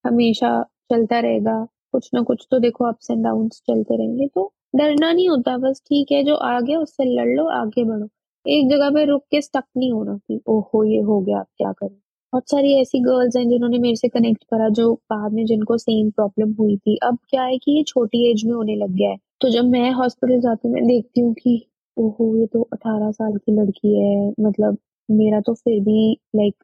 हमेशा 0.05 0.61
चलता 0.91 1.19
रहेगा, 1.19 1.65
कुछ 1.93 2.09
ना 2.13 2.21
कुछ 2.23 2.47
तो 2.51 2.59
देखो 2.59 2.85
अप्स 2.85 3.11
एंड 3.11 3.23
डाउन 3.23 3.49
चलते 3.49 3.97
रहेंगे 3.97 4.27
तो 4.27 4.51
डरना 4.75 5.13
नहीं 5.13 5.29
होता, 5.29 5.57
बस 5.57 5.81
ठीक 5.85 6.11
है, 6.11 6.23
जो 6.23 6.35
आ 6.35 6.61
गया 6.61 6.79
उससे 6.79 7.03
लड़ 7.03 7.27
लो, 7.27 7.47
आगे 7.47 7.83
बढ़ो। 7.83 8.07
एक 8.47 8.69
जगह 8.69 8.89
पे 8.89 9.05
रुक 9.05 9.23
के 9.31 9.41
स्टक 9.41 9.63
नहीं 9.77 9.91
होना 9.91 10.17
कि, 10.17 10.41
ओहो, 10.47 10.83
ये 10.83 11.01
हो 11.01 11.19
गया 11.21 11.37
आप 11.37 11.47
क्या 11.57 11.71
करें? 11.71 11.95
बहुत 12.33 12.49
सारी 12.49 12.81
ऐसी 12.81 12.99
गर्ल्स 12.99 13.35
हैं 13.35 13.49
जिन्होंने 13.49 13.79
मेरे 13.79 13.95
से 13.95 14.07
कनेक्ट 14.07 14.43
करा, 14.43 14.69
जो 14.69 14.93
बाद 14.93 15.33
में 15.33 15.45
जिनको 15.45 15.77
सेम 15.77 16.09
प्रॉब्लम 16.09 16.53
हुई 16.53 16.77
थी। 16.77 16.97
अब 17.03 17.17
क्या 17.29 17.43
है 17.43 17.57
कि 17.57 17.77
ये 17.77 17.83
छोटी 17.83 18.31
एज 18.31 18.45
में 18.45 18.53
होने 18.53 18.75
लग 18.75 18.89
गया 18.89 19.09
है। 19.09 19.17
तो 19.41 19.49
जब 19.49 19.65
मैं 19.65 19.91
हॉस्पिटल 19.91 20.39
जाती 20.39 20.67
हूँ, 20.67 20.75
मैं 20.75 20.87
देखती 20.87 21.21
हूँ 21.21 21.33
कि, 21.33 21.65
ओहो, 21.97 22.37
ये 22.37 22.45
तो 22.45 22.61
अठारह 22.73 23.11
साल 23.11 23.37
की 23.37 23.51
लड़की 23.51 23.99
है। 23.99 24.33
मतलब 24.39 24.77
मेरा 25.11 25.41
तो 25.41 25.53
फिर 25.53 25.79
भी 25.79 26.17
like 26.35 26.55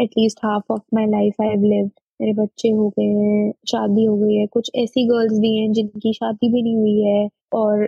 at least 0.00 0.38
half 0.44 0.72
of 0.72 0.82
my 0.94 1.06
life 1.06 1.34
I 1.42 1.48
have 1.48 1.62
lived 1.62 1.90
मेरे 2.20 2.32
बच्चे 2.32 2.68
हो 2.70 2.88
गए 2.90 3.04
हैं 3.04 3.52
शादी 3.68 4.04
हो 4.04 4.16
गई 4.16 4.34
है 4.34 4.46
कुछ 4.46 4.70
ऐसी 4.76 5.04
गर्ल्स 5.08 5.38
भी 5.40 5.56
हैं 5.56 5.72
जिनकी 5.72 6.12
शादी 6.12 6.48
भी 6.52 6.62
नहीं 6.62 6.76
हुई 6.76 7.00
है 7.02 7.28
और 7.54 7.82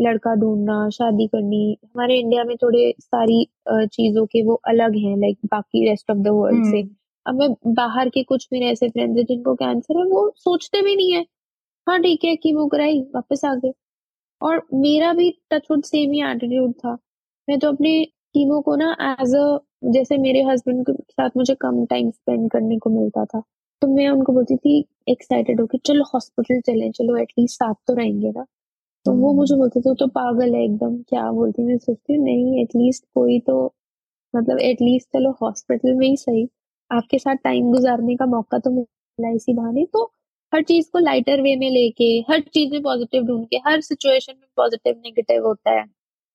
लड़का 0.00 0.34
ढूंढना 0.34 0.88
शादी 0.90 1.26
करनी। 1.26 1.76
हमारे 1.84 2.18
इंडिया 2.20 2.44
में 2.44 2.56
थोड़े 2.56 2.92
सारी 3.00 3.44
चीज़ों 3.70 4.24
के 4.26 4.42
वो 4.46 4.54
अलग 4.68 4.96
हैं 4.96 5.16
लाइक 5.16 5.38
बाकी 5.52 5.88
रेस्ट 5.88 6.10
ऑफ़ 6.10 6.18
द 6.18 6.28
वर्ल्ड 6.28 6.64
से। 6.70 6.78
हम्म। 6.78 6.94
अब 7.26 7.34
मैं 7.40 7.74
बाहर 7.74 8.08
के 8.08 8.22
कुछ 8.22 8.48
मेरे 8.52 8.66
ऐसे 8.72 8.88
फ्रेंड्स 8.88 9.16
हैं 9.18 9.24
जिनको 9.26 9.54
कैंसर 9.54 9.98
है 9.98 10.04
वो 10.10 10.30
सोचते 10.36 10.82
भी 10.82 10.96
नहीं 10.96 11.12
है। 11.12 11.24
हाँ 11.86 11.98
ठीक 12.02 12.24
है 12.24 12.34
कीमो 12.36 12.66
कराई 12.68 13.00
वापस 13.14 13.44
आ 13.44 13.54
गए। 13.54 13.72
और 14.40 14.62
मेरा 14.74 15.12
भी 15.12 15.30
टचवुड 15.52 15.82
सेम 15.84 16.12
ही 16.12 16.22
एटीट्यूड 16.30 16.72
था। 16.84 16.96
मैं 17.48 17.58
तो 17.58 17.68
अपने 17.68 18.04
कीमो 18.04 18.60
को 18.60 18.76
ना 18.76 18.92
एज 19.20 19.34
अ 19.36 19.58
जैसे 19.92 20.16
मेरे 20.18 20.42
हस्बैंड 20.42 20.84
के 20.86 20.92
साथ 20.92 21.30
मुझे 21.36 21.54
कम 21.54 21.84
टाइम 21.86 22.10
स्पेंड 22.10 22.50
करने 22.50 22.78
को 22.78 22.90
मिलता 22.90 23.24
था। 23.24 23.42
तो 23.82 23.88
मैं 23.88 24.08
उनको 24.08 24.32
बोलती 24.32 24.56
थी 24.56 24.78
एक्साइटेड 25.08 25.60
होकर 25.60 25.78
चलो 25.86 26.04
हॉस्पिटल 26.14 26.60
चले 26.60 26.90
चलो 26.90 27.16
एटलीस्ट 27.16 27.54
साथ 27.56 27.74
तो 27.86 27.94
रहेंगे 27.94 28.30
ना। 28.30 28.44
तो 29.06 29.12
वो 29.12 29.32
मुझे 29.32 29.54
हम्म। 29.54 29.60
बोलते 29.62 29.80
थे 29.80 29.94
तो 29.94 30.06
पागल 30.06 30.54
है 30.54 30.62
एकदम 30.64 30.96
क्या 31.08 31.30
बोलती? 31.32 31.62
मैं 31.64 31.76
सोचती 31.78 32.14
हूँ 32.14 32.24
नहीं 32.24 32.62
एटलीस्ट 32.62 33.04
कोई 33.14 33.38
तो 33.40 33.64
मतलब 34.34 34.58
एटलीस्ट 34.60 35.08
चलो 35.12 35.30
हॉस्पिटल 35.42 35.94
में 35.94 36.06
ही 36.08 36.16
सही। 36.16 36.48
आपके 36.90 37.18
साथ 37.18 37.36
टाइम 37.44 37.70
गुजारने 37.72 38.16
का 38.16 38.26
मौका 38.26 38.58
तो 38.58 38.70
मिला 38.70 39.30
इसी 39.30 39.52
बहाने। 39.54 39.84
तो 39.92 40.04
हर 40.52 40.62
चीज़ 40.62 40.90
को 40.92 40.98
लाइटर 40.98 41.40
वे 41.42 41.54
में 41.56 41.70
लेके 41.70 42.04
हर 42.30 42.40
चीज़ 42.54 42.72
में 42.72 42.82
पॉजिटिव 42.82 43.24
ढूंढ 43.26 43.46
के 43.46 43.56
हर 43.66 43.80
सिचुएशन 43.80 44.32
में 44.40 44.48
पॉजिटिव 44.56 44.94
नेगेटिव 45.04 45.46
होता 45.46 45.78
है। 45.80 45.84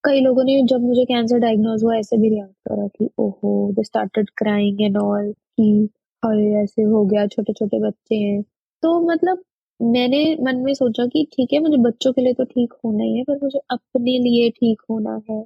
कई 0.03 0.19
लोगों 0.21 0.43
ने 0.43 0.61
जब 0.69 0.81
मुझे 0.81 1.05
कैंसर 1.05 1.39
डायग्नोज 1.39 1.83
हुआ 1.83 1.95
ऐसे 1.95 2.17
भी 2.17 2.29
रिएक्ट 2.29 2.53
करा 2.69 2.87
कि 2.87 3.09
ओहो 3.19 3.51
they 3.73 3.83
started 3.83 4.29
crying 4.37 4.81
and 4.81 4.97
all 4.97 5.31
कि 5.33 5.89
अरे 6.23 6.43
ऐसे 6.63 6.81
हो 6.83 7.03
गया 7.05 7.25
छोटे 7.27 7.53
छोटे 7.53 7.79
बच्चे 7.79 8.15
हैं। 8.15 8.41
तो 8.83 8.99
मतलब 9.09 9.43
मैंने 9.79 10.19
मन 10.41 10.57
में 10.57 10.73
सोचा 10.73 11.05
कि 11.05 11.23
ठीक 11.33 11.53
है 11.53 11.59
मुझे 11.59 11.77
बच्चों 11.83 12.11
के 12.13 12.21
लिए 12.21 12.33
तो 12.33 12.43
ठीक 12.45 12.73
होना 12.85 13.03
ही 13.03 13.17
है 13.17 13.23
पर 13.23 13.39
मुझे 13.43 13.59
अपने 13.71 14.17
लिए 14.19 14.49
ठीक 14.51 14.81
होना 14.89 15.19
है। 15.29 15.39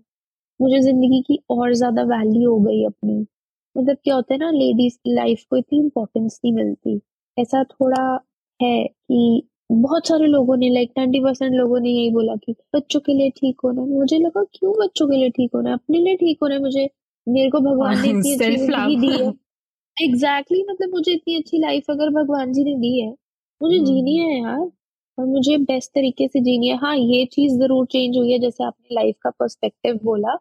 मुझे 0.59 0.79
ज़िंदगी 0.81 1.21
की 1.21 1.39
और 1.49 1.73
ज़्यादा 1.73 2.03
वैल्यू 2.05 2.51
हो 2.51 2.59
गई 2.59 2.83
अपनी। 2.85 3.19
मतलब 3.75 3.97
क्या 4.03 4.15
होता 4.15 4.33
है 4.33 4.39
ना 4.39 4.49
लेडीज़ 4.51 4.97
की 4.97 5.15
लाइफ 5.15 5.43
को 5.49 5.57
इतनी 5.57 5.79
इम्पोर्टेंस 5.79 6.39
नहीं 6.45 6.53
मिलती। 6.53 6.99
ऐसा 7.37 7.63
थोड़ा 7.63 8.03
है 8.59 8.83
कि 8.85 9.47
बहुत 9.71 10.07
सारे 10.07 10.27
लोगों 10.27 10.57
ने 10.57 10.69
लाइक 10.69 10.91
ट्वेंटी 10.95 11.19
परसेंट 11.19 11.53
लोगों 11.55 11.79
ने 11.79 11.89
यही 11.89 12.09
बोला 12.11 12.35
कि 12.35 12.55
बच्चों 12.75 12.99
के 12.99 13.13
लिए 13.13 13.29
ठीक 13.29 13.61
होना 13.63 13.81
है। 13.81 13.87
मुझे 13.89 14.17
लगा 14.19 14.43
क्यों 14.53 14.73
बच्चों 14.79 15.07
के 15.07 15.17
लिए 15.17 15.29
ठीक 15.29 15.51
होना 15.55 15.69
है? 15.69 15.75
अपने 15.75 15.99
लिए 15.99 16.15
ठीक 16.15 16.37
होना 16.43 16.55
है 16.55 16.61
मुझे। 16.61 16.89
मेरे 17.27 17.49
को 17.49 17.59
भगवान 17.61 18.01
ने 18.01 18.09
इतनी 18.09 18.33
अच्छी 18.33 18.55
ज़िंदगी 18.57 18.95
दी 18.97 19.23
है। 19.23 19.31
एग्जैक्टली 19.97 20.57
exactly, 20.57 20.71
मतलब 20.71 20.93
मुझे 20.93 21.11
इतनी 21.13 21.35
अच्छी 21.37 21.59
लाइफ 21.59 21.85
अगर 21.89 22.09
भगवान 22.13 22.51
जी 22.53 22.63
ने 22.63 22.75
दी 22.79 22.99
है 23.01 23.09
मुझे 23.61 23.79
जीनी 23.79 24.17
हम्म। 24.17 24.31
है 24.31 24.39
यार 24.41 24.59
और 25.17 25.25
मुझे 25.27 25.57
बेस्ट 25.59 25.91
तरीके 25.95 26.27
से 26.27 26.39
जीनी 26.41 26.67
है। 26.67 26.75
हाँ 26.77 26.95
ये 26.97 27.25
चीज़ 27.33 27.53
ज़रूर 27.59 27.85
चेंज 27.91 28.17
हुई 28.17 28.31
है 28.31 28.39
जैसे 28.39 28.63
आपने 28.63 28.95
लाइफ 28.95 29.15
का 29.23 29.29
पर्सपेक्टिव 29.39 29.99
बोला। 30.03 30.37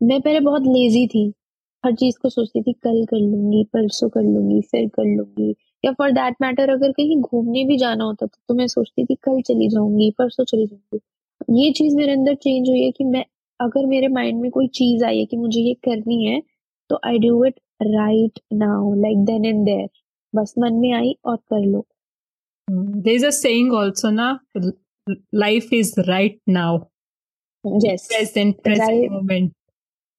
मैं 0.00 0.20
पहले 0.20 0.40
बहुत 0.42 0.62
लेजी 0.64 1.06
थी 1.08 1.32
हर 1.84 1.94
चीज़ 1.96 2.18
को 2.22 2.28
सोचती 2.30 2.62
थी 2.62 2.72
कल 2.74 3.04
कर 3.06 3.18
लूँगी 3.18 3.62
परसों 3.74 4.08
कर 4.10 4.22
लूँगी 4.24 4.60
फिर 4.70 4.88
कर 4.96 5.04
लूँगी 5.06 5.50
या 5.84 5.92
फॉर 5.92 6.10
दैट 6.12 6.36
मैटर 6.42 6.70
अगर 6.70 6.92
कहीं 6.92 7.20
घूमने 7.22 7.64
भी 7.64 7.76
जाना 7.78 8.04
होता 8.04 8.26
था 8.26 8.38
तो 8.48 8.54
मैं 8.54 8.66
सोचती 8.68 9.04
थी 9.06 9.14
कल 9.24 9.40
चली 9.42 9.68
जाऊँगी 9.70 10.10
परसों 10.18 10.44
चली 10.46 10.66
जाऊँगी। 10.66 11.62
ये 11.62 11.72
चीज़ 11.72 11.96
मेरे 11.96 12.12
अंदर 12.12 12.34
चेंज 12.36 12.68
हुई 12.70 12.82
है 12.84 12.90
कि 12.92 13.04
मैं 13.06 13.24
अगर 13.60 13.86
मेरे 13.86 14.08
माइंड 14.10 14.40
में 14.42 14.50
कोई 14.50 14.68
चीज़ 14.74 15.04
आई 15.04 15.18
है 15.18 15.24
कि 15.26 15.36
मुझे 15.36 15.60
ये 15.60 15.74
करनी 15.84 16.24
है 16.26 16.40
तो 16.90 17.00
I 17.06 17.18
do 17.18 17.44
it 17.44 17.60
right 17.80 18.38
now 18.52 18.94
like 18.94 19.24
then 19.24 19.44
and 19.44 19.64
there 19.64 19.88
बस 20.32 20.54
मन 20.58 20.74
में 20.74 20.92
आई 20.92 21.14
और 21.24 21.36
कर 21.36 21.64
लो। 21.64 21.86
There 22.68 23.16
is 23.16 23.26
a 23.26 23.30
saying 23.30 23.74
also 23.74 24.10
ना 24.10 24.28
life 25.34 25.72
is 25.72 26.00
right 26.00 26.40
now 26.48 26.78
yes 27.84 28.06
present 28.06 28.62
present 28.62 29.10
moment 29.12 29.52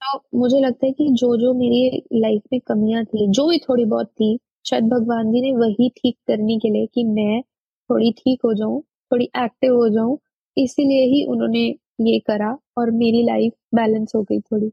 तो 0.01 0.37
मुझे 0.39 0.59
लगता 0.59 0.85
है 0.85 0.91
कि 0.91 1.07
जो 1.09 1.35
जो 1.37 1.53
मेरी 1.53 2.03
लाइफ 2.13 2.41
में 2.53 2.59
कमियाँ 2.67 3.03
थी 3.05 3.27
जो 3.31 3.47
भी 3.49 3.57
थोड़ी 3.59 3.85
बहुत 3.85 4.07
थी 4.07 4.37
शायद 4.65 4.83
भगवान 4.83 5.31
जी 5.31 5.41
ने 5.41 5.51
वही 5.57 5.89
ठीक 5.89 6.17
करने 6.27 6.57
के 6.57 6.69
लिए 6.69 6.85
कि 6.85 7.03
मैं 7.03 7.41
थोड़ी 7.89 8.11
ठीक 8.11 8.39
हो 8.45 8.53
जाऊँ 8.53 8.81
थोड़ी 9.11 9.25
एक्टिव 9.37 9.75
हो 9.75 9.89
जाऊँ 9.89 10.17
इसीलिए 10.57 11.05
ही 11.05 11.23
उन्होंने 11.25 11.63
ये 12.01 12.19
करा 12.19 12.57
और 12.77 12.91
मेरी 12.91 13.23
लाइफ 13.23 13.53
बैलेंस 13.75 14.11
हो 14.15 14.21
गई 14.23 14.39
थोड़ी। 14.39 14.71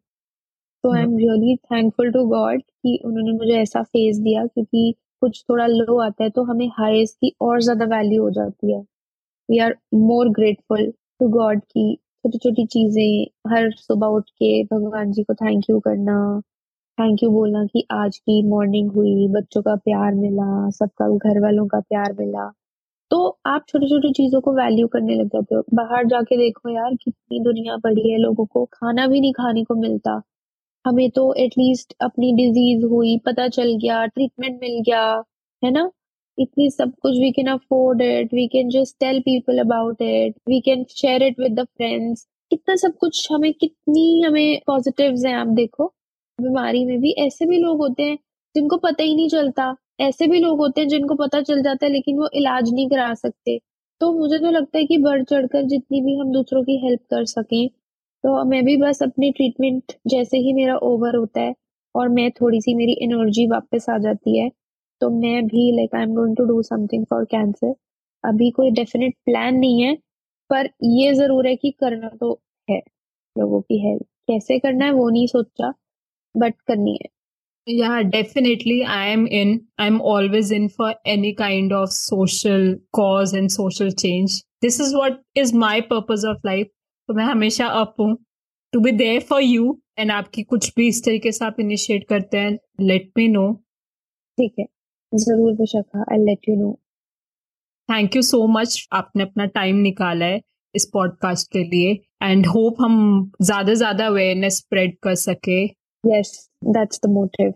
तो 0.84 0.92
I 0.94 1.02
am 1.02 1.16
really 1.18 1.54
thankful 1.56 2.10
to 2.12 2.24
God 2.28 2.62
कि 2.62 2.98
उन्होंने 3.04 3.32
मुझे 3.32 3.54
ऐसा 3.62 3.82
फेस 3.82 4.16
दिया 4.18 4.44
क्योंकि 4.46 4.94
कुछ 5.22 5.44
थोड़ा 5.50 5.66
लो 5.66 5.98
आता 6.02 6.24
है 6.24 6.30
तो 6.30 6.42
हमें 6.44 6.66
हाईएस्ट 6.78 7.16
की 7.16 7.32
और 7.42 7.60
ज़्यादा 7.62 7.84
वैल्यू 7.96 8.22
हो 8.22 8.30
जाती 8.30 8.72
है। 8.72 8.80
We 9.48 9.58
are 9.58 9.76
more 9.96 10.28
grateful 10.30 10.86
to 11.20 11.28
God 11.30 11.60
की 11.62 11.94
छोटी 11.96 12.38
छोटी 12.38 12.64
चीज़ें 12.66 13.52
हर 13.52 13.70
सुबह 13.72 14.06
उठ 14.08 14.30
के 14.32 14.62
भगवान 14.64 15.12
जी 15.12 15.22
को 15.22 15.34
थैंक 15.34 15.70
यू 15.70 15.78
करना 15.80 16.16
थैंक 16.98 17.22
यू 17.22 17.30
बोलना 17.30 17.64
कि 17.66 17.84
आज 17.92 18.18
की 18.18 18.42
मॉर्निंग 18.48 18.90
हुई 18.92 19.28
बच्चों 19.32 19.62
का 19.62 19.74
प्यार 19.78 20.14
मिला 20.14 20.68
सबका 20.70 21.08
घर 21.20 21.40
वालों 21.42 21.66
का 21.68 21.80
प्यार 21.82 22.12
मिला। 22.20 22.48
तो 23.10 23.18
आप 23.46 23.64
छोटी 23.68 23.88
छोटी 23.88 24.12
चीज़ों 24.14 24.40
को 24.40 24.52
वैल्यू 24.54 24.86
करने 24.88 25.14
लग 25.16 25.28
जाते 25.28 25.54
हो। 25.54 25.62
बाहर 25.74 26.06
जाके 26.06 26.36
देखो 26.38 26.70
यार 26.70 26.94
कितनी 26.96 27.40
दुनिया 27.44 27.76
बड़ी 27.84 28.10
है 28.10 28.18
लोगों 28.18 28.46
को 28.46 28.64
खाना 28.72 29.06
भी 29.06 29.20
नहीं 29.20 29.32
खाने 29.32 29.64
को 29.64 29.74
मिलता। 29.76 30.20
हमें 30.84 31.10
तो 31.10 31.32
एटलीस्ट 31.34 31.94
अपनी 32.00 32.32
डिज़ीज़ 32.34 32.84
हुई, 32.86 33.16
पता 33.26 33.48
चल 33.48 33.72
गया 33.76 34.04
ट्रीटमेंट 34.06 34.60
मिल 34.62 34.80
गया, 34.86 35.02
है 35.62 35.70
ना? 35.70 35.90
इतनी 36.38 36.70
सब 36.70 36.92
कुछ 37.02 37.18
we 37.20 37.30
can 37.32 37.46
afford 37.46 38.02
it 38.02 38.34
we 38.34 38.46
can 38.48 38.68
just 38.70 38.96
tell 39.00 39.20
people 39.20 39.58
about 39.60 40.02
it 40.02 40.34
we 40.48 40.60
can 40.60 40.84
share 40.90 41.22
it 41.22 41.40
with 41.40 41.60
the 41.60 41.64
friends 41.66 42.26
कितना 42.50 42.74
सब 42.76 42.96
कुछ 43.00 43.26
हमें, 43.32 43.52
कितनी 43.52 44.22
हमें 44.22 44.60
पॉजिटिव्स 44.66 45.24
हैं 45.26 45.34
आप 45.34 45.48
देखो। 45.56 45.86
बीमारी 46.38 46.84
में 46.84 46.98
भी 47.00 47.10
ऐसे 47.18 47.46
भी 47.46 47.58
लोग 47.58 47.78
होते 47.78 48.02
हैं 48.02 48.16
जिनको 48.54 48.76
पता 48.76 49.02
ही 49.02 49.14
नहीं 49.16 49.28
चलता। 49.28 49.74
ऐसे 50.00 50.26
भी 50.26 50.38
लोग 50.40 50.58
होते 50.58 50.80
हैं 50.80 50.88
जिनको 50.88 51.14
पता 51.14 51.40
चल 51.42 51.62
जाता 51.62 51.86
है 51.86 51.92
लेकिन 51.92 52.18
वो 52.18 52.28
इलाज 52.34 52.72
नहीं 52.74 52.88
करा 52.90 53.12
सकते। 53.14 53.58
तो 54.00 54.12
मुझे 54.12 54.38
तो 54.38 54.50
लगता 54.50 54.78
है 54.78 54.84
कि 54.84 54.98
बढ़ 54.98 55.22
चढ़कर 55.24 55.62
जितनी 55.66 56.00
भी 56.00 56.16
हम 56.18 56.32
दूसरों 56.32 56.62
की 56.64 56.76
हेल्प 56.86 57.00
कर 57.10 57.24
सकें 57.26 57.68
तो 58.24 58.44
मैं 58.44 58.64
भी 58.64 58.76
बस 58.76 59.02
अपनी 59.02 59.30
ट्रीटमेंट 59.32 59.92
जैसे 60.06 60.38
ही 60.38 60.52
मेरा 60.52 60.76
ओवर 60.88 61.16
होता 61.16 61.40
है 61.40 61.54
और 61.94 62.08
मैं 62.08 62.30
थोड़ी 62.30 62.60
सी 62.60 62.74
मेरी 62.74 62.96
एनर्जी 63.02 63.46
वापस 63.50 63.86
आ 63.90 63.96
जाती 63.98 64.38
है 64.38 64.50
तो 65.00 65.10
मैं 65.20 65.46
भी 65.46 65.70
like 65.76 65.94
I 65.94 66.02
am 66.02 66.14
going 66.14 66.36
to 66.36 66.44
do 66.44 66.62
something 66.62 67.04
for 67.10 67.24
cancer 67.30 67.74
अभी 68.24 68.50
कोई 68.50 68.70
डेफिनेट 68.70 69.14
प्लान 69.24 69.54
नहीं 69.54 69.82
है, 69.82 69.94
पर 70.50 70.68
ये 70.84 71.12
ज़रूर 71.14 71.46
है 71.46 71.54
कि 71.56 71.70
करना 71.80 72.08
तो 72.20 72.32
है, 72.68 72.78
लोगों 73.36 73.60
की 73.60 73.78
हेल्प 73.86 74.04
कैसे 74.30 74.58
करना 74.58 74.84
है 74.84 74.92
वो 74.92 75.08
नहीं 75.08 75.26
सोचा 75.26 75.72
बट 76.34 76.54
करनी 76.66 76.98
है. 77.02 77.08
Yeah, 77.66 78.02
definitely 78.12 78.76
i 78.84 79.02
am 79.08 79.24
in. 79.40 79.50
I'm 79.78 79.98
always 80.12 80.48
in 80.50 80.64
for 80.68 80.86
any 81.06 81.28
kind 81.34 81.72
of 81.72 81.92
social 81.96 82.64
cause 82.98 83.34
and 83.40 83.52
social 83.56 83.92
change. 84.02 84.38
This 84.66 84.78
is 84.80 84.94
what 85.00 85.20
is 85.42 85.52
my 85.64 85.74
purpose 85.92 86.24
of 86.24 86.48
life. 86.48 86.70
तो 87.12 87.16
मैं 87.16 87.24
हमेशा 87.24 87.66
अप 87.78 87.94
हूँ 88.00 88.14
to 88.72 88.80
be 88.80 88.90
there 88.98 89.20
for 89.30 89.40
you 89.42 89.64
and 89.98 90.10
आपकी 90.12 90.42
कुछ 90.42 90.70
भी 90.76 90.86
इस 90.88 91.02
तरीके 91.04 91.32
से 91.32 91.44
आप 91.44 91.56
इनिशिएट 91.60 92.06
करते 92.08 92.38
हैं 92.38 92.52
लेट 92.80 93.10
मी 93.16 93.26
नो 93.28 93.52
ठीक 94.38 94.54
है 94.58 94.64
ज़रूर 95.12 95.52
बेशक 95.54 96.04
I 96.12 96.18
let 96.18 96.48
you 96.48 96.54
know 96.56 96.72
thank 97.88 98.16
you 98.16 98.22
so 98.22 98.46
much 98.54 98.88
आपने 98.92 99.22
अपना 99.22 99.46
टाइम 99.58 99.82
निकाला 99.82 100.26
है 100.26 100.40
इस 100.74 100.88
पॉडकास्ट 100.92 101.52
के 101.52 101.64
लिए 101.64 101.92
एंड 102.22 102.46
होप 102.46 102.80
हम 102.80 102.98
ज़्यादा 103.42 103.74
ज़्यादा 103.74 104.06
अवेयरनेस 104.06 104.58
स्प्रेड 104.58 104.98
कर 105.02 105.14
सके 105.28 105.62
Yes, 106.04 106.30
that's 106.74 107.00
the 107.00 107.10
motive. 107.10 107.54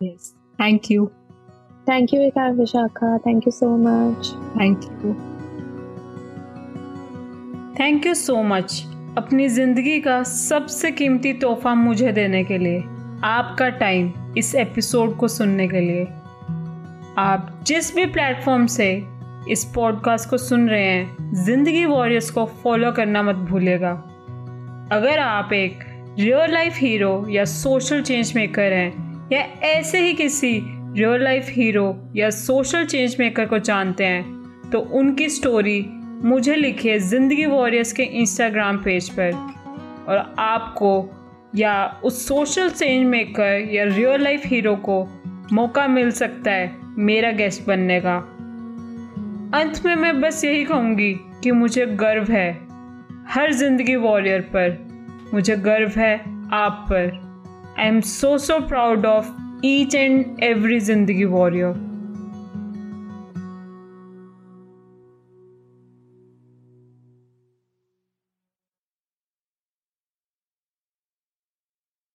Yes. 0.00 0.34
Thank 0.58 0.90
you 0.90 1.10
Thank 1.86 2.12
you, 2.12 2.20
Vishakha. 2.56 3.16
Thank 3.24 3.46
you 3.46 3.52
so 3.54 3.76
much. 3.78 4.32
Thank 4.56 4.88
you. 4.94 5.29
Thank 7.78 8.06
you 8.06 8.12
so 8.14 8.42
much 8.42 8.72
अपनी 9.18 9.48
ज़िंदगी 9.48 10.00
का 10.00 10.22
सबसे 10.22 10.90
कीमती 10.90 11.32
तोहफा 11.32 11.74
मुझे 11.74 12.12
देने 12.12 12.42
के 12.44 12.56
लिए, 12.58 12.78
आपका 13.24 13.68
टाइम 13.68 14.12
इस 14.38 14.54
एपिसोड 14.54 15.16
को 15.16 15.28
सुनने 15.28 15.66
के 15.68 15.80
लिए। 15.80 16.04
आप 17.18 17.60
जिस 17.66 17.94
भी 17.96 18.06
प्लेटफॉर्म 18.06 18.66
से 18.66 18.90
इस 19.48 19.64
पॉडकास्ट 19.74 20.28
को 20.30 20.38
सुन 20.38 20.68
रहे 20.68 20.84
हैं, 20.84 21.34
ज़िंदगी 21.44 21.84
वॉरियर्स 21.84 22.30
को 22.30 22.44
फॉलो 22.62 22.90
करना 22.92 23.22
मत 23.22 23.36
भूलिएगा। 23.50 23.92
अगर 24.92 25.18
आप 25.18 25.52
एक 25.52 25.84
रियल 26.18 26.52
लाइफ 26.52 26.74
हीरो 26.76 27.26
या 27.30 27.44
सोशल 27.44 28.02
चेंज 28.02 28.32
मेकर 28.36 28.72
हैं, 28.72 29.28
या 29.32 29.40
ऐसे 29.68 30.00
ही 30.00 30.12
किसी 30.14 30.52
रियल 30.64 31.24
लाइफ 31.24 31.46
हीरो 31.50 31.94
या 32.16 32.30
सोशल 32.30 32.84
चेंज 32.86 33.16
मेकर 33.20 33.46
को 33.46 33.58
जानते 33.60 34.04
हैं 34.04 34.70
तो 34.72 34.78
उनकी 34.78 35.28
स्टोरी 35.28 35.80
मुझे 36.24 36.54
लिखिए 36.56 36.98
ज़िंदगी 36.98 37.46
वॉरियर्स 37.46 37.92
के 37.92 38.02
इंस्टाग्राम 38.02 38.76
पेज 38.76 39.08
पर। 39.10 39.32
और 40.08 40.34
आपको 40.38 40.92
या 41.56 42.00
उस 42.04 42.26
सोशल 42.28 42.70
चेंज 42.70 43.06
मेकर 43.06 43.68
या 43.72 43.84
रियल 43.84 44.22
लाइफ 44.22 44.42
हीरो 44.46 44.74
को 44.88 45.02
मौका 45.52 45.86
मिल 45.88 46.10
सकता 46.10 46.50
है 46.50 46.70
मेरा 46.98 47.30
गेस्ट 47.32 47.66
बनने 47.66 48.00
का। 48.00 48.16
अंत 49.60 49.82
में 49.84 49.94
मैं 49.96 50.20
बस 50.20 50.44
यही 50.44 50.64
कहूँगी 50.64 51.12
कि 51.42 51.50
मुझे 51.52 51.86
गर्व 51.86 52.32
है 52.32 52.50
हर 53.28 53.52
ज़िंदगी 53.52 53.96
वॉरियर 53.96 54.40
पर। 54.54 54.78
मुझे 55.34 55.56
गर्व 55.56 56.00
है 56.00 56.14
आप 56.52 56.86
पर। 56.90 57.12
I 57.78 57.86
am 57.86 58.00
so 58.00 58.36
so 58.38 58.58
proud 58.68 59.06
of 59.06 59.30
each 59.64 59.94
and 59.94 60.42
every 60.42 60.80
ज़िंदगी 60.80 61.24
वॉरियर। 61.26 61.88